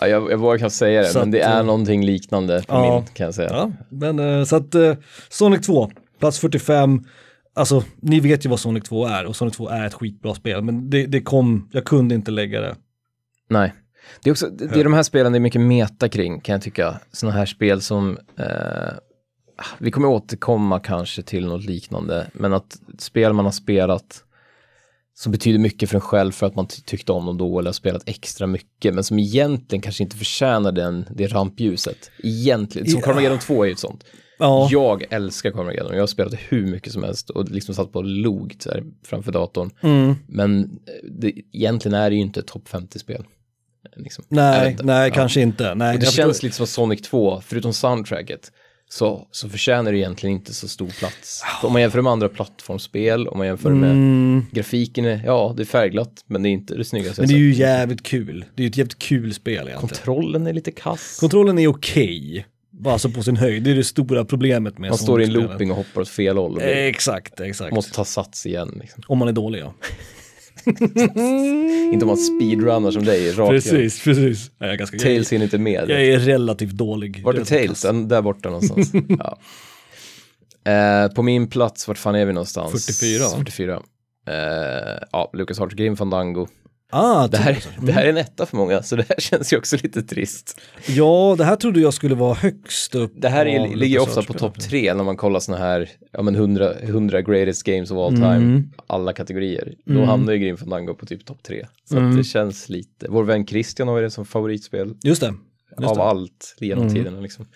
Ja, 0.00 0.08
jag, 0.08 0.30
jag 0.30 0.38
vågar 0.38 0.58
knappt 0.58 0.74
säga 0.74 1.02
det, 1.02 1.08
Så 1.08 1.18
men 1.18 1.30
det 1.30 1.42
att, 1.42 1.54
är 1.54 1.60
eh, 1.60 1.66
någonting 1.66 2.04
liknande 2.04 2.62
på 2.68 2.74
ja. 2.74 2.94
min, 2.94 3.14
kan 3.14 3.24
jag 3.24 3.34
säga. 3.34 3.50
Ja, 3.52 3.72
men 3.88 4.18
eh, 4.18 4.44
så 4.44 4.56
att 4.56 4.74
eh, 4.74 4.94
Sonic 5.28 5.66
2, 5.66 5.90
plats 6.20 6.38
45, 6.38 7.04
alltså 7.54 7.84
ni 8.00 8.20
vet 8.20 8.46
ju 8.46 8.50
vad 8.50 8.60
Sonic 8.60 8.84
2 8.84 9.06
är 9.06 9.26
och 9.26 9.36
Sonic 9.36 9.56
2 9.56 9.68
är 9.68 9.86
ett 9.86 9.94
skitbra 9.94 10.34
spel, 10.34 10.62
men 10.62 10.90
det, 10.90 11.06
det 11.06 11.20
kom, 11.20 11.68
jag 11.72 11.84
kunde 11.84 12.14
inte 12.14 12.30
lägga 12.30 12.60
det. 12.60 12.76
Nej. 13.48 13.74
Det 14.22 14.30
är 14.30 14.32
också, 14.32 14.46
det 14.46 14.66
det 14.66 14.80
är 14.80 14.84
de 14.84 14.94
här 14.94 15.02
spelen 15.02 15.32
det 15.32 15.38
är 15.38 15.40
mycket 15.40 15.60
meta 15.60 16.08
kring, 16.08 16.40
kan 16.40 16.52
jag 16.52 16.62
tycka. 16.62 17.00
Sådana 17.12 17.38
här 17.38 17.46
spel 17.46 17.80
som, 17.80 18.18
eh, 18.38 18.94
vi 19.78 19.90
kommer 19.90 20.08
återkomma 20.08 20.80
kanske 20.80 21.22
till 21.22 21.46
något 21.46 21.64
liknande, 21.64 22.26
men 22.32 22.52
att 22.52 22.80
spel 22.98 23.32
man 23.32 23.44
har 23.44 23.52
spelat 23.52 24.22
som 25.18 25.32
betyder 25.32 25.58
mycket 25.58 25.88
för 25.88 25.96
en 25.96 26.00
själv 26.00 26.32
för 26.32 26.46
att 26.46 26.54
man 26.54 26.66
ty- 26.66 26.82
tyckte 26.84 27.12
om 27.12 27.26
dem 27.26 27.38
då 27.38 27.58
eller 27.58 27.68
har 27.68 27.72
spelat 27.72 28.02
extra 28.08 28.46
mycket, 28.46 28.94
men 28.94 29.04
som 29.04 29.18
egentligen 29.18 29.82
kanske 29.82 30.02
inte 30.02 30.16
förtjänar 30.16 30.72
den, 30.72 31.04
det 31.14 31.26
rampljuset. 31.26 32.10
Egentligen, 32.22 32.88
som 32.90 33.00
Ja. 33.00 33.04
Carmageddon 33.06 33.38
2 33.38 33.62
är 33.62 33.66
ju 33.66 33.72
ett 33.72 33.78
sånt. 33.78 34.04
Ja, 34.38 34.68
Jag 34.70 35.04
älskar 35.10 35.50
Carmageddon, 35.50 35.92
jag 35.94 36.02
har 36.02 36.06
spelat 36.06 36.34
hur 36.48 36.66
mycket 36.66 36.92
som 36.92 37.02
helst 37.02 37.30
och 37.30 37.48
liksom 37.50 37.74
satt 37.74 37.92
på 37.92 38.02
log 38.02 38.56
så 38.58 38.70
här, 38.70 38.84
framför 39.06 39.32
datorn. 39.32 39.70
mm, 39.82 40.14
Men 40.28 40.60
eh, 40.64 41.10
det, 41.10 41.32
egentligen 41.52 41.94
är 41.94 42.10
det 42.10 42.16
ju 42.16 42.22
inte 42.22 42.40
ett 42.40 42.46
topp 42.46 42.68
50-spel. 42.68 43.24
Liksom. 43.96 44.24
Nej, 44.28 44.76
nej 44.82 45.08
Ja. 45.08 45.14
kanske 45.14 45.40
inte. 45.40 45.74
Nej, 45.74 45.94
Och 45.94 46.00
det 46.00 46.06
känns 46.06 46.42
lite 46.42 46.56
som 46.56 46.66
Sonic 46.66 47.02
2, 47.02 47.40
förutom 47.44 47.72
soundtracket, 47.72 48.52
så, 48.88 49.26
så 49.30 49.48
förtjänar 49.48 49.92
det 49.92 49.98
egentligen 49.98 50.36
inte 50.36 50.54
så 50.54 50.68
stor 50.68 50.88
plats. 50.88 51.42
För 51.60 51.66
om 51.66 51.72
man 51.72 51.82
jämför 51.82 52.02
med 52.02 52.12
andra 52.12 52.28
plattformsspel, 52.28 53.28
om 53.28 53.38
man 53.38 53.46
jämför 53.46 53.70
med 53.70 53.90
Mm, 53.90 54.46
grafiken, 54.52 55.04
är, 55.04 55.22
ja 55.24 55.54
det 55.56 55.62
är 55.62 55.64
färgglatt, 55.64 56.24
men 56.26 56.42
det 56.42 56.48
är 56.48 56.50
inte 56.50 56.74
det 56.74 56.84
snyggaste. 56.84 57.20
men 57.22 57.28
det 57.28 57.34
är 57.34 57.38
ju 57.38 57.52
jävligt 57.54 58.02
kul. 58.02 58.44
Det 58.54 58.62
är 58.62 58.64
ju 58.64 58.68
ett 58.70 58.76
jävligt 58.76 58.98
kul 58.98 59.34
spel 59.34 59.54
egentligen. 59.54 59.80
Kontrollen 59.80 60.46
är 60.46 60.52
lite 60.52 60.70
kass. 60.70 61.16
Kontrollen 61.20 61.58
är 61.58 61.66
okej, 61.68 62.46
alltså 62.86 63.10
på 63.10 63.22
sin 63.22 63.36
höjd. 63.36 63.62
Det 63.62 63.70
är 63.70 63.74
det 63.74 63.84
stora 63.84 64.24
problemet 64.24 64.78
med 64.78 64.90
man 64.90 64.98
står 64.98 65.20
i 65.22 65.24
en 65.24 65.32
looping 65.32 65.70
och 65.70 65.76
hoppar 65.76 66.00
åt 66.00 66.08
fel 66.08 66.36
håll 66.36 66.56
och 66.56 66.62
Exakt, 66.62 67.40
exakt. 67.40 67.74
måste 67.74 67.92
ta 67.92 68.04
sats 68.04 68.46
igen. 68.46 68.78
Liksom. 68.80 69.02
Om 69.06 69.18
man 69.18 69.28
är 69.28 69.32
dålig 69.32 69.60
ja. 69.60 69.74
Inte 71.92 72.04
om 72.04 72.06
man 72.06 72.16
speedrunnar 72.16 72.90
som 72.90 73.04
dig, 73.04 73.32
rakt. 73.32 73.50
Precis, 73.50 74.04
precis. 74.04 74.50
Jag 74.58 74.70
är, 74.70 74.76
ganska, 74.76 74.98
Tails 74.98 75.32
hinner 75.32 75.44
inte 75.44 75.58
med. 75.58 75.90
jag 75.90 76.04
är 76.04 76.18
relativt 76.18 76.72
dålig. 76.72 77.22
Vart 77.24 77.36
är 77.36 77.44
Tails? 77.44 77.82
Den 77.82 78.08
där 78.08 78.22
borta 78.22 78.48
någonstans. 78.48 78.92
ja. 79.18 79.38
eh, 80.72 81.12
på 81.12 81.22
min 81.22 81.50
plats, 81.50 81.88
vart 81.88 81.98
fan 81.98 82.14
är 82.14 82.26
vi 82.26 82.32
någonstans? 82.32 82.86
44, 82.86 83.22
va? 83.22 83.36
44. 83.36 83.82
Eh, 84.28 85.02
ja, 85.12 85.30
Lucas 85.32 85.60
Arts 85.60 85.74
Grim 85.74 85.96
Fandango. 85.96 86.46
Ah, 86.90 87.28
Det 87.28 87.36
här, 87.36 87.52
Tails. 87.52 87.68
det 87.82 87.92
här 87.92 88.04
är 88.04 88.08
en 88.08 88.16
etta 88.16 88.46
för 88.46 88.56
många, 88.56 88.82
så 88.82 88.96
det 88.96 89.04
här 89.08 89.16
känns 89.20 89.52
ju 89.52 89.56
också 89.56 89.76
lite 89.82 90.02
trist. 90.02 90.60
Ja, 90.88 91.34
det 91.38 91.44
här 91.44 91.56
trodde 91.56 91.80
jag 91.80 91.94
skulle 91.94 92.14
vara 92.14 92.34
högst 92.34 92.94
upp. 92.94 93.12
Det 93.16 93.28
här 93.28 93.46
är, 93.46 93.76
ligger 93.76 94.00
ofta 94.02 94.22
på 94.22 94.32
topp 94.32 94.60
tre 94.60 94.94
när 94.94 95.04
man 95.04 95.16
kollar 95.16 95.40
såna 95.40 95.58
här, 95.58 95.90
ja 96.12 96.22
men 96.22 96.34
100, 96.34 96.74
100 96.80 97.22
greatest 97.22 97.62
games 97.62 97.90
of 97.90 97.98
all 97.98 98.12
time, 98.14 98.26
Mm. 98.36 98.70
alla 98.86 99.12
kategorier. 99.12 99.74
Då 99.84 99.92
Mm. 99.92 100.08
hamnar 100.08 100.32
ju 100.32 100.38
Grim 100.38 100.56
Fandango 100.56 100.94
på 100.94 101.06
typ 101.06 101.24
topp 101.26 101.42
tre. 101.42 101.66
Så 101.84 101.96
Mm. 101.96 102.16
det 102.16 102.24
känns 102.24 102.68
lite, 102.68 103.06
vår 103.08 103.24
vän 103.24 103.46
Christian 103.46 103.88
har 103.88 103.96
ju 103.96 104.02
det 104.04 104.10
som 104.10 104.26
favoritspel. 104.26 104.94
Just 105.04 105.20
det. 105.20 105.34
Just 105.80 105.90
av 105.90 105.96
det. 105.96 106.02
allt 106.02 106.56
genom 106.60 106.82
Mm. 106.84 106.94
tiderna 106.94 107.20
liksom. 107.20 107.46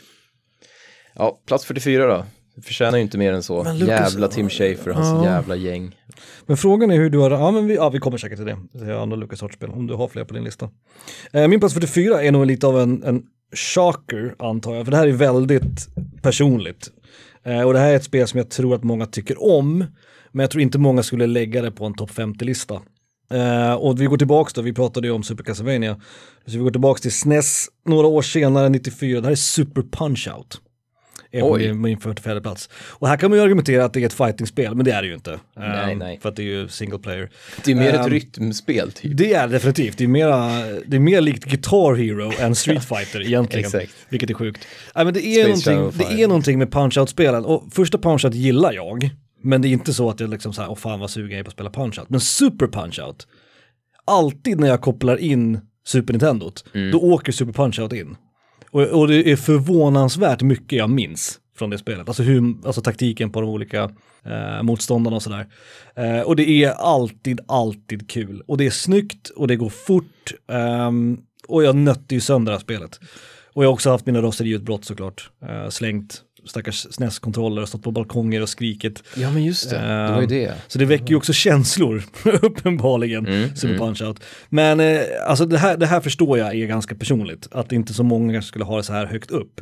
Ja, 1.14 1.40
plats 1.46 1.64
44 1.64 2.06
då. 2.06 2.24
Förtjänar 2.62 2.96
ju 2.98 3.02
inte 3.02 3.18
mer 3.18 3.32
än 3.32 3.42
så. 3.42 3.64
Lucas- 3.64 3.86
jävla 3.86 4.28
Tim 4.28 4.48
Schafer 4.48 4.88
och 4.88 4.94
hans 4.96 5.24
Ja. 5.24 5.30
jävla 5.32 5.56
gäng. 5.56 5.96
Men 6.46 6.56
frågan 6.56 6.90
är 6.90 6.96
hur 6.96 7.10
du 7.10 7.18
har, 7.18 7.30
ja 7.30 7.50
men 7.50 7.66
vi, 7.66 7.74
ja, 7.74 7.88
vi 7.88 7.98
kommer 7.98 8.18
säkert 8.18 8.36
till 8.38 8.46
det. 8.46 8.56
Det 8.72 8.84
är 8.84 9.02
andra 9.02 9.16
Lucas 9.16 9.38
spel 9.52 9.70
om 9.70 9.86
du 9.86 9.94
har 9.94 10.08
fler 10.08 10.24
på 10.24 10.34
din 10.34 10.44
lista. 10.44 10.68
Eh, 11.32 11.48
min 11.48 11.60
plats 11.60 11.74
44 11.74 12.22
är 12.22 12.32
nog 12.32 12.46
lite 12.46 12.66
av 12.66 12.80
en, 12.80 13.02
en 13.02 13.22
shocker 13.74 14.34
antar 14.38 14.74
jag, 14.74 14.84
för 14.84 14.90
det 14.90 14.96
här 14.96 15.06
är 15.06 15.12
väldigt 15.12 15.88
personligt. 16.22 16.90
Eh, 17.44 17.62
och 17.62 17.72
det 17.72 17.78
här 17.78 17.92
är 17.92 17.96
ett 17.96 18.04
spel 18.04 18.26
som 18.28 18.38
jag 18.38 18.50
tror 18.50 18.74
att 18.74 18.82
många 18.84 19.06
tycker 19.06 19.42
om, 19.42 19.84
men 20.32 20.40
jag 20.44 20.50
tror 20.50 20.62
inte 20.62 20.78
många 20.78 21.02
skulle 21.02 21.26
lägga 21.26 21.62
det 21.62 21.70
på 21.70 21.84
en 21.86 21.94
topp 21.94 22.10
50-lista. 22.10 22.80
Eh, 23.32 23.72
och 23.74 24.00
vi 24.00 24.04
går 24.06 24.16
tillbaks 24.16 24.52
då, 24.52 24.62
vi 24.62 24.72
pratade 24.72 25.06
ju 25.06 25.12
om 25.12 25.22
Super 25.22 25.44
Castlevania. 25.44 26.00
Så 26.46 26.52
vi 26.52 26.58
går 26.58 26.70
tillbaks 26.70 27.00
till 27.00 27.12
SNES 27.12 27.66
några 27.86 28.06
år 28.06 28.22
senare, 28.22 28.68
94, 28.68 29.20
det 29.20 29.26
här 29.26 29.32
är 29.32 29.36
Super 29.36 29.82
Punch-Out. 29.82 30.56
Är 31.32 31.40
på 31.40 31.50
Oj. 31.52 31.68
min- 31.68 31.80
min 31.80 32.00
44 32.00 32.40
plats. 32.40 32.68
Och 32.74 33.08
här 33.08 33.16
kan 33.16 33.30
man 33.30 33.38
ju 33.38 33.44
argumentera 33.44 33.84
att 33.84 33.92
det 33.92 34.02
är 34.02 34.06
ett 34.06 34.12
fightingspel, 34.12 34.74
men 34.74 34.84
det 34.84 34.90
är 34.92 35.02
det 35.02 35.08
ju 35.08 35.14
inte. 35.14 35.40
Nej, 35.56 35.92
Ehm, 35.92 35.98
nej. 35.98 36.18
För 36.22 36.28
att 36.28 36.36
det 36.36 36.42
är 36.42 36.46
ju 36.46 36.68
single 36.68 36.98
player. 36.98 37.30
Det 37.64 37.70
är 37.70 37.74
mer 37.74 37.88
ett 37.88 38.00
Ehm, 38.00 38.10
rytmspel 38.10 38.92
typ. 38.92 39.16
Det 39.16 39.34
är 39.34 39.46
det 39.48 39.52
definitivt. 39.52 39.98
Det 39.98 40.04
är, 40.04 40.08
mera, 40.08 40.48
det 40.86 40.96
är 40.96 41.00
mer 41.00 41.20
likt 41.20 41.44
Guitar 41.44 41.94
Hero 41.94 42.32
än 42.40 42.54
Street 42.54 42.84
Fighter 42.88 43.22
egentligen. 43.26 43.66
Exakt. 43.66 43.92
vilket 44.08 44.30
är 44.30 44.34
sjukt. 44.34 44.66
Nej, 44.94 45.04
men 45.04 45.14
det, 45.14 45.26
är 45.26 45.44
Space 45.54 45.74
någonting, 45.74 46.06
det 46.16 46.22
är 46.22 46.28
någonting 46.28 46.58
med 46.58 46.70
Punch-Out-spelen. 46.72 47.44
Och 47.44 47.64
första 47.72 47.98
Punch-Out 47.98 48.32
gillar 48.34 48.72
jag. 48.72 49.10
Men 49.42 49.62
det 49.62 49.68
är 49.68 49.70
inte 49.70 49.92
så 49.94 50.10
att 50.10 50.20
jag 50.20 50.30
liksom 50.30 50.52
så 50.52 50.62
här, 50.62 50.70
åh 50.70 50.76
fan 50.76 51.00
vad 51.00 51.10
sugen 51.10 51.30
jag 51.30 51.38
är 51.38 51.44
på 51.44 51.48
att 51.48 51.54
spela 51.54 51.70
Punch-Out. 51.70 52.06
Men 52.08 52.20
Super 52.20 52.66
Punch-Out, 52.66 53.26
alltid 54.04 54.60
när 54.60 54.68
jag 54.68 54.80
kopplar 54.80 55.16
in 55.16 55.60
Super 55.86 56.12
Nintendot, 56.12 56.64
Mm. 56.74 56.90
då 56.90 56.98
åker 56.98 57.32
Super 57.32 57.52
Punch-Out 57.52 57.94
in. 57.94 58.16
Och, 58.70 58.82
och 58.82 59.08
det 59.08 59.30
är 59.30 59.36
förvånansvärt 59.36 60.42
mycket 60.42 60.78
jag 60.78 60.90
minns 60.90 61.40
från 61.56 61.70
det 61.70 61.78
spelet. 61.78 62.08
Alltså, 62.08 62.22
hur, 62.22 62.66
alltså 62.66 62.82
taktiken 62.82 63.30
på 63.32 63.40
de 63.40 63.50
olika 63.50 63.90
eh, 64.24 64.62
motståndarna 64.62 65.16
och 65.16 65.22
sådär. 65.22 65.46
Eh, 65.96 66.20
och 66.20 66.36
det 66.36 66.50
är 66.50 66.70
alltid, 66.70 67.40
alltid 67.48 68.10
kul. 68.10 68.42
Och 68.46 68.58
det 68.58 68.66
är 68.66 68.70
snyggt 68.70 69.28
och 69.28 69.48
det 69.48 69.56
går 69.56 69.70
fort. 69.70 70.32
Eh, 70.52 70.90
och 71.48 71.64
jag 71.64 71.76
nötte 71.76 72.14
ju 72.14 72.20
sönder 72.20 72.52
det 72.52 72.58
här 72.58 72.62
spelet. 72.62 73.00
Och 73.52 73.64
jag 73.64 73.68
har 73.68 73.72
också 73.72 73.90
haft 73.90 74.06
mina 74.06 74.22
raseriutbrott 74.22 74.84
såklart. 74.84 75.30
Eh, 75.42 75.68
slängt 75.68 76.22
stackars 76.44 76.86
SNES-kontroller 76.90 77.62
och 77.62 77.68
stått 77.68 77.82
på 77.82 77.90
balkonger 77.90 78.42
och 78.42 78.48
skrikit. 78.48 79.02
Ja 79.16 79.30
men 79.30 79.44
just 79.44 79.70
det, 79.70 79.76
det 79.78 80.12
var 80.12 80.20
ju 80.20 80.26
det. 80.26 80.54
Så 80.68 80.78
det 80.78 80.84
väcker 80.84 81.08
ju 81.08 81.16
också 81.16 81.32
känslor, 81.32 82.02
uppenbarligen, 82.42 83.26
Mm, 83.26 83.56
Super 83.56 83.74
Punch-Out. 83.78 84.20
Men 84.48 84.80
eh, 84.80 85.00
alltså 85.26 85.46
det 85.46 85.58
här, 85.58 85.76
det 85.76 85.86
här 85.86 86.00
förstår 86.00 86.38
jag 86.38 86.54
är 86.54 86.66
ganska 86.66 86.94
personligt, 86.94 87.48
att 87.50 87.72
inte 87.72 87.94
så 87.94 88.02
många 88.02 88.42
skulle 88.42 88.64
ha 88.64 88.76
det 88.76 88.82
så 88.82 88.92
här 88.92 89.06
högt 89.06 89.30
upp. 89.30 89.60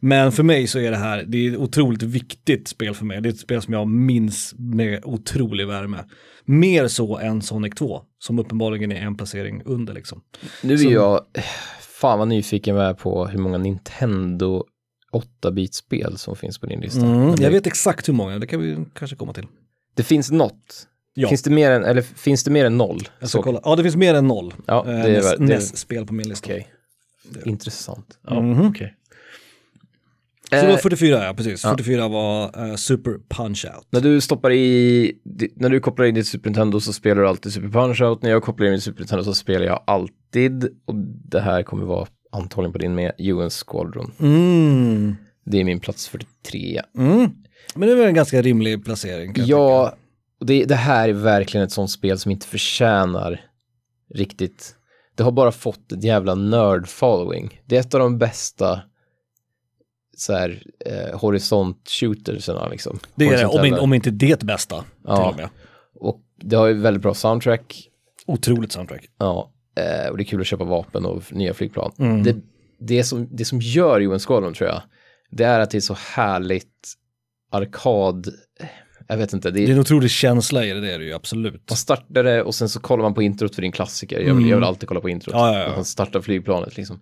Men 0.00 0.32
för 0.32 0.42
mig 0.42 0.66
så 0.66 0.78
är 0.78 0.90
det 0.90 0.96
här, 0.96 1.24
det 1.26 1.46
är 1.46 1.52
ett 1.52 1.58
otroligt 1.58 2.02
viktigt 2.02 2.68
spel 2.68 2.94
för 2.94 3.04
mig. 3.04 3.20
Det 3.20 3.28
är 3.28 3.32
ett 3.32 3.38
spel 3.38 3.62
som 3.62 3.74
jag 3.74 3.88
minns 3.88 4.54
med 4.58 5.00
otrolig 5.04 5.66
värme. 5.66 5.98
Mer 6.44 6.88
så 6.88 7.18
än 7.18 7.42
Sonic 7.42 7.74
2, 7.74 8.02
som 8.18 8.38
uppenbarligen 8.38 8.92
är 8.92 9.00
en 9.00 9.16
placering 9.16 9.62
under 9.64 9.94
liksom. 9.94 10.20
Nu 10.62 10.72
är 10.74 10.78
Så- 10.78 10.90
jag 10.90 11.20
fan 12.00 12.18
vad 12.18 12.28
nyfiken 12.28 12.76
jag 12.76 12.84
är 12.86 12.94
på 12.94 13.26
hur 13.26 13.38
många 13.38 13.58
Nintendo 13.58 14.64
8-bitspel 15.14 16.16
som 16.18 16.36
finns 16.36 16.58
på 16.58 16.66
din 16.66 16.80
lista. 16.80 17.00
Mm, 17.06 17.36
det, 17.36 17.42
jag 17.42 17.50
vet 17.50 17.66
exakt 17.66 18.08
hur 18.08 18.12
många, 18.14 18.38
det 18.38 18.46
kan 18.46 18.60
vi 18.60 18.84
kanske 18.94 19.16
komma 19.16 19.32
till. 19.32 19.46
det 19.94 20.02
finns 20.02 20.30
något. 20.30 20.86
Ja. 21.14 21.28
Finns 21.28 21.42
det 21.42 21.50
mer 21.50 21.70
än, 21.70 21.84
eller 21.84 22.02
finns 22.02 22.44
det 22.44 22.50
mer 22.50 22.64
än 22.64 22.76
noll? 22.78 23.08
Jag 23.20 23.28
ska 23.28 23.38
Så- 23.38 23.42
kolla. 23.42 23.60
Ja, 23.64 23.76
det 23.76 23.82
finns 23.82 23.96
mer 23.96 24.14
än 24.14 24.26
noll 24.28 24.54
Ja, 24.66 24.78
eh, 24.86 24.92
det 24.92 24.92
är 25.16 25.22
väl- 25.22 25.46
det 25.46 25.54
är- 25.54 25.58
NES-spel 25.58 26.06
på 26.06 26.14
min 26.14 26.28
lista. 26.28 26.46
Okej. 26.46 26.68
Intressant. 27.44 28.18
Ja, 28.26 28.40
Mhm. 28.40 28.68
okej. 28.68 28.94
Så 30.50 30.56
det 30.56 30.66
var 30.66 30.72
Eh, 30.72 30.76
44, 30.78 31.24
ja 31.26 31.34
precis. 31.34 31.64
ja. 31.64 31.70
44 31.70 32.08
var 32.08 32.68
eh, 32.68 32.74
Super 32.74 33.10
Punch-Out. 33.28 33.84
När 33.90 34.00
du 34.00 34.20
stoppar 34.20 34.52
i, 34.52 35.12
när 35.56 35.68
du 35.68 35.80
kopplar 35.80 36.06
in 36.06 36.14
ditt 36.14 36.26
Super 36.26 36.50
Nintendo 36.50 36.80
så 36.80 36.92
spelar 36.92 37.22
du 37.22 37.28
alltid 37.28 37.52
Super 37.52 37.68
Punch-Out. 37.68 38.18
När 38.22 38.30
jag 38.30 38.42
kopplar 38.42 38.66
in 38.66 38.72
mitt 38.72 38.82
Super 38.82 39.00
Nintendo 39.00 39.24
så 39.24 39.34
spelar 39.34 39.66
jag 39.66 39.82
alltid, 39.86 40.64
och 40.84 40.94
det 41.28 41.40
här 41.40 41.62
kommer 41.62 41.84
vara 41.84 42.06
antagligen 42.34 42.72
på 42.72 42.78
din 42.78 42.94
med, 42.94 43.12
UN 43.18 43.50
Squadron. 43.50 44.12
Mm. 44.20 45.16
Det 45.44 45.60
är 45.60 45.64
min 45.64 45.80
plats 45.80 46.08
43. 46.08 46.82
Mm. 46.98 47.30
Men 47.74 47.88
det 47.88 47.94
är 47.94 47.96
väl 47.96 48.08
en 48.08 48.14
ganska 48.14 48.42
rimlig 48.42 48.84
placering. 48.84 49.32
Ja, 49.36 49.94
det, 50.40 50.64
det 50.64 50.74
här 50.74 51.08
är 51.08 51.12
verkligen 51.12 51.64
ett 51.66 51.72
sånt 51.72 51.90
spel 51.90 52.18
som 52.18 52.30
inte 52.30 52.46
förtjänar 52.46 53.40
riktigt. 54.14 54.74
Det 55.14 55.22
har 55.22 55.32
bara 55.32 55.52
fått 55.52 55.92
ett 55.92 56.04
jävla 56.04 56.34
nörd-following. 56.34 57.60
Det 57.64 57.76
är 57.76 57.80
ett 57.80 57.94
av 57.94 58.00
de 58.00 58.18
bästa 58.18 58.80
så 60.16 60.32
här, 60.32 60.62
eh, 60.86 61.18
horisont-shooterserna 61.18 62.70
liksom. 62.70 62.98
Det 63.14 63.26
är 63.26 63.38
det, 63.38 63.46
om, 63.46 63.64
in, 63.64 63.74
om 63.74 63.94
inte 63.94 64.10
det 64.10 64.42
bästa. 64.42 64.80
Till 64.80 64.86
Ja. 65.04 65.30
och 65.30 65.36
med. 65.36 65.48
Och 65.94 66.20
det 66.36 66.56
har 66.56 66.66
ju 66.66 66.74
väldigt 66.74 67.02
bra 67.02 67.14
soundtrack. 67.14 67.90
Otroligt 68.26 68.72
soundtrack. 68.72 69.04
Ja, 69.18 69.50
eh, 69.76 70.10
och 70.10 70.16
det 70.16 70.22
är 70.22 70.24
kul 70.24 70.40
att 70.40 70.46
köpa 70.46 70.64
vapen 70.64 71.04
och 71.04 71.32
nya 71.32 71.54
flygplan. 71.54 71.92
Mm. 71.98 72.22
Det, 72.22 72.36
det, 72.78 73.04
som, 73.04 73.28
det 73.30 73.44
som 73.44 73.60
gör 73.60 74.00
UN 74.00 74.18
Squadron 74.18 74.54
tror 74.54 74.68
jag, 74.70 74.82
det 75.30 75.44
är 75.44 75.60
att 75.60 75.70
det 75.70 75.78
är 75.78 75.80
så 75.80 75.96
härligt 76.14 76.94
arkad, 77.52 78.28
jag 79.08 79.16
vet 79.16 79.32
inte, 79.32 79.50
det 79.50 79.58
Det 79.58 79.64
är 79.64 79.68
är, 79.68 79.72
en 79.72 79.80
otrolig 79.80 80.10
känsla 80.10 80.64
i 80.64 80.70
det, 80.72 80.80
det 80.80 80.92
är 80.92 80.98
det 80.98 81.04
ju 81.04 81.12
absolut. 81.12 81.70
man 81.70 81.76
startar 81.76 82.24
det 82.24 82.42
och 82.42 82.54
sen 82.54 82.68
så 82.68 82.80
kollar 82.80 83.02
man 83.02 83.14
på 83.14 83.22
introt 83.22 83.54
för 83.54 83.62
din 83.62 83.72
klassiker. 83.72 84.20
Jag 84.20 84.34
vill, 84.34 84.48
jag 84.48 84.56
vill 84.56 84.64
alltid 84.64 84.88
kolla 84.88 85.00
på 85.00 85.08
introt. 85.08 85.34
Mm. 85.34 85.46
Ja, 85.46 85.58
ja, 85.58 85.64
ja. 85.68 85.76
Man 85.76 85.84
startar 85.84 86.20
flygplanet 86.20 86.76
liksom. 86.76 87.00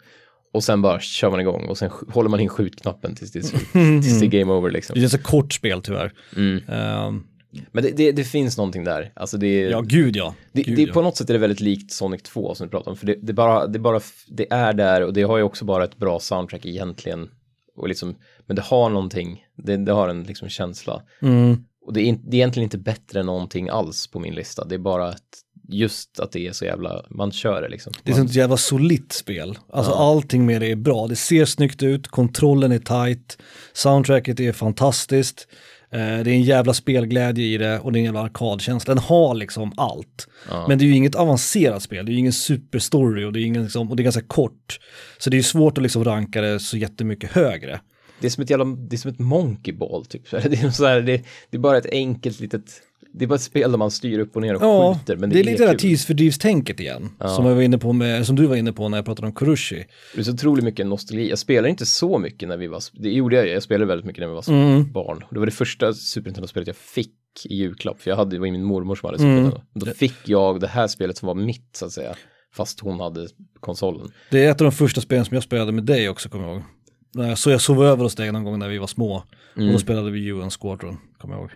Och 0.53 0.65
sen 0.65 0.83
bara 0.83 1.01
kör 1.01 1.31
man 1.31 1.41
igång 1.41 1.69
och 1.69 1.79
sen 1.79 1.91
håller 2.09 2.31
man 2.31 2.41
in 2.41 2.49
skjutknappen 2.49 3.15
tills 3.15 3.33
det, 3.33 3.39
är 3.39 3.43
slut, 3.43 3.73
tills 4.03 4.21
det 4.21 4.27
är 4.27 4.41
game 4.41 4.53
over 4.53 4.71
liksom. 4.71 4.99
Det 4.99 5.05
är 5.05 5.09
så 5.09 5.19
kort 5.19 5.53
spel 5.53 5.83
tyvärr. 5.83 6.13
Mm. 6.37 6.63
Ehm, 6.69 7.25
Men 7.73 7.83
det, 7.85 7.91
det, 7.91 8.13
det 8.13 8.25
finns 8.25 8.57
någonting 8.57 8.85
där. 8.85 9.13
Alltså 9.17 9.37
det 9.37 9.61
ja, 9.61 9.81
gud 9.81 10.17
ja. 10.17 10.35
det, 10.53 10.63
Gud, 10.63 10.77
det, 10.77 10.83
ja. 10.83 10.93
på 10.93 11.03
något 11.03 11.17
sätt 11.17 11.31
är 11.31 11.35
det 11.35 11.39
väldigt 11.41 11.61
likt 11.61 11.93
Sonic 11.93 12.23
2 12.23 12.55
som 12.55 12.67
du 12.67 12.71
pratar 12.71 12.91
om. 12.91 12.97
För 12.97 13.07
det, 13.07 13.33
bara, 13.33 13.67
det, 13.67 13.79
bara, 13.79 14.01
det 14.29 14.53
är 14.53 14.73
där 14.73 15.03
och 15.03 15.13
det 15.13 15.23
har 15.23 15.37
ju 15.37 15.43
också 15.43 15.65
bara 15.65 15.85
ett 15.85 15.97
bra 15.97 16.21
soundtrack 16.21 16.67
egentligen. 16.67 17.31
Och 17.77 17.89
liksom, 17.89 18.17
men 18.47 18.57
det 18.57 18.63
har 18.63 18.91
någonting, 18.91 19.45
det, 19.57 19.77
det 19.77 19.93
har 19.93 20.09
en 20.09 20.23
liksom 20.23 20.49
känsla. 20.49 21.03
Mm. 21.23 21.65
Och 21.87 21.93
det 21.93 22.01
är, 22.01 22.13
det 22.13 22.37
är 22.37 22.39
egentligen 22.39 22.65
inte 22.65 22.79
bättre 22.79 23.21
än 23.21 23.27
någonting 23.27 23.69
alls 23.69 24.07
på 24.07 24.21
min 24.21 24.35
lista. 24.35 24.65
Det 24.65 24.75
är 24.75 24.79
bara 24.79 25.09
att 25.09 25.43
just 25.69 26.21
att 26.21 26.33
det 26.33 26.47
är 26.47 26.53
så 26.53 26.65
jävla, 26.65 27.05
man 27.11 27.33
kör 27.33 27.63
det 27.63 27.69
liksom. 27.69 27.93
Det 28.03 28.13
är 28.13 28.17
sånt 28.17 28.35
jävla 28.35 28.57
solitt 28.57 29.13
spel. 29.13 29.59
Alltså 29.73 29.93
allting 29.93 30.47
med 30.47 30.61
det 30.61 30.71
är 30.71 30.77
bra. 30.77 31.07
Det 31.07 31.17
ser 31.17 31.45
snyggt 31.45 31.83
ut, 31.83 32.09
kontrollen 32.09 32.73
är 32.73 32.79
tight, 32.79 33.39
soundtracket 33.73 34.41
är 34.41 34.53
fantastiskt. 34.53 35.49
Eh, 35.93 35.99
det 35.99 36.31
är 36.31 36.35
en 36.35 36.43
jävla 36.43 36.75
spelglädje 36.75 37.45
i 37.45 37.59
det 37.59 37.79
och 37.79 37.93
det 37.93 37.99
är 37.99 38.01
en 38.01 38.05
jävla 38.05 38.21
arkadkänsla. 38.21 38.95
Den 38.95 39.05
har 39.05 39.35
liksom 39.35 39.73
allt. 39.77 40.29
Ja. 40.49 40.65
Men 40.69 40.79
det 40.79 40.85
är 40.85 40.87
ju 40.87 40.97
inget 40.97 41.15
avancerat 41.15 41.83
spel, 41.83 42.07
det 42.07 42.11
är 42.11 42.13
ju 42.13 42.19
ingen 42.19 42.33
superstory 42.33 43.25
och 43.25 43.33
det 43.33 43.41
är, 43.41 43.45
ingen, 43.45 43.63
liksom, 43.63 43.91
och 43.91 43.97
det 43.97 44.03
är 44.03 44.05
ganska 44.05 44.23
kort. 44.23 44.81
Så 45.19 45.31
det 45.31 45.35
är 45.35 45.39
ju 45.39 45.43
svårt 45.43 45.79
att 45.79 45.83
liksom 45.83 46.05
ranka 46.05 46.41
det 46.41 46.61
så 46.61 46.77
jättemycket 46.77 47.31
högre. 47.31 47.81
Det 48.21 48.27
är 48.27 48.31
som 48.31 48.43
ett 48.43 48.51
jävla, 48.51 48.65
det 48.65 48.97
är 48.97 48.99
som 48.99 49.11
ett 49.11 49.19
monkey 49.19 49.75
ball 49.75 50.05
typ. 50.05 50.31
Det 50.31 50.63
är, 50.63 50.71
så 50.71 50.87
här, 50.87 51.01
det, 51.01 51.23
det 51.51 51.57
är 51.57 51.59
bara 51.59 51.79
ett 51.79 51.93
enkelt 51.93 52.41
litet, 52.41 52.83
det 53.15 53.25
är 53.25 53.27
bara 53.29 53.35
ett 53.35 53.41
spel 53.43 53.71
där 53.71 53.79
man 53.79 53.91
styr 53.91 54.19
upp 54.19 54.37
och 54.37 54.43
ner 54.43 54.55
och 54.55 54.63
Ja, 54.63 54.95
skjuter. 54.99 55.17
Men 55.17 55.31
det, 55.31 55.41
är 55.41 55.45
lite 55.45 55.63
det 55.65 55.71
där 55.71 55.79
tidsfördrivstänket 55.79 56.81
igen. 56.81 57.11
Som, 57.37 57.47
jag 57.47 57.55
var 57.55 57.63
inne 57.63 57.79
på 57.79 57.93
med, 57.93 58.27
som 58.27 58.37
du 58.37 58.47
var 58.47 58.57
inne 58.57 58.73
på 58.73 58.89
när 58.89 58.99
jag 58.99 59.05
pratade 59.05 59.27
om 59.29 59.35
Kurushi. 59.35 59.85
Det 60.15 60.21
är 60.21 60.25
så 60.25 60.33
otroligt 60.33 60.65
mycket 60.65 60.87
nostalgi. 60.87 61.29
Jag 61.31 61.39
spelade 61.39 61.69
inte 61.71 61.87
så 61.87 62.19
mycket 62.19 62.49
när 62.49 62.57
vi 62.57 62.67
var, 62.67 62.83
det 62.93 63.11
gjorde 63.11 63.37
jag, 63.37 63.49
jag 63.49 63.63
spelade 63.63 63.87
väldigt 63.87 64.07
mycket 64.07 64.21
när 64.21 64.29
vi 64.29 64.35
var 64.35 64.49
Mm. 64.51 64.93
barn. 64.93 65.25
Det 65.31 65.39
var 65.39 65.47
det 65.47 65.53
första 65.53 65.95
Super 65.95 66.31
Nintendo-spelet 66.31 66.67
jag 66.67 66.77
fick 66.77 67.13
i 67.45 67.57
julklapp, 67.57 68.01
för 68.01 68.11
jag 68.11 68.17
hade, 68.17 68.31
det 68.37 68.39
var 68.41 68.51
min 68.51 68.65
mormor 68.65 68.95
som 68.95 69.07
hade 69.07 69.19
Super 69.19 69.31
Mm. 69.31 69.43
Nintendo. 69.43 69.65
Då 69.75 69.87
fick 69.87 70.15
jag 70.29 70.61
det 70.61 70.67
här 70.67 70.87
spelet 70.89 71.17
som 71.17 71.27
var 71.27 71.35
mitt, 71.35 71.77
så 71.77 71.87
att 71.87 71.93
säga, 71.93 72.15
fast 72.55 72.81
hon 72.81 73.01
hade 73.01 73.29
konsolen. 73.61 74.11
Det 74.31 74.45
är 74.45 74.51
ett 74.51 74.61
av 74.61 74.65
de 74.65 74.73
första 74.73 75.01
spelen 75.01 75.25
som 75.25 75.35
jag 75.35 75.43
spelade 75.45 75.73
med 75.73 75.85
dig 75.85 76.09
också, 76.09 76.29
kommer 76.29 76.45
jag 76.49 76.55
ihåg. 76.57 77.39
Så 77.39 77.51
jag 77.51 77.61
sov 77.61 77.85
över 77.85 78.03
hos 78.05 78.15
dig 78.15 78.33
någon 78.33 78.45
gång 78.45 78.59
när 78.59 78.69
vi 78.69 78.79
var 78.79 78.87
små. 78.87 79.15
Och 79.53 79.59
Mm. 79.61 79.73
då 79.73 79.79
spelade 79.79 80.11
vi 80.11 80.27
UN 80.31 80.51
Squadron, 80.51 80.97
kommer 81.19 81.35
jag 81.35 81.41
ihåg. 81.41 81.51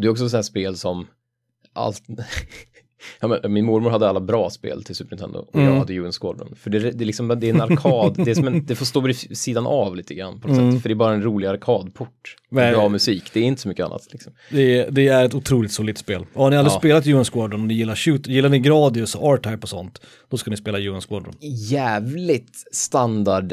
Och 0.00 0.02
det 0.02 0.08
är 0.08 0.10
också 0.12 0.28
så 0.28 0.36
här 0.36 0.42
spel 0.42 0.76
som, 0.76 1.06
allt, 1.72 2.02
ja, 3.20 3.28
men, 3.28 3.52
min 3.52 3.64
mormor 3.64 3.90
hade 3.90 4.08
alla 4.08 4.20
bra 4.20 4.50
spel 4.50 4.82
till 4.84 4.94
Super 4.96 5.16
Nintendo 5.16 5.38
och 5.38 5.54
Mm. 5.56 5.66
jag 5.68 5.78
hade 5.78 5.92
UN 5.94 6.12
Squadron. 6.12 6.54
För 6.56 6.70
det, 6.70 6.78
det, 6.78 7.04
är 7.04 7.06
liksom, 7.06 7.28
det 7.28 7.48
är 7.50 7.54
en 7.54 7.60
arkad, 7.60 8.14
det, 8.24 8.30
är 8.30 8.34
som 8.34 8.46
en, 8.46 8.66
det 8.66 8.74
får 8.74 8.84
stå 8.86 9.00
vid 9.00 9.38
sidan 9.38 9.66
av 9.66 9.96
lite 9.96 10.14
grann 10.14 10.40
på 10.40 10.48
något 10.48 10.58
Mm. 10.58 10.72
sätt, 10.72 10.82
för 10.82 10.88
det 10.88 10.92
är 10.92 10.96
bara 10.96 11.14
en 11.14 11.22
rolig 11.22 11.46
arkadport. 11.48 12.36
Med 12.50 12.64
Men- 12.64 12.74
bra 12.74 12.88
musik, 12.88 13.30
det 13.32 13.40
är 13.40 13.44
inte 13.44 13.62
så 13.62 13.68
mycket 13.68 13.86
annat. 13.86 14.08
Liksom. 14.12 14.32
Det 14.50 14.78
är, 14.78 14.90
det 14.90 15.08
är 15.08 15.24
ett 15.24 15.34
otroligt 15.34 15.72
solitt 15.72 15.98
spel. 15.98 16.26
Och 16.34 16.42
har 16.42 16.50
ni 16.50 16.56
aldrig 16.56 16.72
Ja. 16.74 16.78
spelat 16.78 17.06
UN 17.06 17.24
Squadron 17.24 17.60
och 17.60 17.66
ni 17.66 17.74
gillar 17.74 17.94
shoot, 17.96 18.26
gillar 18.26 18.48
ni 18.48 18.58
Gradius 18.58 19.14
och 19.14 19.32
R-Type 19.34 19.58
och 19.62 19.68
sånt, 19.68 20.00
då 20.28 20.36
ska 20.36 20.50
ni 20.50 20.56
spela 20.56 20.78
UN 20.78 21.00
Squadron. 21.00 21.34
jävligt 21.70 22.64
standard 22.72 23.52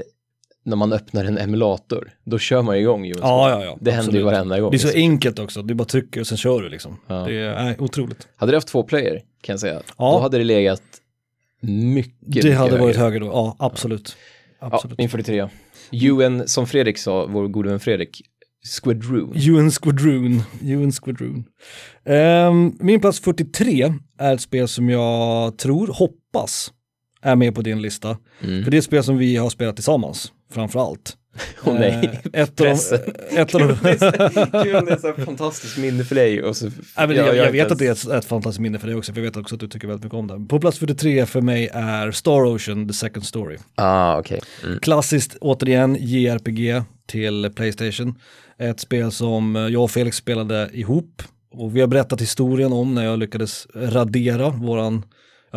när 0.68 0.76
man 0.76 0.93
öppnar 0.93 1.26
en 1.26 1.38
emulator. 1.38 2.11
Då 2.26 2.39
kör 2.39 2.61
man 2.61 2.76
igång 2.76 3.05
UN 3.05 3.15
Ja, 3.22 3.49
ja, 3.49 3.63
ja. 3.65 3.78
Det 3.82 3.91
händer 3.91 4.13
ju 4.13 4.22
varenda 4.24 4.59
gång. 4.59 4.72
Det 4.72 4.78
är 4.78 4.80
så 4.80 4.88
liksom. 4.88 5.01
enkelt 5.01 5.39
också, 5.39 5.61
du 5.61 5.74
bara 5.74 5.86
trycker 5.86 6.22
och 6.22 6.28
sen 6.28 6.38
kör 6.38 6.61
du 6.61 6.70
liksom. 6.70 6.97
Ja. 7.07 7.15
Det 7.15 7.34
är 7.39 7.63
nej, 7.63 7.76
otroligt. 7.80 8.28
Hade 8.36 8.51
det 8.51 8.55
haft 8.57 8.68
två 8.68 8.84
player 8.84 9.22
kan 9.41 9.53
jag 9.53 9.59
säga, 9.59 9.82
Ja. 9.97 10.11
då 10.11 10.20
hade 10.20 10.38
det 10.38 10.43
legat 10.43 10.82
mycket, 11.61 12.13
Det 12.22 12.36
mycket 12.43 12.57
hade 12.57 12.78
varit 12.78 12.95
högre. 12.97 13.20
då, 13.20 13.26
ja 13.26 13.55
absolut. 13.59 14.15
Ja, 14.61 14.70
Absolut. 14.72 14.97
min 14.97 15.09
43. 15.09 15.47
UN, 15.91 16.47
som 16.47 16.68
Fredrik 16.68 16.97
sa, 16.97 17.26
vår 17.26 17.47
gode 17.47 17.70
vän 17.70 17.80
Fredrik, 17.80 18.22
Squadroon. 18.82 19.34
UN 19.36 19.72
Squadron, 19.72 20.41
UN 20.61 20.91
Squadron. 20.91 21.43
Ehm, 22.05 22.74
min 22.80 22.99
plats 22.99 23.20
43 23.20 23.93
är 24.20 24.34
ett 24.34 24.41
spel 24.41 24.68
som 24.68 24.89
jag 24.89 25.57
tror, 25.57 25.88
hoppas, 25.88 26.74
är 27.22 27.36
med 27.36 27.55
på 27.55 27.61
din 27.61 27.82
lista. 27.82 28.18
Mm. 28.43 28.63
För 28.63 28.72
det 28.72 28.78
är 28.78 28.80
ett 28.80 28.86
spel 28.86 29.03
som 29.03 29.18
vi 29.18 29.36
har 29.36 29.49
spelat 29.49 29.76
tillsammans, 29.76 30.32
framför 30.52 30.80
allt. 30.80 31.18
Åh 31.66 31.74
nej, 31.74 32.22
Eh, 32.34 32.41
ett 32.41 32.62
av 32.62 32.66
pressen. 32.66 33.00
ett 33.30 33.56
av 33.56 33.62
de, 33.62 33.68
Kul, 33.68 34.86
det 34.86 34.91
är 34.91 35.14
här 35.14 35.26
fantastiskt 35.26 35.78
minne 35.78 36.04
för 36.04 36.16
dig. 36.16 36.43
Och 36.43 36.58
så, 36.58 36.66
Nej, 36.66 36.74
jag, 36.98 37.18
jag 37.18 37.38
inte 37.38 37.52
vet 37.52 37.72
att 37.72 37.78
det 37.78 37.88
är 37.88 37.91
ett, 37.91 38.08
ett 38.08 38.26
fantastiskt 38.26 38.60
minne 38.60 38.80
för 38.80 38.88
dig 38.88 38.95
också, 38.95 39.14
för 39.14 39.22
jag 39.22 39.26
vet 39.26 39.38
också 39.38 39.56
att 39.56 39.60
du 39.60 39.68
tycker 39.68 39.88
väldigt 39.88 40.04
mycket 40.04 40.18
om 40.18 40.28
det. 40.28 40.48
På 40.50 40.60
plats 40.60 40.80
43 40.80 41.26
för 41.26 41.41
mig 41.41 41.70
är 41.74 42.12
Star 42.12 42.56
Ocean, 42.56 42.88
The 42.88 42.93
Second 42.93 43.26
Story. 43.26 43.58
Ah, 43.76 44.20
okej. 44.20 44.41
Mm. 44.64 44.80
Klassiskt, 44.80 45.38
återigen, 45.41 45.98
JRPG 46.00 46.84
till 47.08 47.52
Playstation. 47.56 48.20
Ett 48.60 48.80
spel 48.80 49.12
som 49.12 49.56
jag 49.56 49.84
och 49.84 49.91
Felix 49.91 50.18
spelade 50.18 50.70
ihop. 50.74 51.24
Och 51.52 51.76
vi 51.76 51.82
har 51.82 51.88
berättat 51.88 52.22
historien 52.22 52.74
om 52.74 52.95
när 52.95 53.06
jag 53.06 53.20
lyckades 53.20 53.68
radera 53.76 54.50
våran, 54.50 55.06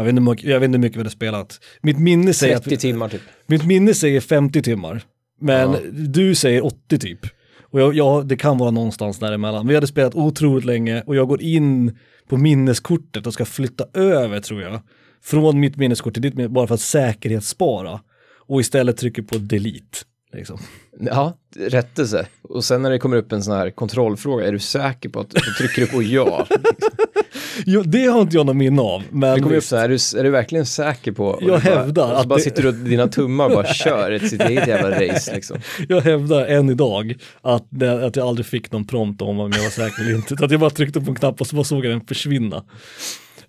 jag 0.00 0.12
vet 0.12 0.16
inte, 0.16 0.48
jag 0.48 0.60
vet 0.60 0.66
inte 0.66 0.76
hur 0.76 0.82
mycket 0.82 0.96
vi 0.96 1.00
hade 1.00 1.10
spelat. 1.10 1.60
Mitt 1.82 1.98
minne 1.98 2.34
säger, 2.34 2.56
att 2.56 2.62
30 2.64 2.74
vi, 2.76 2.80
timmar 2.80 3.08
typ. 3.08 3.20
mitt 3.46 3.64
minne 3.66 3.94
säger 3.94 4.20
50 4.20 4.62
timmar, 4.62 5.02
men 5.40 5.72
Ja. 5.72 5.78
du 5.92 6.34
säger 6.34 6.64
80 6.66 6.98
typ. 6.98 7.18
Och 7.62 7.80
jag, 7.80 7.94
jag, 7.94 8.26
det 8.28 8.36
kan 8.36 8.58
vara 8.58 8.70
någonstans 8.70 9.18
däremellan. 9.18 9.68
Vi 9.68 9.74
hade 9.74 9.86
spelat 9.86 10.14
otroligt 10.14 10.64
länge 10.64 11.02
och 11.06 11.16
jag 11.16 11.28
går 11.28 11.42
in 11.42 11.98
på 12.28 12.36
minneskortet 12.36 13.26
och 13.26 13.34
ska 13.34 13.44
flytta 13.44 13.84
över 13.94 14.40
tror 14.40 14.62
jag. 14.62 14.80
Från 15.22 15.60
mitt 15.60 15.76
minneskort 15.76 16.12
till 16.12 16.22
ditt 16.22 16.34
minne 16.34 16.48
bara 16.48 16.66
för 16.66 16.74
att 16.74 16.80
säkerhetsspara. 16.80 18.00
Och 18.46 18.60
istället 18.60 18.96
trycker 18.96 19.22
på 19.22 19.38
delete. 19.38 19.98
Liksom. 20.32 20.58
Ja, 21.00 21.36
rättelse. 21.56 22.26
Och 22.42 22.64
sen 22.64 22.82
när 22.82 22.90
det 22.90 22.98
kommer 22.98 23.16
upp 23.16 23.32
en 23.32 23.42
sån 23.42 23.54
här 23.56 23.70
kontrollfråga, 23.70 24.46
är 24.46 24.52
du 24.52 24.58
säker 24.58 25.08
på 25.08 25.20
att, 25.20 25.32
så 25.32 25.52
trycker 25.58 25.80
du 25.80 25.86
på 25.86 26.02
ja. 26.02 26.46
Jo, 27.66 27.82
det 27.82 28.06
har 28.06 28.20
inte 28.20 28.36
jag 28.36 28.46
någon 28.46 28.58
minne 28.58 28.82
av. 28.82 29.02
Men 29.10 29.34
Det 29.34 29.40
kommer 29.42 29.56
upp 29.56 29.64
så 29.64 29.76
här, 29.76 29.84
är 29.84 29.88
du, 29.88 30.18
är 30.20 30.24
du 30.24 30.30
verkligen 30.30 30.66
säker 30.66 31.12
på? 31.12 31.38
Jag 31.40 31.46
du 31.46 31.46
bara, 31.50 31.58
hävdar 31.58 32.04
och 32.04 32.10
så 32.10 32.16
att 32.16 32.26
bara 32.26 32.36
det- 32.36 32.42
sitter 32.42 32.62
du 32.62 32.68
och 32.68 32.74
dina 32.74 33.08
tummar 33.08 33.44
och 33.46 33.50
bara 33.52 33.66
kör 33.74 34.10
ett 34.10 34.28
sitt 34.30 34.40
eget 34.42 34.68
jävla 34.68 34.90
race 35.06 35.34
liksom. 35.34 35.56
Jag 35.88 36.00
hävdar 36.00 36.46
än 36.46 36.70
idag 36.70 37.14
att, 37.42 37.82
att 37.82 38.16
jag 38.16 38.26
aldrig 38.28 38.46
fick 38.46 38.72
någon 38.72 38.86
prompt 38.86 39.22
om 39.22 39.40
om 39.40 39.52
jag 39.54 39.62
var 39.62 39.70
säker 39.70 40.02
eller 40.02 40.14
inte. 40.14 40.34
Att 40.44 40.50
jag 40.50 40.60
bara 40.60 40.70
tryckte 40.70 41.00
på 41.00 41.10
en 41.10 41.16
knapp 41.16 41.40
och 41.40 41.46
så 41.46 41.56
bara 41.56 41.64
såg 41.64 41.84
jag 41.84 41.92
den 41.92 42.00
försvinna. 42.06 42.64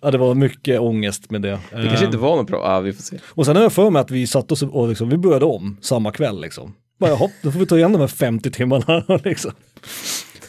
Ja, 0.02 0.12
det 0.12 0.18
var 0.18 0.36
mycket 0.36 0.80
ångest 0.80 1.32
med 1.32 1.42
det. 1.42 1.60
Det 1.72 1.88
kanske 1.88 2.06
inte 2.06 2.18
var 2.18 2.36
något 2.36 2.48
bra, 2.48 2.74
ja 2.74 2.80
vi 2.80 2.94
får 2.94 3.04
se. 3.04 3.18
Och 3.28 3.46
sen 3.46 3.56
har 3.56 3.64
jag 3.64 3.74
för 3.74 3.90
mig 3.90 4.00
att 4.00 4.12
vi 4.12 4.28
satt 4.28 4.52
oss 4.52 4.64
och 4.64 4.88
liksom, 4.90 5.10
vi 5.10 5.18
började 5.18 5.46
om 5.46 5.78
samma 5.82 6.12
kväll 6.12 6.42
liksom. 6.42 6.74
Bara 7.02 7.16
hopp, 7.16 7.32
då 7.42 7.52
får 7.52 7.60
vi 7.60 7.66
ta 7.66 7.78
igen 7.78 7.92
de 7.92 8.02
här 8.02 8.08
50 8.08 8.52
timmarna 8.52 9.04
liksom. 9.24 9.52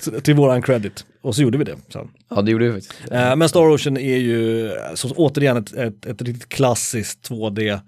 Så, 0.00 0.20
till 0.20 0.34
våran 0.34 0.62
credit. 0.62 1.06
Och 1.20 1.34
så 1.34 1.42
gjorde 1.42 1.58
vi 1.58 1.64
det 1.64 1.76
sen. 1.88 2.08
Ja 2.30 2.42
det 2.42 2.50
gjorde 2.50 2.64
vi 2.68 2.72
faktiskt. 2.72 3.12
Eh, 3.12 3.36
men 3.36 3.48
Star 3.48 3.74
Ocean 3.74 3.96
är 3.96 4.16
ju 4.16 4.70
så, 4.94 5.10
återigen 5.10 5.56
ett, 5.56 5.72
ett, 5.72 6.06
ett 6.06 6.22
riktigt 6.22 6.48
klassiskt 6.48 7.30
2D 7.30 7.80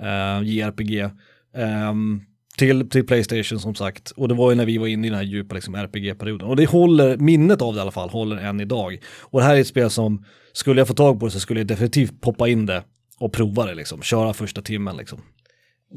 eh, 0.00 0.42
JRPG. 0.48 1.10
ehm, 1.56 2.22
till, 2.58 2.90
till 2.90 3.06
Playstation 3.06 3.60
som 3.60 3.74
sagt. 3.74 4.10
Och 4.10 4.28
det 4.28 4.34
var 4.34 4.50
ju 4.50 4.56
när 4.56 4.66
vi 4.66 4.78
var 4.78 4.86
inne 4.86 5.06
i 5.06 5.10
den 5.10 5.18
här 5.18 5.24
djupa 5.24 5.54
liksom, 5.54 5.74
RPG-perioden. 5.74 6.48
Och 6.48 6.56
det 6.56 6.66
håller, 6.66 7.16
minnet 7.16 7.62
av 7.62 7.74
det 7.74 7.78
i 7.78 7.82
alla 7.82 7.90
fall, 7.90 8.10
håller 8.10 8.36
än 8.36 8.60
idag. 8.60 8.98
Och 9.20 9.40
det 9.40 9.46
här 9.46 9.56
är 9.56 9.60
ett 9.60 9.66
spel 9.66 9.90
som, 9.90 10.24
skulle 10.52 10.80
jag 10.80 10.88
få 10.88 10.94
tag 10.94 11.20
på 11.20 11.26
det 11.26 11.32
så 11.32 11.40
skulle 11.40 11.60
jag 11.60 11.66
definitivt 11.66 12.20
poppa 12.20 12.48
in 12.48 12.66
det 12.66 12.82
och 13.18 13.32
prova 13.32 13.66
det 13.66 13.74
liksom. 13.74 14.02
Köra 14.02 14.34
första 14.34 14.62
timmen 14.62 14.96
liksom. 14.96 15.22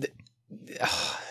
Det 0.01 0.07
som, 0.80 1.22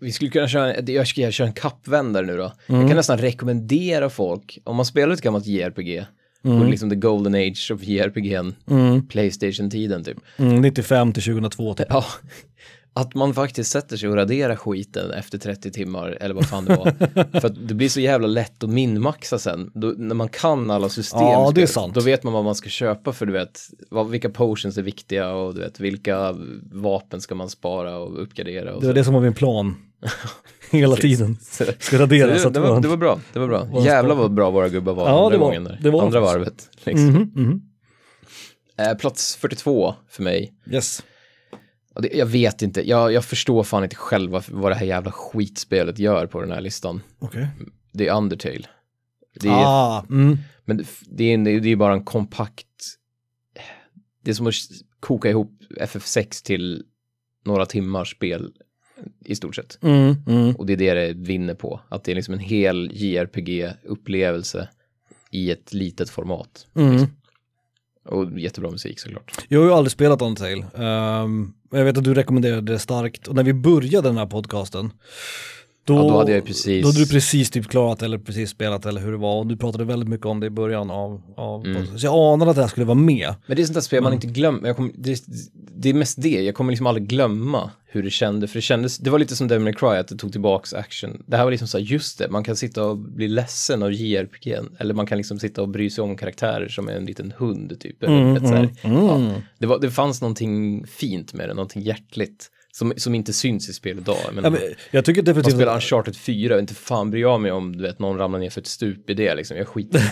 vi 0.00 0.12
skulle 0.12 0.30
kunna 0.30 0.48
köra, 0.48 0.80
jag 0.86 1.08
ska 1.08 1.30
köra 1.30 1.46
en 1.48 1.52
kappvändare 1.54 2.26
nu 2.26 2.36
då. 2.36 2.52
Mm. 2.66 2.80
Jag 2.80 2.90
kan 2.90 2.96
nästan 2.96 3.18
rekommendera 3.18 4.10
folk, 4.10 4.58
om 4.64 4.76
man 4.76 4.84
spelar 4.84 5.14
ett 5.14 5.20
gammalt 5.22 5.46
JRPG, 5.46 6.04
Mm. 6.44 6.62
och 6.62 6.68
liksom 6.68 6.90
the 6.90 6.96
golden 6.96 7.34
age 7.34 7.70
of 7.74 7.82
JRPG, 7.82 8.52
Playstation-tiden 9.08 10.04
typ. 10.04 10.16
Mm, 10.36 10.60
95 10.62 11.12
till 11.12 11.22
2002 11.22 11.74
typ. 11.74 11.86
Ja, 11.90 12.04
att 12.92 13.14
man 13.14 13.34
faktiskt 13.34 13.70
sätter 13.70 13.96
sig 13.96 14.08
och 14.08 14.14
raderar 14.16 14.56
skiten 14.56 15.10
efter 15.10 15.38
30 15.38 15.70
timmar 15.70 16.18
eller 16.20 16.34
vad 16.34 16.48
fan 16.48 16.64
det 16.64 16.76
var. 16.76 16.84
För 17.40 17.46
att 17.48 17.68
det 17.68 17.74
blir 17.74 17.88
så 17.88 18.00
jävla 18.00 18.26
lätt 18.26 18.64
att 18.64 18.70
minmaxa 18.70 19.38
sen. 19.38 19.70
Då, 19.74 19.94
när 19.96 20.14
man 20.14 20.28
kan 20.28 20.70
alla 20.70 20.88
system. 20.88 21.20
Ja, 21.20 21.52
det 21.54 21.62
är 21.62 21.66
sant. 21.66 21.94
Då 21.94 22.00
vet 22.00 22.22
man 22.22 22.32
vad 22.32 22.44
man 22.44 22.54
ska 22.54 22.68
köpa 22.68 23.12
för 23.12 23.26
du 23.26 23.32
vet, 23.32 23.60
vad, 23.90 24.08
vilka 24.10 24.30
potions 24.30 24.78
är 24.78 24.82
viktiga 24.82 25.30
och 25.32 25.54
du 25.54 25.60
vet, 25.60 25.80
vilka 25.80 26.36
vapen 26.72 27.20
ska 27.20 27.34
man 27.34 27.50
spara 27.50 27.98
och 27.98 28.22
uppgradera. 28.22 28.74
Och 28.74 28.80
Det 28.80 28.86
var 28.86 28.92
så. 28.94 28.98
det 28.98 29.04
som 29.04 29.14
var 29.14 29.20
min 29.20 29.34
plan. 29.34 29.74
Hela 30.70 30.96
tiden. 30.96 31.36
Ska 31.78 31.98
radera 31.98 32.28
så 32.38 32.42
det, 32.42 32.46
att 32.48 32.54
det, 32.54 32.60
var, 32.60 32.80
det 32.80 32.88
var 32.88 32.96
bra, 32.96 33.20
det 33.32 33.38
var 33.38 33.46
bra. 33.48 33.68
Jävlar 33.84 34.14
vad 34.14 34.32
bra 34.34 34.50
våra 34.50 34.68
gubbar 34.68 34.94
var 34.94 35.08
Ja, 35.08 35.16
andra 35.18 35.30
det 35.30 35.36
var- 35.38 35.46
gången 35.46 35.64
där. 35.64 35.78
det 35.82 35.90
var 35.90 36.02
andra 36.02 36.20
varvet. 36.20 36.68
Liksom. 36.84 37.06
Mhm, 37.06 37.30
mhm. 37.34 37.62
Eh, 38.78 38.94
plats 38.94 39.36
42 39.36 39.94
för 40.10 40.22
mig. 40.22 40.52
Yes. 40.72 41.02
Det, 42.02 42.08
jag 42.14 42.26
vet 42.26 42.62
inte, 42.62 42.88
jag, 42.88 43.12
jag 43.12 43.24
förstår 43.24 43.62
fan 43.62 43.84
inte 43.84 43.96
själva 43.96 44.42
vad 44.48 44.70
det 44.70 44.74
här 44.74 44.86
jävla 44.86 45.12
skitspelet 45.12 45.98
gör 45.98 46.26
på 46.26 46.40
den 46.40 46.52
här 46.52 46.60
listan. 46.60 47.02
Okej. 47.18 47.48
Det 47.92 48.08
är 48.08 48.16
Undertale. 48.16 48.66
Det 49.40 49.48
är, 49.48 49.52
Ah, 49.52 50.04
mm. 50.10 50.38
Men 50.64 50.84
det, 51.06 51.24
är, 51.24 51.38
det 51.38 51.50
är 51.50 51.66
ju 51.66 51.76
bara 51.76 51.92
en 51.92 52.04
kompakt, 52.04 52.66
det 54.22 54.30
är 54.30 54.34
som 54.34 54.46
att 54.46 54.54
koka 55.00 55.30
ihop 55.30 55.52
FF6 55.80 56.44
till 56.44 56.84
några 57.44 57.66
timmars 57.66 58.10
spel 58.10 58.52
i 59.24 59.34
stort 59.34 59.56
sett. 59.56 59.78
Mm, 59.82 60.14
mm. 60.26 60.56
Och 60.56 60.66
det 60.66 60.72
är 60.72 60.76
det 60.76 60.94
det 60.94 61.12
vinner 61.12 61.54
på, 61.54 61.80
att 61.88 62.04
det 62.04 62.12
är 62.12 62.16
liksom 62.16 62.34
en 62.34 62.40
hel 62.40 62.90
JRPG-upplevelse 62.92 64.68
i 65.30 65.50
ett 65.50 65.72
litet 65.72 66.10
format. 66.10 66.66
Mm. 66.74 67.06
Och 68.08 68.38
jättebra 68.38 68.70
musik 68.70 69.00
såklart. 69.00 69.32
Jag 69.48 69.60
har 69.60 69.66
ju 69.66 69.72
aldrig 69.72 69.92
spelat 69.92 70.22
Undertale. 70.22 70.66
Um, 70.74 70.82
ehm, 70.82 71.52
jag 71.70 71.84
vet 71.84 71.98
att 71.98 72.04
du 72.04 72.14
rekommenderade 72.14 72.72
det 72.72 72.78
starkt. 72.78 73.28
Och 73.28 73.34
när 73.34 73.42
vi 73.42 73.52
började 73.52 74.08
den 74.08 74.18
här 74.18 74.26
podcasten, 74.26 74.90
då, 75.88 75.94
Ja, 75.96 76.02
då 76.02 76.18
hade 76.18 76.32
jag 76.32 76.44
precis- 76.44 76.82
Då 76.82 76.88
hade 76.88 76.98
du 77.00 77.06
precis 77.08 77.50
typ 77.50 77.66
klarat 77.68 78.02
eller 78.02 78.18
precis 78.18 78.50
spelat 78.50 78.86
eller 78.86 79.00
hur 79.00 79.10
det 79.12 79.18
var. 79.18 79.38
Och 79.38 79.46
du 79.46 79.56
pratade 79.56 79.84
väldigt 79.84 80.08
mycket 80.08 80.26
om 80.26 80.40
det 80.40 80.46
i 80.46 80.50
början 80.50 80.90
av, 80.90 81.22
av 81.36 81.66
Mm. 81.66 81.98
Så 81.98 82.06
jag 82.06 82.14
anade 82.32 82.50
att 82.50 82.56
det 82.56 82.62
här 82.62 82.68
skulle 82.68 82.86
vara 82.86 82.98
med. 82.98 83.34
Men 83.46 83.56
det 83.56 83.62
är 83.62 83.66
sånt 83.66 83.74
där 83.74 83.80
spel 83.80 84.02
man 84.02 84.12
inte 84.12 84.26
glömmer, 84.26 84.74
kommer, 84.74 84.90
det, 84.94 85.20
det 85.76 85.88
är 85.88 85.94
mest 85.94 86.22
det, 86.22 86.28
jag 86.42 86.54
kommer 86.54 86.72
liksom 86.72 86.86
aldrig 86.86 87.06
glömma 87.08 87.70
hur 87.90 88.02
det 88.02 88.10
kändes, 88.10 88.50
för 88.50 88.58
det 88.58 88.62
kändes, 88.62 88.98
det 88.98 89.10
var 89.10 89.18
lite 89.18 89.36
som 89.36 89.48
Devil 89.48 89.64
May 89.64 89.72
Cry, 89.72 89.88
att 89.88 90.08
det 90.08 90.16
tog 90.16 90.32
tillbaks 90.32 90.74
action. 90.74 91.22
Det 91.26 91.36
här 91.36 91.44
var 91.44 91.50
liksom 91.50 91.68
så 91.68 91.78
här, 91.78 91.84
just 91.84 92.18
det, 92.18 92.28
man 92.30 92.44
kan 92.44 92.56
sitta 92.56 92.84
och 92.84 92.96
bli 92.98 93.28
ledsen 93.28 93.82
av 93.82 93.92
JRPG, 93.92 94.56
eller 94.78 94.94
man 94.94 95.06
kan 95.06 95.18
liksom 95.18 95.38
sitta 95.38 95.62
och 95.62 95.68
bry 95.68 95.90
sig 95.90 96.02
om 96.04 96.16
karaktärer 96.16 96.68
som 96.68 96.88
är 96.88 96.92
en 96.92 97.06
liten 97.06 97.32
hund 97.38 97.80
typ. 97.80 98.02
Eller, 98.02 98.32
vet, 98.32 98.48
så 98.48 98.54
här. 98.54 98.68
Ja, 98.82 99.32
det, 99.58 99.66
var, 99.66 99.78
det 99.78 99.90
fanns 99.90 100.20
någonting 100.20 100.86
fint 100.86 101.34
med 101.34 101.48
det, 101.48 101.54
någonting 101.54 101.82
hjärtligt, 101.82 102.50
som, 102.78 102.92
som 102.96 103.14
inte 103.14 103.32
syns 103.32 103.68
i 103.68 103.72
spel 103.72 103.98
idag. 103.98 104.16
Men, 104.32 104.44
Ja, 104.44 104.50
men, 104.50 104.60
jag 104.90 105.04
tycker 105.04 105.20
man 105.20 105.24
definitivt 105.24 105.54
spelar 105.54 105.74
Uncharted 105.74 106.16
4, 106.16 106.58
inte 106.58 106.74
fan 106.74 107.10
bryr 107.10 107.20
jag 107.20 107.40
mig 107.40 107.52
om 107.52 107.76
du 107.76 107.82
vet, 107.82 107.98
någon 107.98 108.18
ramlar 108.18 108.38
ner 108.38 108.50
för 108.50 108.60
ett 108.60 108.66
stup 108.66 109.10
i 109.10 109.14
det 109.14 109.34
liksom, 109.34 109.56
jag 109.56 109.68
skiter 109.68 110.02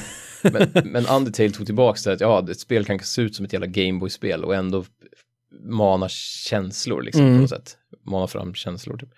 men, 0.42 0.70
men 0.92 1.06
Undertale 1.06 1.50
tog 1.50 1.66
tillbaka 1.66 1.98
det 2.04 2.12
att 2.12 2.20
ja, 2.20 2.50
ett 2.50 2.60
spel 2.60 2.84
kan 2.84 2.98
se 2.98 3.22
ut 3.22 3.34
som 3.36 3.44
ett 3.46 3.52
jävla 3.52 3.66
Gameboy-spel 3.66 4.44
och 4.44 4.54
ändå 4.54 4.84
mana 5.64 6.08
känslor 6.08 7.02
liksom 7.02 7.22
Mm. 7.24 7.36
på 7.36 7.40
något 7.40 7.50
sätt. 7.50 7.76
Mana 8.06 8.26
fram 8.26 8.54
känslor 8.54 8.96
typ. 8.96 9.08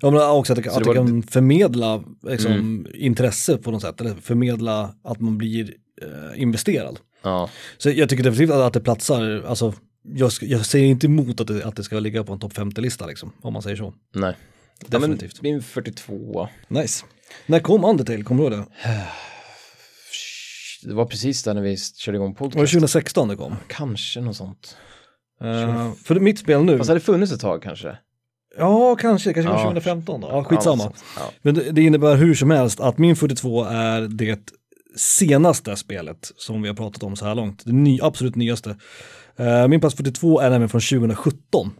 Ja, 0.00 0.10
men 0.10 0.30
också 0.30 0.52
att 0.52 0.62
det, 0.62 0.70
att 0.70 0.84
det 0.84 0.94
kan 0.94 1.22
förmedla 1.22 2.02
liksom, 2.22 2.52
Mm. 2.52 2.86
intresse 2.94 3.56
på 3.56 3.70
något 3.70 3.82
sätt, 3.82 4.00
eller 4.00 4.14
förmedla 4.14 4.94
att 5.04 5.20
man 5.20 5.38
blir 5.38 5.74
eh, 6.02 6.42
investerad. 6.42 6.98
Ja, 7.22 7.50
Så 7.78 7.90
jag 7.90 8.08
tycker 8.08 8.24
definitivt 8.24 8.50
att, 8.54 8.60
att 8.60 8.72
det 8.72 8.80
platsar, 8.80 9.44
alltså 9.46 9.74
jag, 10.02 10.30
jag 10.40 10.66
säger 10.66 10.86
inte 10.86 11.06
emot 11.06 11.40
att 11.40 11.46
det, 11.46 11.64
att 11.64 11.76
det 11.76 11.84
ska 11.84 11.98
ligga 12.00 12.24
på 12.24 12.32
en 12.32 12.38
topp 12.40 12.52
50-lista 12.52 13.06
liksom, 13.06 13.32
om 13.42 13.52
man 13.52 13.62
säger 13.62 13.76
så. 13.76 13.94
nej. 14.14 14.36
Ja, 14.90 14.98
Definitivt. 14.98 15.42
min 15.42 15.62
42. 15.62 16.48
Nice. 16.68 17.04
När 17.46 17.60
kom 17.60 17.84
Undertale, 17.84 18.22
kommer 18.22 18.50
du 18.50 18.56
ihåg 18.56 18.66
det? 18.84 18.88
Det 20.82 20.94
var 20.94 21.04
precis 21.04 21.42
där 21.42 21.54
när 21.54 21.62
vi 21.62 21.76
körde 21.76 22.16
igång 22.16 22.26
Var 22.38 22.48
det 22.48 22.54
podcast. 22.54 22.72
2016 22.72 23.28
det 23.28 23.36
kom? 23.36 23.56
Kanske 23.68 24.20
något 24.20 24.36
sånt. 24.36 24.76
Uh, 25.44 25.92
för 26.04 26.20
mitt 26.20 26.38
spel 26.38 26.64
nu, 26.64 26.78
Fast 26.78 26.88
det 26.88 26.92
hade 26.92 27.00
funnits 27.00 27.32
ett 27.32 27.40
tag 27.40 27.62
kanske. 27.62 27.96
ja 28.58 28.96
kanske, 28.96 29.32
kanske 29.32 29.50
var 29.52 29.58
Ja. 29.58 29.62
2015 29.62 30.20
då. 30.20 30.28
Ja, 30.28 30.36
Ja, 30.36 30.44
skitsamma. 30.44 30.82
sånt. 30.82 31.04
Ja. 31.16 31.22
Men 31.42 31.54
det, 31.54 31.70
det 31.70 31.82
innebär 31.82 32.16
hur 32.16 32.34
som 32.34 32.50
helst 32.50 32.80
att 32.80 32.98
min 32.98 33.16
42 33.16 33.64
är 33.64 34.00
det 34.00 34.52
senaste 34.96 35.76
spelet 35.76 36.32
som 36.36 36.62
vi 36.62 36.68
har 36.68 36.76
pratat 36.76 37.02
om 37.02 37.16
så 37.16 37.24
här 37.24 37.34
långt. 37.34 37.62
Det 37.64 37.72
ny, 37.72 37.98
absolut 38.02 38.36
nyaste. 38.36 38.76
Eh, 39.36 39.68
min 39.68 39.80
plats 39.80 39.96
42 39.96 40.40
är 40.40 40.50
nämligen 40.50 40.68
från 40.68 40.80
2017. 40.80 41.70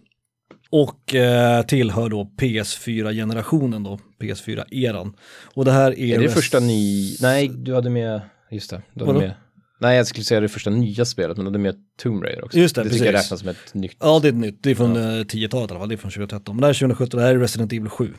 Och 0.71 1.15
eh, 1.15 1.63
tillhör 1.63 2.09
då 2.09 2.31
PS4-generationen 2.41 3.83
då, 3.83 3.99
PS4-eran. 4.21 5.13
Och 5.55 5.65
det 5.65 5.73
här 5.73 5.99
är... 5.99 6.15
Är 6.15 6.19
det 6.19 6.25
res- 6.25 6.35
första 6.35 6.61
ny... 6.61 7.17
Nej, 7.21 7.49
du 7.49 7.75
hade 7.75 7.91
med... 7.91 8.21
Just 8.51 8.71
det, 8.71 8.83
du 8.95 9.01
hade 9.01 9.13
Vadå? 9.13 9.27
med... 9.27 9.35
Nej, 9.81 9.97
jag 9.97 10.07
skulle 10.07 10.25
säga 10.25 10.41
det 10.41 10.49
första 10.49 10.71
nya 10.71 11.05
spelet, 11.05 11.37
men 11.37 11.45
du 11.45 11.51
hade 11.51 11.59
med 11.59 11.75
Tomb 12.03 12.23
Raider 12.25 12.45
också. 12.45 12.59
Just 12.59 12.75
det, 12.75 12.83
det 12.85 12.91
tycker 12.91 13.05
jag 13.05 13.15
precis. 13.15 13.31
räknas 13.31 13.41
som 13.41 13.49
ett 13.49 13.75
nytt. 13.75 13.97
Ja, 14.01 14.19
det 14.23 14.29
är 14.29 14.33
ett 14.33 14.39
nytt. 14.39 14.63
Det 14.63 14.71
är 14.71 14.75
från 14.75 14.97
eh, 14.97 15.01
10-talet 15.03 15.71
i 15.71 15.73
alla 15.73 15.81
fall. 15.81 15.89
Det 15.89 15.95
är 15.95 15.97
från 15.97 16.11
2013. 16.11 16.57
Men 16.57 16.61
det 16.61 16.67
här 16.67 16.71
är 16.71 16.75
2017, 16.75 17.19
det 17.21 17.27
här 17.27 17.35
är 17.35 17.39
Resident 17.39 17.73
Evil 17.73 17.89
7. 17.89 18.15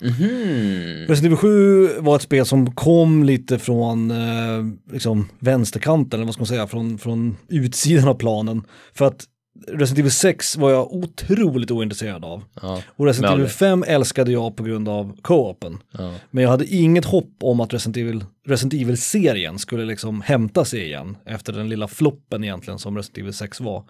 Mhm. 0.00 1.06
Resident 1.08 1.24
Evil 1.24 1.36
7 1.36 1.88
var 2.00 2.16
ett 2.16 2.22
spel 2.22 2.46
som 2.46 2.74
kom 2.74 3.24
lite 3.24 3.58
från 3.58 4.10
eh, 4.10 4.64
liksom 4.92 5.28
vänsterkanten, 5.38 6.18
eller 6.20 6.24
vad 6.24 6.34
ska 6.34 6.40
man 6.40 6.46
säga, 6.46 6.66
från, 6.66 6.98
från 6.98 7.36
utsidan 7.48 8.08
av 8.08 8.14
planen. 8.14 8.62
För 8.94 9.04
att 9.04 9.24
Resident 9.68 9.98
Evil 9.98 10.12
6 10.12 10.56
var 10.56 10.70
jag 10.70 10.92
otroligt 10.92 11.70
ointresserad 11.70 12.24
av. 12.24 12.44
Ja, 12.62 12.82
Och 12.96 13.06
Resident 13.06 13.32
Evil 13.34 13.44
rätt. 13.44 13.52
5 13.54 13.84
älskade 13.86 14.32
jag 14.32 14.56
på 14.56 14.62
grund 14.62 14.88
av 14.88 15.16
co-open. 15.22 15.78
ja. 15.92 16.14
Men 16.30 16.42
jag 16.44 16.50
hade 16.50 16.66
inget 16.66 17.04
hopp 17.04 17.32
om 17.42 17.60
att 17.60 17.72
Resident 17.74 17.96
Evil, 17.96 18.24
Resident 18.46 18.82
Evil-serien 18.82 19.58
skulle 19.58 19.84
liksom 19.84 20.20
hämta 20.20 20.64
sig 20.64 20.84
igen 20.84 21.16
efter 21.26 21.52
den 21.52 21.68
lilla 21.68 21.88
floppen 21.88 22.44
egentligen 22.44 22.78
som 22.78 22.96
Resident 22.96 23.18
Evil 23.18 23.32
6 23.32 23.60
var. 23.60 23.84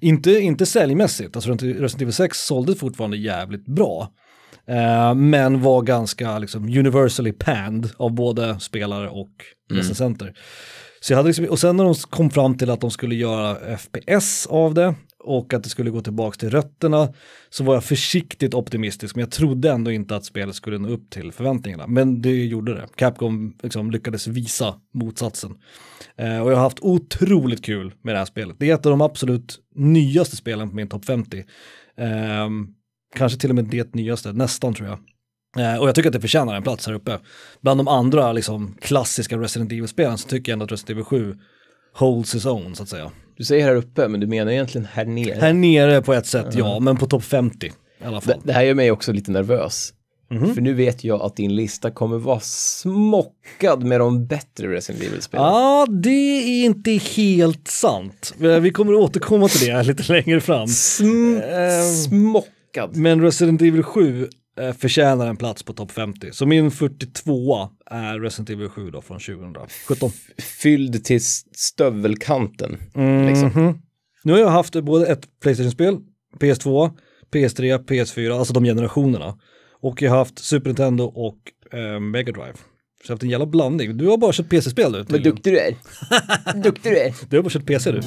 Inte, 0.00 0.30
inte 0.30 0.66
säljmässigt, 0.66 1.36
alltså 1.36 1.50
Resident 1.52 2.02
Evil 2.02 2.14
6 2.14 2.46
sålde 2.46 2.74
fortfarande 2.74 3.16
jävligt 3.16 3.66
bra. 3.66 4.10
Eh, 4.68 5.14
men 5.14 5.62
var 5.62 5.82
ganska 5.82 6.38
liksom 6.38 6.64
universally 6.64 7.32
panned 7.32 7.90
av 7.96 8.14
både 8.14 8.60
spelare 8.60 9.08
och 9.08 9.30
recensenter. 9.70 10.34
Så 11.00 11.12
jag 11.12 11.16
hade 11.16 11.26
liksom, 11.26 11.44
och 11.44 11.58
sen 11.58 11.76
när 11.76 11.84
de 11.84 11.94
kom 11.94 12.30
fram 12.30 12.58
till 12.58 12.70
att 12.70 12.80
de 12.80 12.90
skulle 12.90 13.14
göra 13.14 13.76
FPS 13.76 14.46
av 14.46 14.74
det 14.74 14.94
och 15.26 15.54
att 15.54 15.62
det 15.62 15.68
skulle 15.68 15.90
gå 15.90 16.00
tillbaka 16.00 16.36
till 16.36 16.50
rötterna 16.50 17.12
så 17.50 17.64
var 17.64 17.74
jag 17.74 17.84
försiktigt 17.84 18.54
optimistisk 18.54 19.16
men 19.16 19.20
jag 19.20 19.30
trodde 19.30 19.70
ändå 19.70 19.90
inte 19.90 20.16
att 20.16 20.24
spelet 20.24 20.54
skulle 20.54 20.78
nå 20.78 20.88
upp 20.88 21.10
till 21.10 21.32
förväntningarna. 21.32 21.86
Men 21.86 22.22
det 22.22 22.44
gjorde 22.44 22.74
det. 22.74 22.86
Capcom 22.96 23.58
liksom 23.62 23.90
lyckades 23.90 24.26
visa 24.26 24.74
motsatsen. 24.94 25.54
Eh, 26.16 26.40
och 26.40 26.50
jag 26.50 26.56
har 26.56 26.62
haft 26.62 26.80
otroligt 26.80 27.64
kul 27.64 27.94
med 28.02 28.14
det 28.14 28.18
här 28.18 28.26
spelet. 28.26 28.56
Det 28.58 28.70
är 28.70 28.74
ett 28.74 28.86
av 28.86 28.90
de 28.90 29.00
absolut 29.00 29.60
nyaste 29.74 30.36
spelen 30.36 30.70
på 30.70 30.76
min 30.76 30.88
topp 30.88 31.04
50. 31.04 31.38
Eh, 31.96 32.48
kanske 33.16 33.38
till 33.38 33.50
och 33.50 33.56
med 33.56 33.64
det 33.64 33.94
nyaste, 33.94 34.32
nästan 34.32 34.74
tror 34.74 34.88
jag. 34.88 34.98
Eh, 35.58 35.80
och 35.80 35.88
jag 35.88 35.94
tycker 35.94 36.08
att 36.08 36.12
det 36.12 36.20
förtjänar 36.20 36.54
en 36.54 36.62
plats 36.62 36.86
här 36.86 36.94
uppe. 36.94 37.18
Bland 37.60 37.80
de 37.80 37.88
andra 37.88 38.32
liksom, 38.32 38.76
klassiska 38.80 39.36
Resident 39.38 39.72
Evil-spelen 39.72 40.18
så 40.18 40.28
tycker 40.28 40.52
jag 40.52 40.54
ändå 40.54 40.64
att 40.64 40.72
Resident 40.72 40.90
Evil 40.90 41.04
7 41.04 41.36
holds 41.94 42.34
his 42.34 42.46
own 42.46 42.74
så 42.74 42.82
att 42.82 42.88
säga. 42.88 43.10
Du 43.36 43.44
säger 43.44 43.64
här 43.64 43.74
uppe, 43.76 44.08
men 44.08 44.20
du 44.20 44.26
menar 44.26 44.52
egentligen 44.52 44.88
här 44.92 45.04
nere. 45.04 45.38
Här 45.40 45.52
nere 45.52 46.02
på 46.02 46.14
ett 46.14 46.26
sätt, 46.26 46.46
ja, 46.54 46.78
men 46.80 46.96
på 46.96 47.06
topp 47.06 47.24
50 47.24 47.66
i 47.66 47.72
alla 48.04 48.20
fall. 48.20 48.34
Det, 48.34 48.40
det 48.46 48.52
här 48.52 48.62
gör 48.62 48.74
mig 48.74 48.90
också 48.90 49.12
lite 49.12 49.30
nervös. 49.30 49.92
Mhm. 50.30 50.54
För 50.54 50.60
nu 50.60 50.74
vet 50.74 51.04
jag 51.04 51.22
att 51.22 51.36
din 51.36 51.54
lista 51.56 51.90
kommer 51.90 52.18
vara 52.18 52.40
smockad 52.40 53.84
med 53.84 54.00
de 54.00 54.26
bättre 54.26 54.68
Resident 54.68 55.04
Evil-spelen. 55.04 55.46
Ja, 55.46 55.86
det 56.02 56.08
är 56.62 56.64
inte 56.64 56.90
helt 56.90 57.68
sant. 57.68 58.34
Eh, 58.40 58.46
Vi 58.48 58.70
kommer 58.70 58.94
återkomma 58.94 59.48
till 59.48 59.66
det 59.66 59.82
lite 59.82 60.12
längre 60.12 60.40
fram. 60.40 60.66
Sm 60.68 61.04
Ehm. 61.36 61.82
smockad. 62.04 62.52
Men 62.94 63.22
Resident 63.22 63.62
Evil 63.62 63.82
7 63.82 64.28
eh, 64.60 64.72
förtjänar 64.72 65.26
en 65.26 65.36
plats 65.36 65.62
på 65.62 65.72
topp 65.72 65.92
50. 65.92 66.32
Så 66.32 66.46
min 66.46 66.70
42 66.70 67.68
är 67.90 68.20
Resident 68.20 68.50
Evil 68.50 68.68
7 68.68 68.90
då 68.90 69.00
från 69.02 69.18
2017. 69.18 70.10
Fylld 70.38 71.04
till 71.04 71.20
stövelkanten. 71.54 72.70
Liksom. 73.28 73.50
Mhm. 73.54 73.78
Nu 74.24 74.32
har 74.32 74.40
jag 74.40 74.48
haft 74.50 74.74
både 74.74 75.06
ett 75.06 75.40
Playstation-spel, 75.42 75.98
PS2, 76.40 76.90
PS3, 77.32 77.84
PS4, 77.84 78.38
alltså 78.38 78.54
de 78.54 78.64
generationerna. 78.64 79.38
Och 79.82 80.02
jag 80.02 80.10
har 80.10 80.18
haft 80.18 80.38
Super 80.38 80.66
Nintendo 80.68 81.04
och 81.04 81.38
eh, 81.78 82.00
Mega 82.00 82.32
Drive. 82.32 82.54
Så 82.54 82.60
jag 83.02 83.08
har 83.08 83.14
haft 83.14 83.22
en 83.22 83.30
jävla 83.30 83.46
blandning. 83.46 83.96
Du 83.96 84.06
har 84.06 84.16
bara 84.16 84.32
kört 84.32 84.48
PC-spel 84.48 84.92
du. 84.92 85.02
Vad 85.08 85.22
duktig 85.22 85.52
du 85.52 85.58
är. 85.58 85.74
duktig 86.62 86.92
du 86.92 86.98
är. 86.98 87.14
Du 87.28 87.36
har 87.36 87.42
bara 87.42 87.50
kört 87.50 87.66
PC 87.66 87.92
du. 87.92 88.00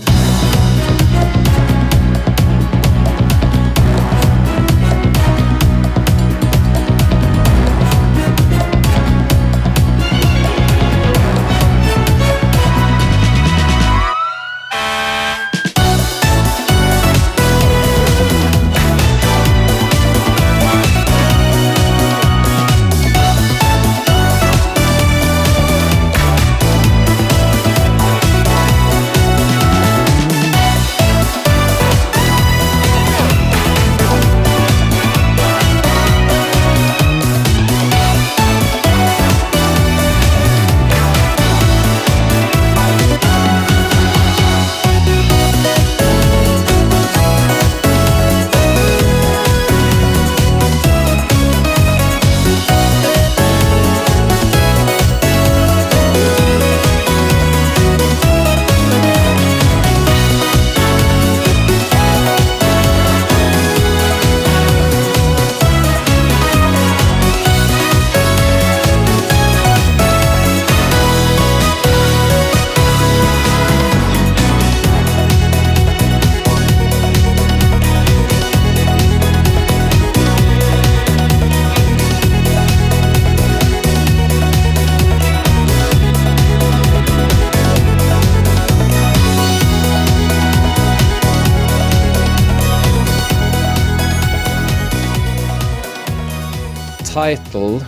Title. 97.14 97.80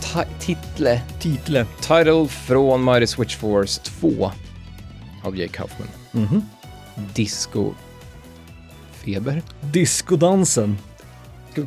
Ti- 0.00 0.26
title. 0.40 1.00
Title. 1.20 1.66
Title 1.80 2.28
från 2.28 2.84
Mighty 2.84 3.06
Switch 3.06 3.36
Force 3.36 3.80
2 3.84 4.32
av 5.24 5.36
Jake 5.36 5.52
Kaufman. 5.52 5.88
Mhm. 6.12 6.42
Disco 7.14 7.74
Feber. 8.92 9.42
Discodansen. 9.60 10.78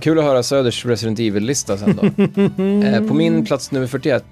Kul 0.01 0.19
att 0.19 0.25
höra 0.25 0.43
Söders 0.43 0.85
Resident 0.85 1.19
Evil-lista 1.19 1.77
sen 1.77 1.95
då. 1.95 2.23
eh, 2.87 3.07
på 3.07 3.13
min 3.13 3.45
plats 3.45 3.71
nummer 3.71 3.87
41, 3.87 4.23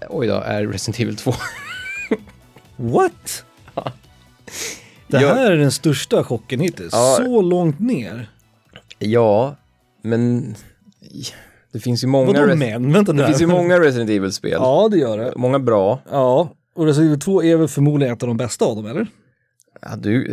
eh, 0.00 0.06
oj 0.10 0.26
då, 0.26 0.34
är 0.34 0.66
Resident 0.66 1.00
Evil 1.00 1.16
2. 1.16 1.34
What? 2.76 3.44
Det 5.06 5.20
Jag- 5.20 5.34
här 5.34 5.50
är 5.52 5.56
den 5.56 5.72
största 5.72 6.24
chocken 6.24 6.60
hittills. 6.60 6.92
Ja. 6.92 7.14
Så 7.16 7.42
långt 7.42 7.78
ner. 7.80 8.30
ja, 8.98 9.56
men 10.02 10.54
det 11.72 11.78
finns 11.80 12.04
ju 12.04 12.08
många, 12.08 12.26
Vadå 12.26 12.42
Res- 12.46 12.58
men? 12.58 12.92
Vänta 12.92 13.12
nu. 13.12 13.22
det 13.22 13.28
finns 13.28 13.42
ju 13.42 13.46
många 13.46 13.80
Resident 13.80 14.10
Evil-spel. 14.10 14.52
Ja, 14.60 14.88
det 14.90 14.98
gör 14.98 15.18
det. 15.18 15.32
Många 15.36 15.58
bra. 15.58 16.00
Ja, 16.10 16.52
och 16.74 16.86
Resident 16.86 17.08
Evil 17.10 17.20
2 17.20 17.42
är 17.42 17.56
väl 17.56 17.68
förmodligen 17.68 18.14
ett 18.14 18.22
av 18.22 18.26
de 18.26 18.36
bästa 18.36 18.64
av 18.64 18.76
dem, 18.76 18.86
eller? 18.86 19.06
Ja, 19.82 19.88
du, 19.96 20.26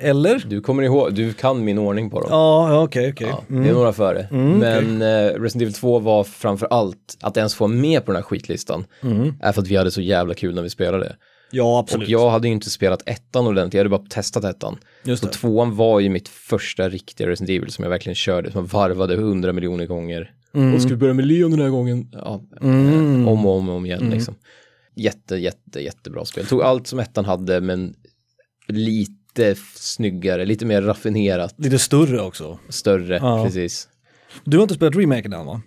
eh, 0.00 0.08
Eller? 0.08 0.44
du 0.48 0.60
kommer 0.60 0.82
ihåg, 0.82 1.14
du 1.14 1.32
kan 1.32 1.64
min 1.64 1.78
ordning 1.78 2.10
på 2.10 2.20
dem. 2.20 2.28
Ja, 2.30 2.72
ja, 2.72 2.82
okej, 2.82 3.12
okej. 3.12 3.26
Ja, 3.30 3.44
Mm. 3.50 3.62
Det 3.62 3.68
är 3.70 3.74
några 3.74 3.92
före. 3.92 4.22
Mm, 4.30 4.58
Men 4.58 5.02
eh, 5.02 5.32
Resident 5.40 5.62
Evil 5.62 5.74
2 5.74 5.98
var 5.98 6.24
framför 6.24 6.66
allt, 6.70 7.16
att 7.20 7.36
ens 7.36 7.54
få 7.54 7.66
med 7.66 8.04
på 8.04 8.12
den 8.12 8.16
här 8.16 8.22
skitlistan, 8.22 8.84
Mm. 9.02 9.34
är 9.40 9.52
för 9.52 9.62
att 9.62 9.68
vi 9.68 9.76
hade 9.76 9.90
så 9.90 10.00
jävla 10.00 10.34
kul 10.34 10.54
när 10.54 10.62
vi 10.62 10.70
spelade. 10.70 11.16
Ja, 11.50 11.72
Och 11.72 11.78
absolut. 11.78 12.08
jag 12.08 12.30
hade 12.30 12.48
ju 12.48 12.54
inte 12.54 12.70
spelat 12.70 13.08
ettan 13.08 13.46
ordentligt, 13.46 13.74
jag 13.74 13.80
hade 13.80 13.88
bara 13.98 14.08
testat 14.10 14.44
ettan. 14.44 14.76
Just 15.04 15.22
Så 15.22 15.26
det. 15.28 15.32
tvåan 15.34 15.76
var 15.76 16.00
ju 16.00 16.08
mitt 16.08 16.28
första 16.28 16.88
riktiga 16.88 17.26
Resident 17.28 17.50
Evil 17.50 17.70
som 17.72 17.82
jag 17.82 17.90
verkligen 17.90 18.14
körde, 18.14 18.50
som 18.52 18.60
jag 18.60 18.68
varvade 18.68 19.16
hundra 19.16 19.52
miljoner 19.52 19.86
gånger. 19.86 20.30
Och 20.74 20.82
ska 20.82 20.90
vi 20.90 20.96
börja 20.96 21.14
med 21.14 21.26
Leon 21.26 21.50
den 21.50 21.60
här 21.60 21.68
gången? 21.68 22.08
Ja, 22.12 22.42
Mm. 22.62 23.28
om 23.28 23.46
och 23.46 23.56
om 23.56 23.68
om 23.68 23.86
igen 23.86 24.10
liksom. 24.10 24.34
Jätte, 24.94 25.36
jätte, 25.36 25.80
jättebra 25.80 26.24
spel. 26.24 26.46
Tog 26.46 26.62
allt 26.62 26.86
som 26.86 26.98
ettan 26.98 27.24
hade, 27.24 27.60
men 27.60 27.94
lite 28.66 29.54
snyggare, 29.74 30.44
lite 30.44 30.66
mer 30.66 30.82
raffinerat, 30.82 31.54
Lite 31.58 31.78
större 31.78 32.20
också. 32.20 32.58
större, 32.68 33.16
Ja. 33.16 33.44
precis. 33.44 33.88
Du 34.44 34.56
har 34.56 34.62
inte 34.62 34.74
spelat 34.74 34.96
remaken 34.96 35.32
än 35.32 35.46
va? 35.46 35.60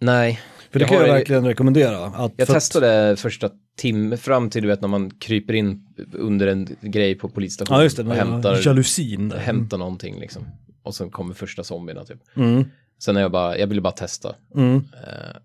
Nej, 0.00 0.40
För 0.70 0.78
det 0.78 0.82
Jag 0.82 0.88
kan 0.88 0.98
jag 1.06 1.14
verkligen 1.14 1.44
rekommendera. 1.46 2.06
Att, 2.06 2.32
jag 2.36 2.46
för 2.46 2.54
att- 2.54 2.60
testade 2.62 3.16
första 3.16 3.50
timmen 3.78 4.18
fram 4.18 4.50
till 4.50 4.62
du 4.62 4.68
vet 4.68 4.80
när 4.80 4.88
man 4.88 5.10
kryper 5.10 5.54
in 5.54 5.86
under 6.12 6.46
en 6.46 6.68
grej 6.80 7.14
på 7.14 7.28
polisstationen 7.28 7.78
Ja, 7.78 7.84
just 7.84 7.96
det. 7.96 8.02
och 8.02 8.14
hämtar, 8.14 8.32
hämtar... 8.34 8.60
Jalusin 8.70 9.28
där. 9.28 9.38
hämtar 9.38 9.78
någonting 9.78 10.20
liksom. 10.20 10.46
Och 10.82 10.94
sen 10.94 11.10
kommer 11.10 11.34
första 11.34 11.64
zombierna 11.64 12.04
typ. 12.04 12.18
Mm. 12.36 12.64
Sen 12.98 13.16
är 13.16 13.20
jag 13.20 13.32
bara, 13.32 13.58
jag 13.58 13.66
ville 13.66 13.80
bara 13.80 13.92
testa. 13.92 14.34
Mm. 14.54 14.76
Eh, 14.76 15.36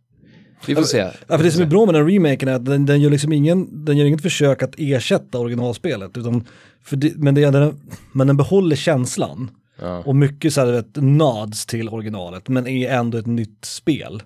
vi 0.66 0.76
får 0.76 0.84
se. 0.84 0.98
Ja, 1.28 1.38
för 1.38 1.44
det 1.44 1.52
som 1.52 1.62
är 1.62 1.66
bra 1.66 1.86
med 1.86 1.96
den 1.96 2.10
remaken 2.10 2.50
är 2.50 2.54
att 2.54 2.66
den, 2.66 2.86
den 2.86 3.02
gör 3.02 3.10
liksom 3.10 3.34
ingen, 3.34 3.86
den 3.86 3.98
gör 3.98 4.06
inget 4.06 4.22
försök 4.22 4.64
att 4.64 4.76
ersätta 4.78 5.38
originalspelet. 5.40 6.18
Utan 6.18 6.48
för 6.84 6.96
det, 6.96 7.18
men, 7.18 7.36
det, 7.36 7.50
den, 7.50 7.82
men 8.14 8.28
den 8.28 8.38
behåller 8.38 8.76
känslan. 8.76 9.52
Ja. 9.82 9.98
Och 9.98 10.16
mycket 10.16 10.54
så 10.54 10.62
här, 10.62 10.72
vet, 10.72 10.96
nods 10.96 11.66
till 11.66 11.90
originalet, 11.90 12.48
men 12.48 12.68
är 12.68 12.90
ändå 12.90 13.18
ett 13.18 13.26
nytt 13.26 13.66
spel. 13.66 14.24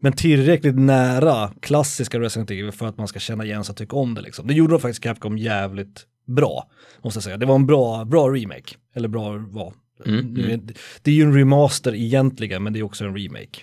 Men 0.00 0.12
tillräckligt 0.12 0.78
nära 0.78 1.50
klassiska 1.60 2.20
Resident 2.20 2.50
Evil 2.50 2.72
för 2.72 2.86
att 2.86 2.98
man 2.98 3.08
ska 3.08 3.18
känna 3.18 3.44
igen 3.44 3.64
sig 3.64 3.72
och 3.72 3.76
tycka 3.76 3.96
om 3.96 4.14
det. 4.14 4.20
Liksom. 4.20 4.46
Det 4.46 4.54
gjorde 4.54 4.72
de 4.72 4.80
faktiskt 4.80 5.02
Capcom 5.02 5.38
jävligt 5.38 6.06
bra, 6.26 6.70
måste 7.02 7.16
jag 7.16 7.24
säga. 7.24 7.36
Det 7.36 7.46
var 7.46 7.54
en 7.54 7.66
bra, 7.66 8.04
bra 8.04 8.28
remake. 8.28 8.74
Eller 8.94 9.08
bra 9.08 9.46
var. 9.50 9.72
Mm, 10.06 10.26
Nu 10.34 10.52
är- 10.52 10.60
Det 11.02 11.10
är 11.10 11.14
ju 11.14 11.22
en 11.22 11.34
remaster 11.34 11.94
egentligen, 11.94 12.62
men 12.62 12.72
det 12.72 12.78
är 12.78 12.82
också 12.82 13.04
en 13.04 13.16
remake. 13.16 13.60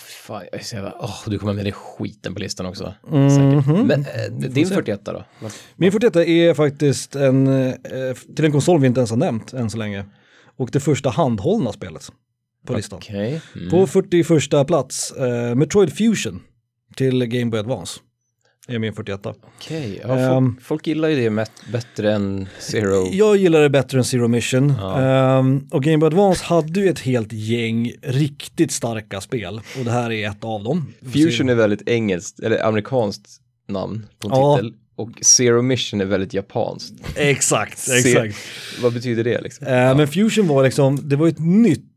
fy 0.00 0.12
fan, 0.26 0.42
jag 0.52 0.62
jävla, 0.72 0.94
åh, 1.00 1.20
du 1.26 1.38
kommer 1.38 1.52
med 1.54 1.64
den 1.64 1.72
skiten 1.72 2.34
på 2.34 2.40
listan 2.40 2.66
också. 2.66 2.94
Mhm. 3.10 3.30
Säkert. 3.30 3.86
Men 3.86 4.00
eh, 4.00 4.50
din 4.50 4.66
41 4.66 5.04
då? 5.04 5.24
Min 5.76 5.92
41 5.92 6.16
är 6.16 6.54
faktiskt 6.54 7.16
en, 7.16 7.46
eh, 7.46 7.74
till 8.36 8.44
en 8.44 8.52
konsol 8.52 8.80
vi 8.80 8.86
inte 8.86 9.00
ens 9.00 9.10
har 9.10 9.16
nämnt 9.16 9.52
än 9.52 9.70
så 9.70 9.78
länge. 9.78 10.04
Och 10.56 10.68
det 10.72 10.80
första 10.80 11.10
handhållna 11.10 11.72
spelet 11.72 12.12
på 12.66 12.72
listan. 12.74 12.96
Okej. 12.96 13.40
Mm. 13.56 13.70
På 13.70 13.86
41 13.86 14.64
plats, 14.66 15.10
eh, 15.12 15.54
Metroid 15.54 15.92
Fusion 15.92 16.40
till 16.96 17.26
Game 17.26 17.50
Boy 17.50 17.60
Advance. 17.60 18.00
Är 18.68 18.78
min 18.78 18.92
41. 18.92 19.20
Okej, 19.26 19.98
ja, 20.02 20.08
folk, 20.08 20.18
Ehm. 20.20 20.56
folk 20.62 20.86
gillar 20.86 21.08
ju 21.08 21.30
det 21.30 21.46
bättre 21.72 22.12
än 22.12 22.48
Zero. 22.58 23.08
Jag 23.12 23.36
gillar 23.36 23.60
det 23.62 23.70
bättre 23.70 23.98
än 23.98 24.04
Zero 24.04 24.28
Mission. 24.28 24.70
Ehm, 24.70 25.66
och 25.70 25.82
Game 25.82 25.98
Boy 25.98 26.06
Advance 26.06 26.44
hade 26.44 26.80
ju 26.80 26.88
ett 26.88 27.00
helt 27.00 27.32
gäng 27.32 27.92
riktigt 28.02 28.72
starka 28.72 29.20
spel. 29.20 29.60
Och 29.78 29.84
det 29.84 29.90
här 29.90 30.12
är 30.12 30.28
ett 30.30 30.44
av 30.44 30.64
dem. 30.64 30.92
Fusion 31.12 31.48
är 31.48 31.54
väldigt 31.54 31.88
engelskt, 31.88 32.40
eller 32.40 32.66
amerikanskt 32.66 33.28
namn 33.68 34.06
på 34.18 34.28
Ja. 34.28 34.56
titel. 34.56 34.74
Och 34.96 35.10
Zero 35.22 35.62
Mission 35.62 36.00
är 36.00 36.04
väldigt 36.04 36.34
japanskt. 36.34 36.94
Exakt, 37.16 37.78
Se- 37.78 37.92
exakt. 37.98 38.36
Vad 38.82 38.92
betyder 38.94 39.24
det 39.24 39.40
liksom? 39.40 39.66
Eh, 39.66 39.96
Men 39.96 40.08
Fusion 40.08 40.46
var 40.48 40.64
liksom, 40.64 41.08
det 41.08 41.16
var 41.16 41.28
ett 41.28 41.38
nytt 41.38 41.87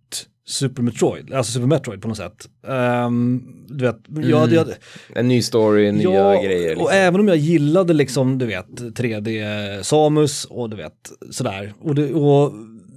Super 0.52 0.84
Metroid, 0.84 1.34
alltså 1.34 1.52
Super 1.52 1.68
Metroid 1.68 2.02
på 2.02 2.08
något 2.08 2.18
sätt. 2.18 2.50
Ehm, 2.68 3.44
du 3.68 3.86
vet, 3.86 3.98
jag, 4.24 4.52
jag, 4.52 4.68
En 5.16 5.28
ny 5.28 5.42
story, 5.42 5.92
nya 5.92 6.14
ja, 6.14 6.42
grejer. 6.44 6.70
Liksom. 6.70 6.84
och 6.84 6.94
även 6.94 7.20
om 7.20 7.28
jag 7.28 7.38
gillade 7.38 7.94
liksom, 7.94 8.38
du 8.38 8.46
vet, 8.46 8.80
3D 8.80 9.84
Samus 9.84 10.46
och 10.46 10.70
du 10.70 10.78
vet, 10.78 11.12
sådär. 11.32 11.74
Och, 11.82 11.96
det, 11.96 12.14
och 12.14 12.54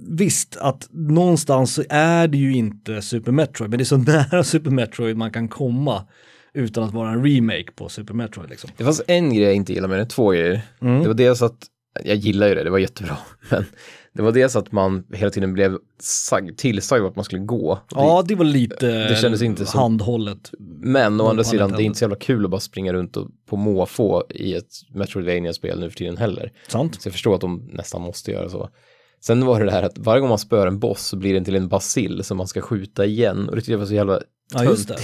visst 0.07 0.57
att 0.57 0.87
någonstans 0.91 1.73
så 1.73 1.83
är 1.89 2.27
det 2.27 2.37
ju 2.37 2.55
inte 2.55 3.01
Super 3.01 3.31
Metroid, 3.31 3.69
men 3.69 3.77
det 3.77 3.83
är 3.83 3.85
så 3.85 3.97
nära 4.31 4.43
Super 4.43 4.71
Metroid 4.71 5.17
man 5.17 5.31
kan 5.31 5.47
komma 5.47 6.07
utan 6.53 6.83
att 6.83 6.93
vara 6.93 7.09
en 7.09 7.25
remake 7.25 7.71
på 7.75 7.89
Super 7.89 8.13
Metroid 8.13 8.49
liksom. 8.49 8.69
Det 8.77 8.83
fanns 8.83 9.01
en 9.07 9.33
grej 9.33 9.43
jag 9.43 9.55
inte 9.55 9.73
gillade 9.73 9.91
med 9.91 9.99
det, 9.99 10.05
två 10.05 10.29
grejer. 10.29 10.61
Mm. 10.81 11.01
Det 11.01 11.07
var 11.07 11.15
dels 11.15 11.41
att, 11.41 11.57
jag 12.03 12.17
gillar 12.17 12.47
ju 12.47 12.55
det, 12.55 12.63
det 12.63 12.69
var 12.69 12.79
jättebra. 12.79 13.17
Men 13.49 13.65
det 14.15 14.21
var 14.21 14.31
dels 14.31 14.55
att 14.55 14.71
man 14.71 15.03
hela 15.13 15.31
tiden 15.31 15.53
blev 15.53 15.77
sag, 15.99 16.57
tillsagd 16.57 17.03
vart 17.03 17.15
man 17.15 17.25
skulle 17.25 17.41
gå. 17.41 17.79
Ja, 17.91 18.23
det 18.27 18.35
var 18.35 18.45
lite 18.45 19.07
det 19.07 19.15
kändes 19.21 19.41
inte 19.41 19.65
som- 19.65 19.79
handhållet. 19.79 20.51
Men 20.79 21.21
å 21.21 21.27
andra 21.27 21.43
sidan, 21.43 21.71
det 21.71 21.83
är 21.83 21.85
inte 21.85 21.99
så 21.99 22.03
jävla 22.03 22.15
kul 22.15 22.45
att 22.45 22.51
bara 22.51 22.61
springa 22.61 22.93
runt 22.93 23.17
och, 23.17 23.27
på 23.49 23.55
måfå 23.57 24.23
i 24.29 24.53
ett 24.53 24.71
Metroidvania-spel 24.93 25.79
nu 25.79 25.89
för 25.89 25.97
tiden 25.97 26.17
heller. 26.17 26.51
Sant? 26.67 27.01
Så 27.01 27.07
jag 27.07 27.13
förstår 27.13 27.35
att 27.35 27.41
de 27.41 27.69
nästan 27.73 28.01
måste 28.01 28.31
göra 28.31 28.49
så. 28.49 28.69
Sen 29.21 29.45
var 29.45 29.59
det 29.59 29.65
det 29.65 29.71
här 29.71 29.83
att 29.83 29.97
varje 29.97 30.19
gång 30.19 30.29
man 30.29 30.39
spör 30.39 30.67
en 30.67 30.79
boss 30.79 31.01
så 31.01 31.17
blir 31.17 31.33
den 31.33 31.43
till 31.43 31.55
en 31.55 31.67
basil 31.67 32.23
som 32.23 32.37
man 32.37 32.47
ska 32.47 32.61
skjuta 32.61 33.05
igen. 33.05 33.49
Och 33.49 33.55
det 33.55 33.61
tyckte 33.61 33.71
jag 33.71 33.79
var 33.79 33.85
så 33.85 33.93
jävla 33.93 34.19
Ja, 34.53 34.63
just 34.63 34.87
det. 34.87 34.97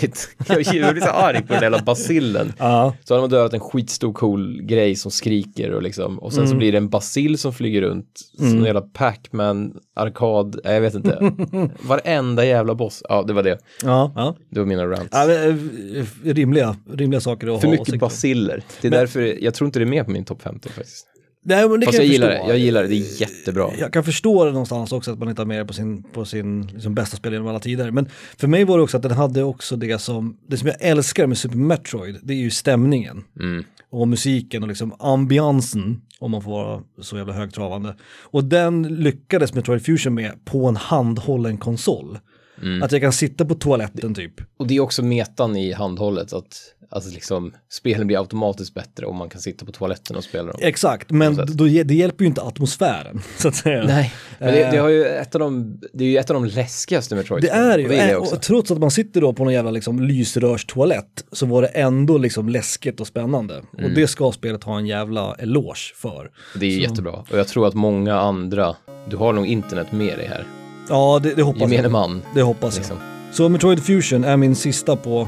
Jag 0.74 0.94
blir 0.94 1.02
så 1.02 1.10
arg 1.10 1.42
på 1.42 1.54
den 1.54 1.62
jävla 1.62 1.82
basillen. 1.82 2.54
Ja. 2.58 2.96
Så 3.04 3.14
hade 3.14 3.22
man 3.22 3.30
dödat 3.30 3.54
en 3.54 3.60
skitstor 3.60 4.14
cool 4.14 4.62
grej 4.62 4.96
som 4.96 5.12
skriker 5.12 5.72
och 5.72 5.82
liksom. 5.82 6.20
Och 6.20 6.32
Mm. 6.34 6.42
sen 6.46 6.48
så 6.52 6.56
blir 6.58 6.72
det 6.72 6.78
en 6.78 6.90
basil 6.90 7.38
som 7.38 7.54
flyger 7.54 7.82
runt. 7.82 8.20
Som 8.38 8.48
en 8.48 8.64
jävla 8.64 8.82
Pac-Man, 8.82 9.74
arkad, 9.96 10.60
nej, 10.64 10.74
jag 10.74 10.82
vet 10.82 10.94
inte. 10.96 11.34
Varenda 11.82 12.46
jävla 12.46 12.76
boss. 12.76 13.04
Ja, 13.10 13.24
det 13.24 13.34
var 13.34 13.44
det. 13.44 13.58
Ja, 13.84 14.12
ja. 14.16 14.36
Det 14.50 14.60
var 14.60 14.68
mina 14.68 14.86
rants. 14.88 15.08
ja 15.12 15.26
men, 15.28 15.70
eh, 15.96 16.06
rimliga, 16.34 16.76
rimliga 16.94 17.22
saker 17.22 17.56
att 17.56 17.62
För 17.62 17.68
ha 17.68 17.72
mycket 17.72 17.82
åsikter 17.82 18.06
om. 18.06 18.10
basiller. 18.10 18.64
Det 18.82 18.88
är 18.88 18.92
därför, 18.92 19.44
jag 19.44 19.54
tror 19.54 19.66
inte 19.66 19.80
det 19.80 19.84
är 19.84 19.88
med 19.90 20.06
på 20.06 20.12
min 20.12 20.26
topp 20.26 20.42
50 20.42 20.70
faktiskt. 20.70 21.08
Nej, 21.44 21.70
men 21.70 21.80
det 21.80 21.86
Fast 21.86 21.98
kan 21.98 22.06
jag, 22.06 22.14
gillar 22.14 22.30
förstå. 22.30 22.46
det, 22.46 22.50
jag 22.50 22.60
gillar 22.60 22.82
det, 22.82 22.88
det 22.88 22.96
är 22.96 23.22
jättebra. 23.22 23.70
Jag 23.80 23.94
kan 23.94 24.04
förstå 24.04 24.46
det 24.46 24.52
någonstans 24.52 24.92
också 24.92 25.12
att 25.12 25.20
man 25.20 25.30
inte 25.30 25.42
har 25.42 25.48
med 25.48 25.60
det 25.60 25.66
på 25.66 25.74
sin, 25.74 26.04
på 26.04 26.26
sin 26.26 26.62
liksom 26.62 26.96
bästa 26.96 27.18
spel 27.18 27.34
genom 27.34 27.48
alla 27.48 27.60
tider. 27.60 27.92
Men 27.92 28.10
för 28.38 28.48
mig 28.48 28.64
var 28.64 28.78
det 28.78 28.84
också 28.84 28.98
att 28.98 29.04
den 29.04 29.12
hade 29.12 29.44
också 29.44 29.76
det 29.76 30.02
som, 30.02 30.38
det 30.48 30.58
som 30.58 30.68
jag 30.68 30.78
älskar 30.80 31.28
med 31.28 31.38
Super 31.38 31.58
Metroid, 31.58 32.20
det 32.24 32.34
är 32.34 32.38
ju 32.38 32.50
stämningen. 32.50 33.24
Mm. 33.40 33.64
Och 33.90 34.08
musiken 34.08 34.64
och 34.64 34.70
liksom 34.70 34.96
ambiansen, 35.00 36.02
om 36.20 36.32
man 36.32 36.42
får 36.42 36.52
vara 36.52 36.82
så 37.02 37.18
jävla 37.18 37.34
högtravande. 37.34 37.96
Och 38.22 38.44
den 38.44 38.84
lyckades 38.84 39.54
Metroid 39.54 39.86
Fusion 39.86 40.14
med 40.14 40.46
på 40.46 40.68
en 40.68 40.76
handhållen 40.76 41.58
konsol. 41.58 42.18
Mm. 42.62 42.84
Att 42.84 42.92
jag 42.92 43.02
kan 43.02 43.14
sitta 43.14 43.46
på 43.46 43.56
toaletten 43.56 44.14
typ. 44.14 44.34
Och 44.58 44.68
det 44.68 44.76
är 44.76 44.80
också 44.80 45.04
metan 45.04 45.56
i 45.56 45.72
handhållet, 45.72 46.34
att 46.34 46.74
alltså 46.92 47.14
liksom, 47.14 47.54
spelen 47.70 48.08
blir 48.08 48.18
automatiskt 48.18 48.74
bättre 48.74 49.06
om 49.06 49.16
man 49.16 49.30
kan 49.30 49.42
sitta 49.42 49.66
på 49.66 49.72
toaletten 49.72 50.16
och 50.16 50.24
spela 50.24 50.52
dem. 50.52 50.60
Exakt, 50.62 51.12
men 51.12 51.36
då, 51.36 51.64
det 51.66 51.94
hjälper 51.94 52.24
ju 52.24 52.28
inte 52.28 52.42
atmosfären, 52.42 53.22
så 53.38 53.48
att 53.48 53.56
säga. 53.56 53.84
Nej, 53.84 54.14
men 54.40 54.54
det, 54.54 54.72
det, 54.72 54.78
har 54.78 54.90
ju 54.90 55.06
ett 55.06 55.36
av 55.36 55.40
de, 55.40 55.80
det 55.94 56.04
är 56.04 56.08
ju 56.08 56.18
ett 56.18 56.30
av 56.30 56.34
de 56.34 56.46
läskigaste 56.46 57.16
Metroid. 57.16 57.44
Det 57.44 57.50
är 57.50 57.78
ju, 57.78 57.88
det 57.88 57.94
gillar 57.94 58.10
jag 58.10 58.18
och 58.18 58.24
också. 58.24 58.36
trots 58.36 58.72
att 58.72 58.80
man 58.80 58.92
sitter 58.92 59.22
då 59.22 59.34
på 59.34 59.44
någon 59.44 59.54
jävla 59.54 59.72
liksom 59.72 60.00
lysrörstoalett 60.00 61.26
så 61.32 61.46
var 61.46 61.62
det 61.62 61.68
ändå 61.68 62.18
liksom 62.18 62.50
läskigt 62.50 63.00
och 63.00 63.08
spännande. 63.08 63.54
Mm. 63.54 63.86
Och 63.86 63.92
det 63.92 64.08
ska 64.08 64.32
spelet 64.32 64.64
ha 64.64 64.78
en 64.78 64.86
jävla 64.86 65.36
eloge 65.36 65.94
för. 65.96 66.32
Det 66.56 66.66
är 66.66 66.80
jättebra. 66.80 67.12
Och 67.12 67.38
jag 67.38 67.48
tror 67.48 67.68
att 67.68 67.74
många 67.74 68.20
andra, 68.20 68.76
du 69.10 69.18
har 69.18 69.34
nog 69.34 69.48
internet 69.48 69.92
med 69.92 70.18
dig 70.18 70.28
här. 70.28 70.61
Ja, 70.92 71.20
det, 71.24 71.36
det 71.36 71.42
hoppas 71.42 71.62
Gemene 71.62 71.82
jag. 71.84 71.92
man. 71.92 72.22
Det 72.36 72.42
hoppas 72.42 72.78
Liksom. 72.78 72.98
jag. 72.98 73.36
Så 73.36 73.50
Metroid 73.50 73.84
Fusion 73.84 74.24
är 74.24 74.38
min 74.38 74.56
sista 74.56 74.96
på 74.96 75.28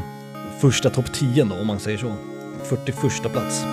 första 0.61 0.89
topp 0.89 1.13
10 1.13 1.43
då, 1.43 1.55
om 1.61 1.67
man 1.67 1.79
säger 1.79 1.97
så. 1.97 2.13
41 2.63 3.31
plats. 3.31 3.63